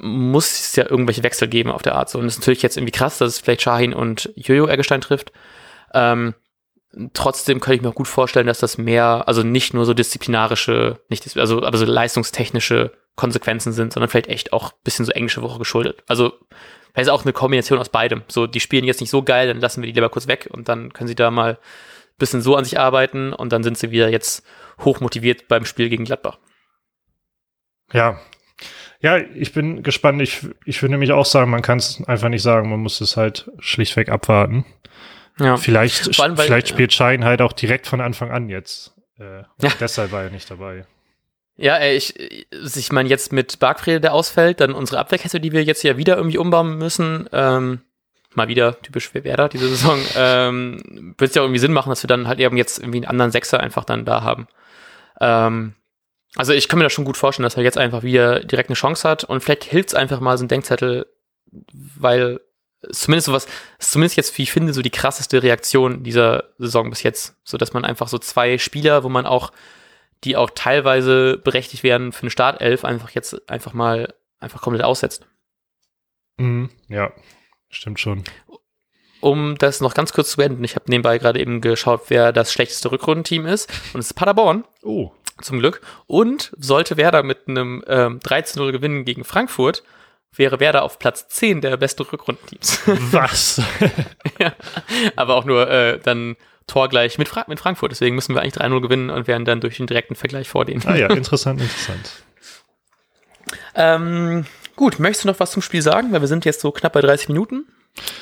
muss 0.00 0.60
es 0.60 0.76
ja 0.76 0.88
irgendwelche 0.88 1.24
Wechsel 1.24 1.48
geben 1.48 1.70
auf 1.70 1.82
der 1.82 1.96
Art. 1.96 2.08
So, 2.08 2.18
und 2.18 2.26
es 2.26 2.34
ist 2.34 2.40
natürlich 2.40 2.62
jetzt 2.62 2.76
irgendwie 2.76 2.92
krass, 2.92 3.18
dass 3.18 3.30
es 3.30 3.40
vielleicht 3.40 3.62
Shahin 3.62 3.92
und 3.92 4.30
Jojo 4.36 4.68
Eggestein 4.68 5.00
trifft. 5.00 5.32
Ähm, 5.92 6.34
trotzdem 7.14 7.60
könnte 7.60 7.76
ich 7.76 7.82
mir 7.82 7.88
auch 7.88 7.96
gut 7.96 8.06
vorstellen, 8.06 8.46
dass 8.46 8.60
das 8.60 8.78
mehr, 8.78 9.24
also 9.26 9.42
nicht 9.42 9.74
nur 9.74 9.84
so 9.84 9.94
disziplinarische, 9.94 11.00
nicht, 11.08 11.36
also, 11.36 11.64
aber 11.64 11.76
so 11.76 11.84
leistungstechnische 11.84 12.92
Konsequenzen 13.18 13.72
sind, 13.72 13.92
sondern 13.92 14.08
vielleicht 14.08 14.28
echt 14.28 14.52
auch 14.54 14.72
ein 14.72 14.78
bisschen 14.84 15.04
so 15.04 15.12
englische 15.12 15.42
Woche 15.42 15.58
geschuldet. 15.58 16.02
Also, 16.06 16.32
vielleicht 16.92 17.08
ist 17.08 17.12
auch 17.12 17.24
eine 17.24 17.34
Kombination 17.34 17.78
aus 17.78 17.90
beidem. 17.90 18.22
So, 18.28 18.46
die 18.46 18.60
spielen 18.60 18.84
jetzt 18.84 19.00
nicht 19.00 19.10
so 19.10 19.22
geil, 19.22 19.48
dann 19.48 19.60
lassen 19.60 19.82
wir 19.82 19.88
die 19.88 19.92
lieber 19.92 20.08
kurz 20.08 20.28
weg 20.28 20.48
und 20.50 20.68
dann 20.68 20.92
können 20.92 21.08
sie 21.08 21.14
da 21.14 21.30
mal 21.30 21.58
bisschen 22.18 22.42
so 22.42 22.56
an 22.56 22.64
sich 22.64 22.78
arbeiten 22.78 23.32
und 23.32 23.52
dann 23.52 23.62
sind 23.62 23.78
sie 23.78 23.90
wieder 23.90 24.08
jetzt 24.08 24.44
hochmotiviert 24.80 25.48
beim 25.48 25.64
Spiel 25.64 25.88
gegen 25.88 26.04
Gladbach. 26.04 26.38
Ja. 27.92 28.18
Ja, 29.00 29.18
ich 29.18 29.52
bin 29.52 29.84
gespannt. 29.84 30.20
Ich, 30.20 30.46
ich 30.64 30.82
würde 30.82 30.92
nämlich 30.92 31.12
auch 31.12 31.24
sagen, 31.24 31.50
man 31.50 31.62
kann 31.62 31.78
es 31.78 32.02
einfach 32.06 32.28
nicht 32.28 32.42
sagen. 32.42 32.70
Man 32.70 32.80
muss 32.80 33.00
es 33.00 33.16
halt 33.16 33.50
schlichtweg 33.60 34.08
abwarten. 34.08 34.64
Ja. 35.38 35.56
Vielleicht, 35.56 36.20
allem, 36.20 36.36
weil, 36.36 36.46
vielleicht 36.46 36.68
spielt 36.68 36.92
Schein 36.92 37.24
halt 37.24 37.40
auch 37.40 37.52
direkt 37.52 37.86
von 37.86 38.00
Anfang 38.00 38.32
an 38.32 38.48
jetzt. 38.48 38.94
Äh, 39.20 39.42
ja. 39.62 39.72
Deshalb 39.78 40.10
war 40.10 40.24
er 40.24 40.30
nicht 40.30 40.50
dabei. 40.50 40.84
Ja, 41.60 41.84
ich, 41.84 42.14
ich 42.52 42.92
meine, 42.92 43.08
jetzt 43.08 43.32
mit 43.32 43.58
Bargfriede, 43.58 44.00
der 44.00 44.14
ausfällt, 44.14 44.60
dann 44.60 44.72
unsere 44.72 45.00
Abwehrkette, 45.00 45.40
die 45.40 45.50
wir 45.50 45.64
jetzt 45.64 45.82
ja 45.82 45.96
wieder 45.96 46.16
irgendwie 46.16 46.38
umbauen 46.38 46.78
müssen. 46.78 47.28
Ähm, 47.32 47.80
mal 48.34 48.46
wieder 48.46 48.80
typisch 48.80 49.08
für 49.08 49.24
Werder 49.24 49.48
diese 49.48 49.68
Saison, 49.68 49.98
ähm, 50.16 51.14
wird 51.18 51.30
es 51.30 51.34
ja 51.34 51.42
irgendwie 51.42 51.58
Sinn 51.58 51.72
machen, 51.72 51.90
dass 51.90 52.02
wir 52.02 52.08
dann 52.08 52.28
halt 52.28 52.38
eben 52.38 52.56
jetzt 52.56 52.78
irgendwie 52.78 52.98
einen 52.98 53.10
anderen 53.10 53.32
Sechser 53.32 53.58
einfach 53.58 53.84
dann 53.84 54.04
da 54.04 54.22
haben. 54.22 54.46
Ähm, 55.20 55.74
also 56.36 56.52
ich 56.52 56.68
kann 56.68 56.78
mir 56.78 56.84
das 56.84 56.92
schon 56.92 57.04
gut 57.04 57.16
vorstellen, 57.16 57.44
dass 57.44 57.56
er 57.56 57.64
jetzt 57.64 57.76
einfach 57.78 58.04
wieder 58.04 58.40
direkt 58.40 58.70
eine 58.70 58.76
Chance 58.76 59.08
hat 59.08 59.24
und 59.24 59.42
vielleicht 59.42 59.64
hilft 59.64 59.88
es 59.88 59.94
einfach 59.94 60.20
mal 60.20 60.38
so 60.38 60.44
ein 60.44 60.48
Denkzettel, 60.48 61.06
weil 61.72 62.40
zumindest 62.92 63.26
sowas, 63.26 63.48
zumindest 63.80 64.16
jetzt, 64.16 64.38
wie 64.38 64.42
ich 64.42 64.52
finde, 64.52 64.72
so 64.72 64.82
die 64.82 64.90
krasseste 64.90 65.42
Reaktion 65.42 66.04
dieser 66.04 66.44
Saison 66.58 66.90
bis 66.90 67.02
jetzt, 67.02 67.34
so 67.42 67.56
dass 67.58 67.72
man 67.72 67.84
einfach 67.84 68.06
so 68.06 68.18
zwei 68.18 68.58
Spieler, 68.58 69.02
wo 69.02 69.08
man 69.08 69.26
auch, 69.26 69.50
die 70.24 70.36
auch 70.36 70.50
teilweise 70.54 71.38
berechtigt 71.38 71.82
werden 71.82 72.12
für 72.12 72.22
eine 72.22 72.30
Startelf, 72.30 72.84
einfach 72.84 73.10
jetzt 73.10 73.48
einfach 73.50 73.72
mal 73.72 74.14
einfach 74.40 74.60
komplett 74.60 74.84
aussetzt. 74.84 75.26
Mhm, 76.38 76.70
ja, 76.88 77.12
Stimmt 77.70 78.00
schon. 78.00 78.24
Um 79.20 79.56
das 79.58 79.80
noch 79.80 79.94
ganz 79.94 80.12
kurz 80.12 80.30
zu 80.30 80.36
beenden, 80.36 80.62
ich 80.64 80.76
habe 80.76 80.84
nebenbei 80.88 81.18
gerade 81.18 81.40
eben 81.40 81.60
geschaut, 81.60 82.02
wer 82.08 82.32
das 82.32 82.52
schlechteste 82.52 82.90
Rückrundenteam 82.90 83.46
ist. 83.46 83.70
Und 83.92 84.00
es 84.00 84.06
ist 84.06 84.14
Paderborn. 84.14 84.64
Oh. 84.82 85.10
Zum 85.40 85.58
Glück. 85.58 85.80
Und 86.06 86.52
sollte 86.58 86.96
Werder 86.96 87.22
mit 87.22 87.48
einem 87.48 87.84
ähm, 87.86 88.20
13-0 88.20 88.72
gewinnen 88.72 89.04
gegen 89.04 89.24
Frankfurt, 89.24 89.82
wäre 90.34 90.60
Werder 90.60 90.82
auf 90.82 90.98
Platz 90.98 91.28
10 91.28 91.60
der 91.60 91.76
besten 91.76 92.02
Rückrundenteams. 92.02 92.80
Was? 93.12 93.62
ja, 94.38 94.52
aber 95.16 95.34
auch 95.34 95.44
nur 95.44 95.68
äh, 95.68 95.98
dann 95.98 96.36
torgleich 96.68 97.18
mit, 97.18 97.28
Fra 97.28 97.44
mit 97.48 97.58
Frankfurt. 97.58 97.90
Deswegen 97.90 98.14
müssen 98.14 98.34
wir 98.34 98.42
eigentlich 98.42 98.54
3-0 98.54 98.80
gewinnen 98.80 99.10
und 99.10 99.26
wären 99.26 99.44
dann 99.44 99.60
durch 99.60 99.78
den 99.78 99.88
direkten 99.88 100.14
Vergleich 100.14 100.48
vor 100.48 100.64
denen. 100.64 100.82
Ah 100.86 100.94
ja, 100.94 101.06
interessant, 101.10 101.60
interessant. 101.60 102.12
ähm, 103.74 104.46
Gut, 104.78 105.00
möchtest 105.00 105.24
du 105.24 105.28
noch 105.28 105.40
was 105.40 105.50
zum 105.50 105.60
Spiel 105.60 105.82
sagen? 105.82 106.12
Weil 106.12 106.20
wir 106.20 106.28
sind 106.28 106.44
jetzt 106.44 106.60
so 106.60 106.70
knapp 106.70 106.92
bei 106.92 107.00
30 107.00 107.30
Minuten. 107.30 107.64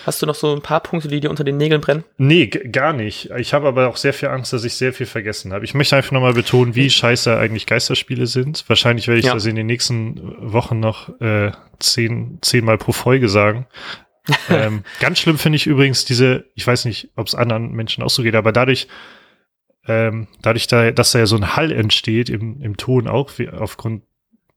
Hast 0.07 0.23
du 0.23 0.27
noch 0.27 0.35
so 0.35 0.55
ein 0.55 0.63
paar 0.63 0.81
Punkte, 0.81 1.07
die 1.07 1.21
dir 1.21 1.29
unter 1.29 1.45
den 1.45 1.59
Nägeln 1.59 1.83
brennen? 1.83 2.03
Nee, 2.17 2.47
gar 2.47 2.95
nicht. 2.95 3.29
Ich 3.37 3.53
habe 3.53 3.69
aber 3.69 3.89
auch 3.89 3.99
sehr 3.99 4.15
viel 4.15 4.31
Angst, 4.31 4.55
dass 4.55 4.65
ich 4.65 4.73
sehr 4.75 4.95
viel 4.95 5.05
vergessen 5.05 5.53
habe. 5.53 5.67
Ich 5.67 5.75
möchte 5.75 5.97
einfach 5.97 6.13
nochmal 6.13 6.33
betonen, 6.33 6.75
wie 6.75 6.89
scheiße 6.89 7.37
eigentlich 7.37 7.67
Geisterspiele 7.67 8.27
sind. 8.27 8.65
Wahrscheinlich 8.69 9.07
werde 9.07 9.21
ich 9.21 9.27
ja. 9.27 9.35
das 9.35 9.45
in 9.45 9.55
den 9.55 9.67
nächsten 9.67 10.35
Wochen 10.51 10.81
noch 10.81 11.21
äh, 11.21 11.53
zehn, 11.79 12.39
zehnmal 12.41 12.79
pro 12.79 12.93
Folge 12.93 13.29
sagen. 13.29 13.67
ähm, 14.51 14.85
ganz 15.01 15.19
schlimm 15.19 15.39
finde 15.39 15.57
ich 15.57 15.67
übrigens 15.67 16.05
diese, 16.05 16.47
ich 16.55 16.67
weiß 16.67 16.85
nicht, 16.85 17.11
ob 17.17 17.27
es 17.27 17.35
anderen 17.35 17.73
Menschen 17.73 18.03
auch 18.03 18.11
so 18.11 18.23
geht, 18.23 18.35
aber 18.35 18.53
dadurch, 18.53 18.89
ähm, 19.87 20.27
dadurch, 20.43 20.67
da, 20.67 20.91
dass 20.91 21.13
da 21.13 21.21
ja 21.21 21.27
so 21.27 21.37
ein 21.37 21.57
Hall 21.57 21.71
entsteht 21.73 22.29
im, 22.29 22.61
im 22.61 22.77
Ton 22.77 23.07
auch, 23.07 23.31
wie, 23.39 23.49
aufgrund 23.49 24.03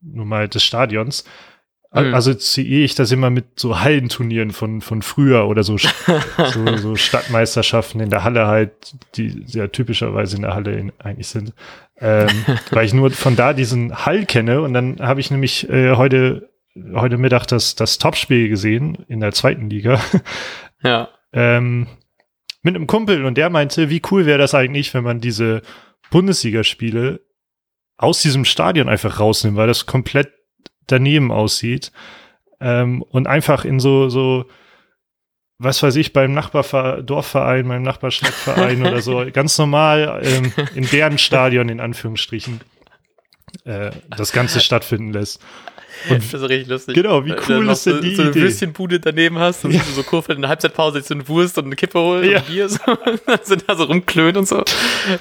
nun 0.02 0.28
mal 0.28 0.48
des 0.48 0.64
Stadions, 0.64 1.26
Mhm. 1.92 2.14
assoziiere 2.14 2.84
ich 2.84 2.94
das 2.94 3.12
immer 3.12 3.32
mit 3.32 3.60
so 3.60 3.80
Hallenturnieren 3.80 4.52
von, 4.52 4.82
von 4.82 5.02
früher 5.02 5.48
oder 5.48 5.64
so, 5.64 5.78
so, 6.54 6.78
so 6.78 6.96
Stadtmeisterschaften 6.96 8.00
in 8.00 8.12
der 8.12 8.24
Halle 8.24 8.46
halt, 8.46 8.94
die 9.16 9.44
sehr 9.48 9.72
typischerweise 9.72 10.36
in 10.36 10.44
der 10.44 10.54
Halle 10.54 10.74
in, 10.74 10.92
eigentlich 11.00 11.28
sind. 11.28 11.54
Ähm, 12.00 12.28
weil 12.70 12.86
ich 12.86 12.94
nur 12.94 13.10
von 13.10 13.36
da 13.36 13.54
diesen 13.54 14.06
Hall 14.06 14.26
kenne 14.26 14.62
und 14.62 14.74
dann 14.74 15.00
habe 15.00 15.20
ich 15.20 15.32
nämlich 15.32 15.68
äh, 15.70 15.96
heute, 15.96 16.50
heute 16.96 17.18
Mittag 17.18 17.46
das, 17.48 17.76
das 17.76 17.98
Topspiel 17.98 18.50
gesehen 18.50 19.06
in 19.08 19.20
der 19.20 19.32
zweiten 19.32 19.70
Liga. 19.70 20.02
Ja. 20.82 21.10
ähm, 21.34 21.88
mit 22.62 22.74
einem 22.74 22.88
Kumpel 22.88 23.26
und 23.26 23.38
der 23.38 23.50
meinte, 23.50 23.90
wie 23.90 24.02
cool 24.10 24.26
wäre 24.26 24.38
das 24.38 24.56
eigentlich, 24.56 24.94
wenn 24.94 25.04
man 25.04 25.20
diese 25.20 25.62
Bundesligaspiele 26.10 27.20
aus 27.98 28.22
diesem 28.22 28.46
Stadion 28.46 28.88
einfach 28.88 29.20
rausnimmt, 29.20 29.58
weil 29.58 29.68
das 29.68 29.86
komplett 29.86 30.32
daneben 30.88 31.32
aussieht 31.32 31.92
ähm, 32.62 33.02
und 33.02 33.28
einfach 33.28 33.66
in 33.66 33.80
so, 33.80 34.10
so, 34.10 34.46
was 35.58 35.84
weiß 35.84 35.98
ich, 35.98 36.14
beim 36.14 36.34
Nachbarverein, 36.34 37.06
Dorfverein, 37.06 37.68
beim 37.68 37.84
Nachbarstadtverein 37.84 38.86
oder 38.86 39.02
so, 39.02 39.26
ganz 39.34 39.58
normal 39.58 40.22
ähm, 40.24 40.54
in 40.76 40.86
deren 40.86 41.18
Stadion 41.18 41.70
in 41.70 41.80
Anführungsstrichen 41.80 42.62
äh, 43.66 43.92
das 44.16 44.32
Ganze 44.32 44.60
stattfinden 44.60 45.12
lässt. 45.12 45.42
Und 46.10 46.18
das 46.18 46.34
ist 46.34 46.50
richtig 46.50 46.68
lustig. 46.68 46.96
Genau, 46.96 47.26
wie 47.26 47.34
cool 47.48 47.70
ist 47.70 47.86
denn 47.86 48.02
die 48.02 48.16
so, 48.16 48.24
so 48.24 48.30
Idee? 48.30 48.40
eine 48.40 48.48
Würstchenbude 48.48 49.00
daneben 49.00 49.40
hast 49.40 49.66
und 49.66 49.72
ja. 49.72 49.82
so 49.96 50.04
Kurve 50.04 50.34
in 50.34 50.42
der 50.42 50.50
Halbzeitpause 50.50 51.02
so 51.02 51.14
eine 51.14 51.28
Wurst 51.28 51.58
und 51.58 51.66
eine 51.66 51.76
Kippe 51.76 52.00
holen 52.00 52.30
ja. 52.30 52.40
und 52.40 52.48
Bier 52.48 52.70
so, 52.70 52.80
sind 53.44 53.66
da 53.68 53.76
so 53.76 53.86
rumklönen 53.86 54.38
und 54.38 54.48
so. 54.48 54.64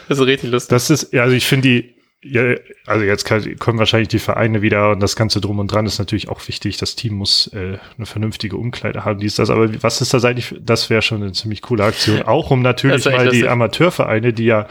Das 0.09 0.19
ist 0.19 0.27
richtig 0.27 0.51
lustig. 0.51 0.71
Das 0.71 0.91
ist, 0.91 1.15
also 1.15 1.35
ich 1.35 1.47
finde 1.47 1.69
die, 1.69 1.95
ja, 2.23 2.55
also 2.87 3.05
jetzt 3.05 3.25
kann, 3.25 3.57
kommen 3.59 3.79
wahrscheinlich 3.79 4.09
die 4.09 4.19
Vereine 4.19 4.61
wieder 4.61 4.91
und 4.91 5.01
das 5.01 5.15
Ganze 5.15 5.41
drum 5.41 5.61
und 5.61 5.71
dran 5.71 5.87
ist 5.87 5.99
natürlich 5.99 6.29
auch 6.29 6.47
wichtig. 6.49 6.77
Das 6.77 6.97
Team 6.97 7.15
muss 7.15 7.47
äh, 7.55 7.79
eine 7.97 8.07
vernünftige 8.07 8.57
Umkleide 8.57 9.05
haben, 9.05 9.21
dies, 9.21 9.37
das. 9.37 9.51
Aber 9.51 9.71
was 9.83 10.01
ist 10.01 10.13
das 10.15 10.25
eigentlich? 10.25 10.55
Das 10.61 10.91
wäre 10.91 11.03
schon 11.03 11.23
eine 11.23 11.33
ziemlich 11.33 11.63
coole 11.63 11.85
Aktion. 11.85 12.23
Auch 12.23 12.51
um 12.51 12.61
natürlich 12.61 13.05
mal 13.05 13.25
lustig. 13.25 13.43
die 13.43 13.49
Amateurvereine, 13.49 14.33
die 14.33 14.47
ja 14.47 14.67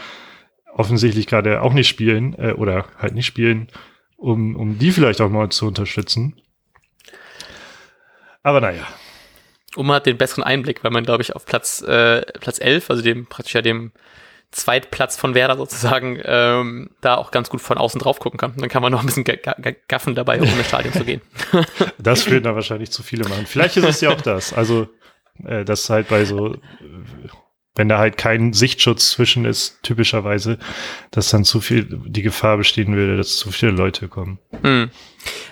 offensichtlich 0.75 1.25
gerade 1.25 1.61
auch 1.61 1.73
nicht 1.73 1.87
spielen 1.87 2.35
äh, 2.37 2.51
oder 2.51 2.85
halt 2.97 3.15
nicht 3.15 3.25
spielen, 3.25 3.67
um, 4.17 4.55
um 4.55 4.77
die 4.77 4.91
vielleicht 4.91 5.21
auch 5.21 5.29
mal 5.29 5.49
zu 5.49 5.67
unterstützen. 5.67 6.41
Aber 8.43 8.61
naja. 8.61 8.87
Und 9.75 9.85
man 9.85 9.97
hat 9.97 10.05
den 10.05 10.17
besseren 10.17 10.43
Einblick, 10.43 10.83
weil 10.83 10.91
man, 10.91 11.03
glaube 11.03 11.21
ich, 11.21 11.35
auf 11.35 11.45
Platz, 11.45 11.81
äh, 11.81 12.21
Platz 12.39 12.59
11, 12.59 12.89
also 12.89 13.03
dem 13.03 13.27
praktisch 13.27 13.53
ja 13.53 13.61
dem 13.61 13.91
Zweitplatz 14.51 15.17
von 15.17 15.35
Werder 15.35 15.57
sozusagen, 15.57 16.19
ähm, 16.23 16.89
da 17.01 17.15
auch 17.15 17.31
ganz 17.31 17.49
gut 17.49 17.61
von 17.61 17.77
außen 17.77 17.99
drauf 17.99 18.19
gucken 18.19 18.39
kann. 18.39 18.53
Dann 18.57 18.69
kann 18.69 18.81
man 18.81 18.91
noch 18.91 19.01
ein 19.01 19.05
bisschen 19.05 19.25
gaffen 19.87 20.15
dabei, 20.15 20.39
um 20.39 20.47
ins 20.47 20.67
Stadion 20.67 20.93
zu 20.93 21.03
gehen. 21.03 21.21
das 21.99 22.29
würden 22.29 22.45
da 22.45 22.55
wahrscheinlich 22.55 22.89
zu 22.89 23.03
viele 23.03 23.27
machen. 23.27 23.45
Vielleicht 23.45 23.77
ist 23.77 23.83
es 23.83 24.01
ja 24.01 24.11
auch 24.11 24.21
das. 24.21 24.53
Also, 24.53 24.87
äh, 25.45 25.65
das 25.65 25.89
halt 25.89 26.07
bei 26.07 26.23
so, 26.25 26.55
wenn 27.77 27.89
da 27.89 27.99
halt 27.99 28.17
kein 28.17 28.53
Sichtschutz 28.53 29.11
zwischen 29.11 29.45
ist, 29.45 29.81
typischerweise, 29.83 30.57
dass 31.11 31.29
dann 31.29 31.45
zu 31.45 31.61
viel 31.61 31.87
die 32.05 32.23
Gefahr 32.23 32.57
bestehen 32.57 32.95
würde, 32.95 33.17
dass 33.17 33.37
zu 33.37 33.51
viele 33.51 33.71
Leute 33.71 34.07
kommen. 34.07 34.39
Hm. 34.63 34.89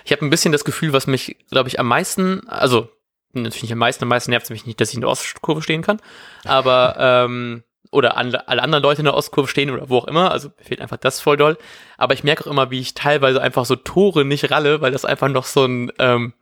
Ich 0.04 0.12
habe 0.12 0.24
ein 0.24 0.30
bisschen 0.30 0.52
das 0.52 0.64
Gefühl, 0.64 0.92
was 0.92 1.06
mich, 1.06 1.36
glaube 1.50 1.68
ich, 1.68 1.78
am 1.78 1.86
meisten, 1.86 2.46
also 2.48 2.88
natürlich 3.32 3.62
nicht 3.62 3.72
am 3.72 3.78
meisten, 3.78 4.04
am 4.04 4.08
meisten 4.08 4.30
nervt 4.30 4.44
es 4.44 4.50
mich 4.50 4.66
nicht, 4.66 4.80
dass 4.80 4.90
ich 4.90 4.96
in 4.96 5.02
der 5.02 5.10
Ostkurve 5.10 5.62
stehen 5.62 5.82
kann, 5.82 6.00
aber 6.44 6.96
ähm, 7.28 7.62
oder 7.92 8.16
an, 8.16 8.34
alle 8.34 8.62
anderen 8.62 8.82
Leute 8.82 9.02
in 9.02 9.04
der 9.04 9.14
Ostkurve 9.14 9.48
stehen 9.48 9.70
oder 9.70 9.88
wo 9.88 9.98
auch 9.98 10.08
immer, 10.08 10.32
also 10.32 10.48
mir 10.48 10.64
fehlt 10.64 10.80
einfach 10.80 10.96
das 10.96 11.20
voll 11.20 11.36
doll. 11.36 11.56
Aber 11.96 12.14
ich 12.14 12.24
merke 12.24 12.44
auch 12.44 12.50
immer, 12.50 12.70
wie 12.72 12.80
ich 12.80 12.94
teilweise 12.94 13.40
einfach 13.40 13.64
so 13.64 13.76
Tore 13.76 14.24
nicht 14.24 14.50
ralle, 14.50 14.80
weil 14.80 14.90
das 14.90 15.04
einfach 15.04 15.28
noch 15.28 15.44
so 15.44 15.64
ein 15.64 15.92
ähm, 16.00 16.32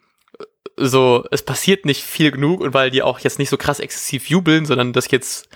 so, 0.76 1.24
es 1.30 1.42
passiert 1.42 1.84
nicht 1.84 2.02
viel 2.02 2.30
genug 2.30 2.60
und 2.60 2.74
weil 2.74 2.90
die 2.90 3.02
auch 3.02 3.20
jetzt 3.20 3.38
nicht 3.38 3.50
so 3.50 3.56
krass 3.56 3.80
exzessiv 3.80 4.28
jubeln, 4.28 4.66
sondern 4.66 4.92
das 4.92 5.10
jetzt 5.10 5.48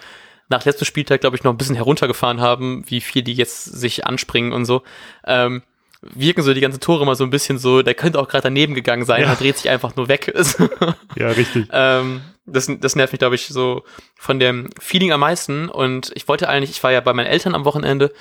nach 0.48 0.64
letztem 0.64 0.86
Spieltag, 0.86 1.20
glaube 1.20 1.36
ich, 1.36 1.44
noch 1.44 1.52
ein 1.52 1.58
bisschen 1.58 1.74
heruntergefahren 1.74 2.40
haben, 2.40 2.84
wie 2.86 3.00
viel 3.00 3.22
die 3.22 3.34
jetzt 3.34 3.64
sich 3.64 4.06
anspringen 4.06 4.52
und 4.52 4.64
so. 4.64 4.82
Ähm, 5.26 5.62
wirken 6.00 6.42
so 6.42 6.54
die 6.54 6.60
ganzen 6.60 6.80
Tore 6.80 7.04
mal 7.04 7.16
so 7.16 7.24
ein 7.24 7.30
bisschen 7.30 7.58
so, 7.58 7.82
der 7.82 7.94
könnte 7.94 8.18
auch 8.18 8.28
gerade 8.28 8.44
daneben 8.44 8.74
gegangen 8.74 9.04
sein, 9.04 9.22
ja. 9.22 9.30
er 9.30 9.36
dreht 9.36 9.58
sich 9.58 9.68
einfach 9.68 9.96
nur 9.96 10.08
weg. 10.08 10.32
ja, 11.16 11.28
richtig. 11.28 11.68
ähm, 11.72 12.20
das, 12.46 12.70
das 12.80 12.96
nervt 12.96 13.12
mich, 13.12 13.18
glaube 13.18 13.34
ich, 13.34 13.48
so 13.48 13.82
von 14.16 14.38
dem 14.38 14.70
Feeling 14.80 15.12
am 15.12 15.20
meisten. 15.20 15.68
Und 15.68 16.12
ich 16.14 16.28
wollte 16.28 16.48
eigentlich, 16.48 16.70
ich 16.70 16.82
war 16.82 16.92
ja 16.92 17.00
bei 17.00 17.12
meinen 17.12 17.26
Eltern 17.26 17.54
am 17.54 17.64
Wochenende 17.64 18.12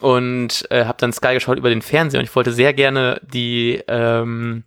und 0.00 0.66
äh, 0.70 0.84
habe 0.84 0.98
dann 0.98 1.12
Sky 1.12 1.34
geschaut 1.34 1.58
über 1.58 1.70
den 1.70 1.80
Fernseher 1.80 2.20
und 2.20 2.24
ich 2.24 2.34
wollte 2.34 2.52
sehr 2.52 2.74
gerne 2.74 3.20
die 3.22 3.80
ähm, 3.88 4.64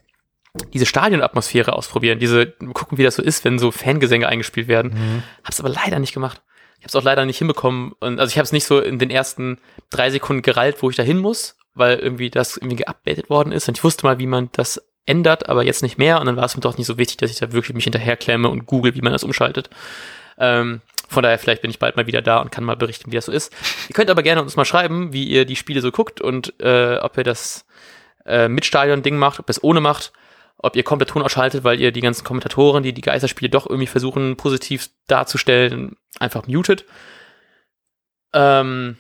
diese 0.74 0.86
Stadionatmosphäre 0.86 1.74
ausprobieren, 1.74 2.20
diese 2.20 2.48
gucken, 2.74 2.98
wie 2.98 3.04
das 3.04 3.16
so 3.16 3.22
ist, 3.22 3.44
wenn 3.46 3.60
so 3.60 3.72
Fangesänge 3.72 4.28
eingespielt 4.28 4.68
werden. 4.68 4.92
Mhm. 4.94 5.24
Hab's 5.44 5.60
aber 5.60 5.70
leider 5.70 6.00
nicht 6.00 6.14
gemacht. 6.14 6.42
Ich 6.80 6.86
hab's 6.86 6.96
auch 6.96 7.04
leider 7.04 7.26
nicht 7.26 7.38
hinbekommen 7.38 7.94
und 8.00 8.20
also 8.20 8.32
ich 8.32 8.38
habe 8.38 8.46
es 8.46 8.52
nicht 8.52 8.66
so 8.66 8.80
in 8.80 9.00
den 9.00 9.10
ersten 9.10 9.60
drei 9.90 10.10
Sekunden 10.10 10.42
gerallt, 10.42 10.82
wo 10.82 10.90
ich 10.90 10.96
da 10.96 11.04
hin 11.04 11.18
muss, 11.18 11.58
weil 11.74 11.98
irgendwie 11.98 12.30
das 12.30 12.58
irgendwie 12.58 12.78
geupdatet 12.78 13.30
worden 13.30 13.52
ist 13.52 13.68
und 13.68 13.78
ich 13.78 13.84
wusste 13.84 14.06
mal, 14.06 14.20
wie 14.20 14.28
man 14.28 14.50
das 14.54 14.84
ändert, 15.06 15.50
aber 15.50 15.64
jetzt 15.64 15.84
nicht 15.84 15.98
mehr 15.98 16.20
und 16.20 16.26
dann 16.26 16.36
war 16.36 16.46
es 16.46 16.56
mir 16.56 16.62
doch 16.62 16.78
nicht 16.78 16.88
so 16.88 16.98
wichtig, 16.98 17.18
dass 17.18 17.32
ich 17.32 17.38
da 17.38 17.52
wirklich 17.52 17.76
mich 17.76 17.86
hinterherklemme 17.86 18.50
und 18.50 18.66
google, 18.66 18.96
wie 18.96 19.02
man 19.02 19.14
das 19.14 19.24
umschaltet. 19.24 19.70
Ähm, 20.38 20.82
von 21.08 21.24
daher, 21.24 21.38
vielleicht 21.38 21.62
bin 21.62 21.72
ich 21.72 21.80
bald 21.80 21.96
mal 21.96 22.08
wieder 22.08 22.22
da 22.22 22.40
und 22.40 22.52
kann 22.52 22.64
mal 22.64 22.76
berichten, 22.76 23.12
wie 23.12 23.16
das 23.16 23.26
so 23.26 23.32
ist. 23.32 23.54
Ihr 23.90 23.94
könnt 23.94 24.10
aber 24.10 24.24
gerne 24.24 24.42
uns 24.42 24.56
mal 24.56 24.66
schreiben, 24.66 25.14
wie 25.14 25.26
ihr 25.26 25.46
die 25.46 25.56
Spiele 25.56 25.82
so 25.82 25.92
guckt 25.92 26.20
und 26.20 26.54
äh, 26.60 26.98
ob 26.98 27.18
ihr 27.18 27.24
das 27.24 27.66
äh, 28.26 28.48
mit 28.48 28.66
Stadion-Ding 28.66 29.16
macht, 29.18 29.40
ob 29.40 29.48
ihr 29.48 29.52
es 29.52 29.64
ohne 29.64 29.82
macht, 29.82 30.12
ob 30.66 30.76
ihr 30.76 30.84
komplett 30.84 31.10
Ton 31.10 31.22
ausschaltet, 31.22 31.64
weil 31.64 31.80
ihr 31.80 31.92
die 31.92 32.02
ganzen 32.02 32.24
Kommentatoren, 32.24 32.84
die 32.84 32.94
die 32.94 33.02
Geisterspiele 33.02 33.50
doch 33.50 33.68
irgendwie 33.68 33.88
versuchen, 33.88 34.36
positiv 34.36 34.90
darzustellen, 35.08 35.96
einfach 36.20 36.48
mutet. 36.48 36.86
Ähm, 38.34 38.98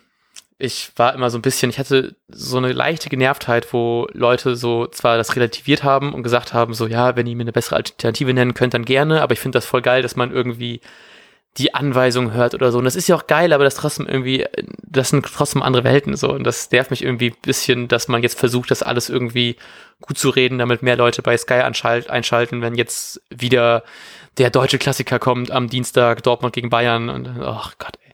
ich 0.58 0.91
war 0.95 1.13
immer 1.13 1.30
so 1.30 1.38
ein 1.38 1.41
bisschen, 1.41 1.69
ich 1.69 1.80
hatte 1.80 2.15
so 2.30 2.58
eine 2.58 2.71
leichte 2.71 3.10
Genervtheit, 3.10 3.73
wo 3.73 4.08
Leute 4.13 4.56
so 4.56 4.88
zwar 4.88 5.17
das 5.17 5.36
relativiert 5.36 5.84
haben 5.84 6.13
und 6.13 6.23
gesagt 6.23 6.54
haben, 6.54 6.73
so 6.73 6.88
ja, 6.88 7.15
wenn 7.15 7.28
ihr 7.28 7.36
mir 7.36 7.41
eine 7.41 7.51
bessere 7.51 7.75
Alternative 7.75 8.34
nennen 8.34 8.54
könnt, 8.54 8.73
dann 8.73 8.86
gerne, 8.86 9.21
aber 9.21 9.34
ich 9.34 9.39
finde 9.39 9.58
das 9.58 9.65
voll 9.65 9.82
geil, 9.82 10.01
dass 10.01 10.15
man 10.15 10.32
irgendwie 10.32 10.80
die 11.58 11.74
Anweisung 11.74 12.34
hört 12.34 12.54
oder 12.54 12.72
so. 12.72 12.80
Und 12.80 12.86
das 12.86 12.96
ist 12.96 13.08
ja 13.08 13.15
auch 13.15 13.28
geil, 13.28 13.54
aber 13.54 13.63
das 13.63 13.76
trotzdem 13.76 14.08
irgendwie, 14.08 14.46
das 14.84 15.10
sind 15.10 15.26
trotzdem 15.26 15.62
andere 15.62 15.84
Welten 15.84 16.15
so. 16.18 16.32
Und 16.32 16.44
das 16.44 16.70
nervt 16.72 16.91
mich 16.91 17.04
irgendwie 17.04 17.32
ein 17.32 17.38
bisschen, 17.41 17.88
dass 17.88 18.08
man 18.08 18.24
jetzt 18.24 18.38
versucht, 18.38 18.72
das 18.72 18.84
alles 18.84 19.10
irgendwie 19.10 19.56
gut 20.02 20.18
zu 20.18 20.30
reden, 20.30 20.58
damit 20.58 20.84
mehr 20.84 20.98
Leute 20.98 21.22
bei 21.22 21.38
Sky 21.38 21.54
einschalten, 21.54 22.62
wenn 22.62 22.76
jetzt 22.76 23.22
wieder 23.30 23.84
der 24.38 24.50
deutsche 24.50 24.78
Klassiker 24.78 25.18
kommt 25.18 25.50
am 25.52 25.70
Dienstag, 25.70 26.24
Dortmund 26.24 26.54
gegen 26.54 26.70
Bayern 26.70 27.10
und 27.10 27.28
ach 27.41 27.72
oh 27.72 27.76
Gott, 27.80 27.98
ey. 28.06 28.13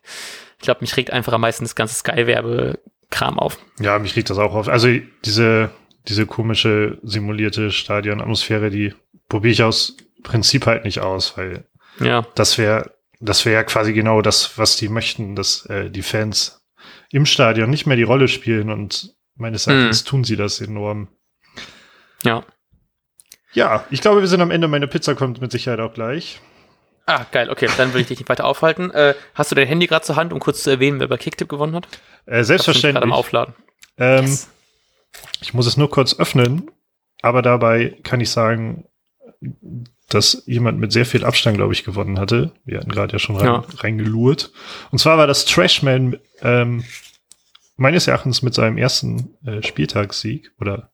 Ich 0.59 0.63
glaube, 0.63 0.81
mich 0.81 0.95
regt 0.95 1.11
einfach 1.11 1.33
am 1.33 1.41
meisten 1.41 1.63
das 1.63 1.73
ganze 1.73 1.95
Sky-Werbekram 1.95 3.39
auf. 3.39 3.57
Ja, 3.79 3.97
mich 3.97 4.15
regt 4.15 4.29
das 4.29 4.37
auch 4.37 4.53
auf. 4.53 4.67
Also 4.67 4.89
diese, 5.25 5.71
diese 6.07 6.27
komische 6.27 6.99
simulierte 7.01 7.71
Stadionatmosphäre, 7.71 8.69
die 8.69 8.93
probiere 9.27 9.53
ich 9.53 9.63
aus 9.63 9.97
Prinzip 10.21 10.67
halt 10.67 10.85
nicht 10.85 10.99
aus, 10.99 11.35
weil 11.35 11.65
ja. 11.99 12.27
das 12.35 12.59
wäre 12.59 12.91
das 13.21 13.45
wäre 13.45 13.55
ja 13.55 13.63
quasi 13.63 13.93
genau 13.93 14.21
das, 14.21 14.57
was 14.57 14.75
die 14.77 14.89
möchten, 14.89 15.35
dass 15.35 15.65
äh, 15.67 15.89
die 15.89 16.01
Fans 16.01 16.61
im 17.11 17.25
Stadion 17.25 17.69
nicht 17.69 17.85
mehr 17.85 17.97
die 17.97 18.03
Rolle 18.03 18.27
spielen 18.27 18.69
und 18.69 19.15
meines 19.35 19.67
Erachtens 19.67 19.99
hm. 19.99 20.05
tun 20.05 20.23
sie 20.23 20.35
das 20.35 20.59
enorm. 20.59 21.07
Ja. 22.23 22.43
Ja, 23.53 23.85
ich 23.89 24.01
glaube, 24.01 24.21
wir 24.21 24.27
sind 24.27 24.41
am 24.41 24.51
Ende. 24.51 24.67
Meine 24.67 24.87
Pizza 24.87 25.13
kommt 25.13 25.41
mit 25.41 25.51
Sicherheit 25.51 25.79
auch 25.79 25.93
gleich. 25.93 26.39
Ah, 27.05 27.25
geil, 27.31 27.49
okay, 27.49 27.67
dann 27.77 27.93
will 27.93 28.01
ich 28.01 28.07
dich 28.07 28.19
nicht 28.19 28.29
weiter 28.29 28.45
aufhalten. 28.45 28.91
Äh, 28.91 29.15
hast 29.33 29.51
du 29.51 29.55
dein 29.55 29.67
Handy 29.67 29.87
gerade 29.87 30.05
zur 30.05 30.15
Hand, 30.15 30.31
um 30.31 30.39
kurz 30.39 30.63
zu 30.63 30.69
erwähnen, 30.69 30.99
wer 30.99 31.07
bei 31.07 31.17
Kicktip 31.17 31.49
gewonnen 31.49 31.75
hat? 31.75 31.87
Äh, 32.25 32.43
selbstverständlich. 32.43 33.01
Gerade 33.01 33.03
am 33.03 33.13
Aufladen. 33.13 33.55
Ähm, 33.97 34.25
yes. 34.25 34.49
Ich 35.41 35.53
muss 35.53 35.67
es 35.67 35.75
nur 35.75 35.89
kurz 35.89 36.17
öffnen, 36.17 36.71
aber 37.21 37.41
dabei 37.41 37.97
kann 38.03 38.21
ich 38.21 38.29
sagen, 38.29 38.85
dass 40.13 40.43
jemand 40.45 40.79
mit 40.79 40.91
sehr 40.91 41.05
viel 41.05 41.23
Abstand, 41.23 41.57
glaube 41.57 41.73
ich, 41.73 41.83
gewonnen 41.83 42.19
hatte. 42.19 42.51
Wir 42.65 42.79
hatten 42.79 42.91
gerade 42.91 43.13
ja 43.13 43.19
schon 43.19 43.37
rein, 43.37 43.45
ja. 43.45 43.63
reingelurrt. 43.77 44.51
Und 44.91 44.99
zwar 44.99 45.17
war 45.17 45.27
das 45.27 45.45
Trashman 45.45 46.17
ähm, 46.41 46.83
meines 47.77 48.07
Erachtens 48.07 48.41
mit 48.41 48.53
seinem 48.53 48.77
ersten 48.77 49.35
äh, 49.45 49.63
Spieltagssieg 49.63 50.51
oder 50.59 50.91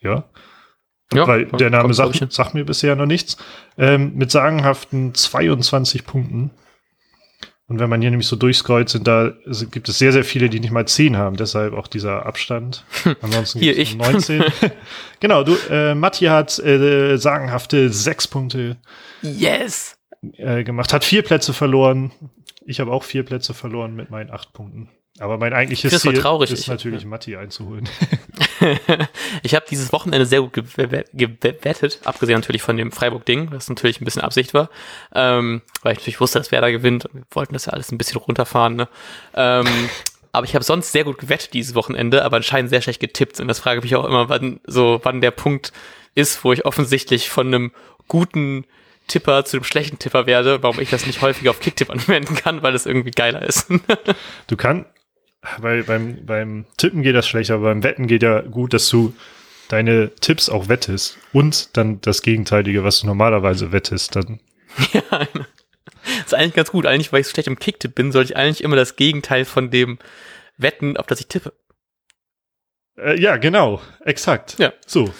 ja, 0.00 0.24
ja, 1.12 1.26
weil 1.26 1.46
der 1.46 1.70
Name 1.70 1.94
sagt, 1.94 2.32
sagt, 2.32 2.54
mir 2.54 2.64
bisher 2.64 2.94
noch 2.94 3.06
nichts, 3.06 3.36
ähm, 3.78 4.14
mit 4.14 4.30
sagenhaften 4.30 5.14
22 5.14 6.04
Punkten. 6.04 6.50
Und 7.68 7.80
wenn 7.80 7.90
man 7.90 8.00
hier 8.00 8.10
nämlich 8.10 8.26
so 8.26 8.36
durchscrollt, 8.36 8.88
sind 8.88 9.06
da, 9.06 9.34
also 9.46 9.66
gibt 9.68 9.90
es 9.90 9.98
sehr, 9.98 10.12
sehr 10.12 10.24
viele, 10.24 10.48
die 10.48 10.58
nicht 10.58 10.70
mal 10.70 10.88
10 10.88 11.18
haben. 11.18 11.36
Deshalb 11.36 11.74
auch 11.74 11.86
dieser 11.86 12.24
Abstand. 12.24 12.84
Ansonsten 13.20 13.58
hier 13.58 13.76
ich. 13.76 13.94
19. 13.94 14.42
genau, 15.20 15.44
du, 15.44 15.54
äh, 15.70 15.94
Matti 15.94 16.24
hat 16.24 16.58
äh, 16.60 17.18
sagenhafte 17.18 17.90
6 17.90 18.28
Punkte. 18.28 18.76
Yes! 19.20 19.98
Äh, 20.38 20.64
gemacht, 20.64 20.94
hat 20.94 21.04
vier 21.04 21.22
Plätze 21.22 21.52
verloren. 21.52 22.10
Ich 22.64 22.80
habe 22.80 22.90
auch 22.90 23.04
vier 23.04 23.22
Plätze 23.22 23.52
verloren 23.52 23.94
mit 23.94 24.10
meinen 24.10 24.30
8 24.30 24.54
Punkten. 24.54 24.88
Aber 25.20 25.38
mein 25.38 25.52
eigentliches 25.52 26.00
Ziel 26.00 26.14
traurig, 26.14 26.50
ist 26.50 26.68
natürlich, 26.68 27.02
ja. 27.02 27.08
Matti 27.08 27.36
einzuholen. 27.36 27.88
ich 29.42 29.54
habe 29.54 29.66
dieses 29.68 29.92
Wochenende 29.92 30.26
sehr 30.26 30.40
gut 30.40 30.52
gewettet, 30.52 32.00
abgesehen 32.04 32.38
natürlich 32.38 32.62
von 32.62 32.76
dem 32.76 32.92
Freiburg-Ding, 32.92 33.50
was 33.50 33.68
natürlich 33.68 34.00
ein 34.00 34.04
bisschen 34.04 34.22
Absicht 34.22 34.54
war, 34.54 34.70
ähm, 35.14 35.62
weil 35.82 35.92
ich 35.92 35.98
natürlich 35.98 36.20
wusste, 36.20 36.38
dass 36.38 36.52
wer 36.52 36.60
da 36.60 36.70
gewinnt 36.70 37.08
wir 37.12 37.22
wollten 37.30 37.54
das 37.54 37.66
ja 37.66 37.72
alles 37.72 37.90
ein 37.90 37.98
bisschen 37.98 38.18
runterfahren. 38.18 38.76
Ne? 38.76 38.88
Ähm, 39.34 39.66
aber 40.32 40.46
ich 40.46 40.54
habe 40.54 40.64
sonst 40.64 40.92
sehr 40.92 41.04
gut 41.04 41.18
gewettet 41.18 41.52
dieses 41.52 41.74
Wochenende, 41.74 42.24
aber 42.24 42.36
anscheinend 42.36 42.70
sehr 42.70 42.82
schlecht 42.82 43.00
getippt. 43.00 43.40
Und 43.40 43.48
das 43.48 43.58
frage 43.58 43.78
ich 43.78 43.84
mich 43.84 43.96
auch 43.96 44.04
immer, 44.04 44.28
wann 44.28 44.60
so, 44.66 45.00
wann 45.02 45.20
der 45.20 45.30
Punkt 45.30 45.72
ist, 46.14 46.44
wo 46.44 46.52
ich 46.52 46.64
offensichtlich 46.64 47.28
von 47.28 47.48
einem 47.48 47.72
guten 48.06 48.64
Tipper 49.08 49.44
zu 49.44 49.56
einem 49.56 49.64
schlechten 49.64 49.98
Tipper 49.98 50.26
werde, 50.26 50.62
warum 50.62 50.78
ich 50.80 50.90
das 50.90 51.06
nicht 51.06 51.22
häufiger 51.22 51.50
auf 51.50 51.60
Kicktipp 51.60 51.90
anwenden 51.90 52.34
kann, 52.34 52.62
weil 52.62 52.74
es 52.74 52.86
irgendwie 52.86 53.10
geiler 53.10 53.42
ist. 53.42 53.68
Du 54.46 54.56
kannst, 54.56 54.86
weil 55.58 55.84
beim, 55.84 56.24
beim 56.26 56.66
Tippen 56.76 57.02
geht 57.02 57.14
das 57.14 57.28
schlecht, 57.28 57.50
aber 57.50 57.64
beim 57.64 57.82
Wetten 57.82 58.06
geht 58.06 58.22
ja 58.22 58.40
gut, 58.40 58.74
dass 58.74 58.88
du 58.88 59.14
deine 59.68 60.14
Tipps 60.16 60.48
auch 60.48 60.68
wettest 60.68 61.18
und 61.32 61.76
dann 61.76 62.00
das 62.00 62.22
Gegenteilige, 62.22 62.84
was 62.84 63.00
du 63.00 63.06
normalerweise 63.06 63.72
wettest, 63.72 64.16
dann. 64.16 64.40
ja, 64.92 65.02
das 65.10 66.26
ist 66.26 66.34
eigentlich 66.34 66.54
ganz 66.54 66.70
gut. 66.70 66.86
Eigentlich, 66.86 67.12
weil 67.12 67.20
ich 67.20 67.26
so 67.26 67.32
schlecht 67.32 67.48
im 67.48 67.58
Kicktipp 67.58 67.94
bin, 67.94 68.12
sollte 68.12 68.32
ich 68.32 68.36
eigentlich 68.36 68.64
immer 68.64 68.76
das 68.76 68.96
Gegenteil 68.96 69.44
von 69.44 69.70
dem 69.70 69.98
wetten, 70.56 70.96
auf 70.96 71.06
das 71.06 71.20
ich 71.20 71.28
tippe. 71.28 71.52
Äh, 72.96 73.20
ja, 73.20 73.36
genau, 73.36 73.80
exakt. 74.04 74.58
Ja. 74.58 74.72
So. 74.86 75.12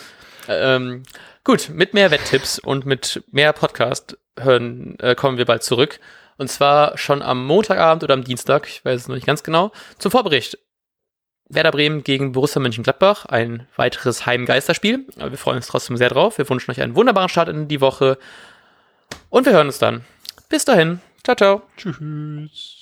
Ähm, 0.49 1.05
gut, 1.45 1.69
mit 1.71 1.95
mehr 1.95 2.11
Wetttipps 2.11 2.59
und 2.59 2.87
mit 2.87 3.23
mehr 3.31 3.53
Podcast 3.53 4.19
hören, 4.39 4.99
äh, 4.99 5.14
kommen 5.14 5.39
wir 5.39 5.45
bald 5.45 5.62
zurück. 5.62 6.01
Und 6.39 6.49
zwar 6.49 6.97
schon 6.97 7.20
am 7.20 7.45
Montagabend 7.45 8.05
oder 8.05 8.14
am 8.14 8.24
Dienstag, 8.24 8.68
ich 8.68 8.84
weiß 8.84 9.03
es 9.03 9.09
noch 9.09 9.16
nicht 9.16 9.26
ganz 9.26 9.43
genau, 9.43 9.72
zum 9.99 10.11
Vorbericht. 10.11 10.59
Werder 11.51 11.72
Bremen 11.72 12.05
gegen 12.05 12.32
Borussia 12.32 12.61
Mönchengladbach, 12.61 13.26
ein 13.26 13.66
weiteres 13.76 14.26
Heimgeisterspiel. 14.26 15.07
Aber 15.18 15.30
wir 15.30 15.39
freuen 15.39 15.57
uns 15.57 15.66
trotzdem 15.66 15.97
sehr 15.97 16.11
drauf. 16.11 16.39
Wir 16.39 16.49
wünschen 16.49 16.70
euch 16.70 16.80
einen 16.80 16.95
wunderbaren 16.95 17.28
Start 17.28 17.49
in 17.49 17.68
die 17.68 17.80
Woche. 17.80 18.18
Und 19.30 19.47
wir 19.47 19.53
hören 19.53 19.66
uns 19.66 19.78
dann. 19.78 20.05
Bis 20.49 20.64
dahin. 20.64 21.01
Ciao, 21.24 21.36
ciao. 21.36 21.62
Tschüss. 21.76 22.78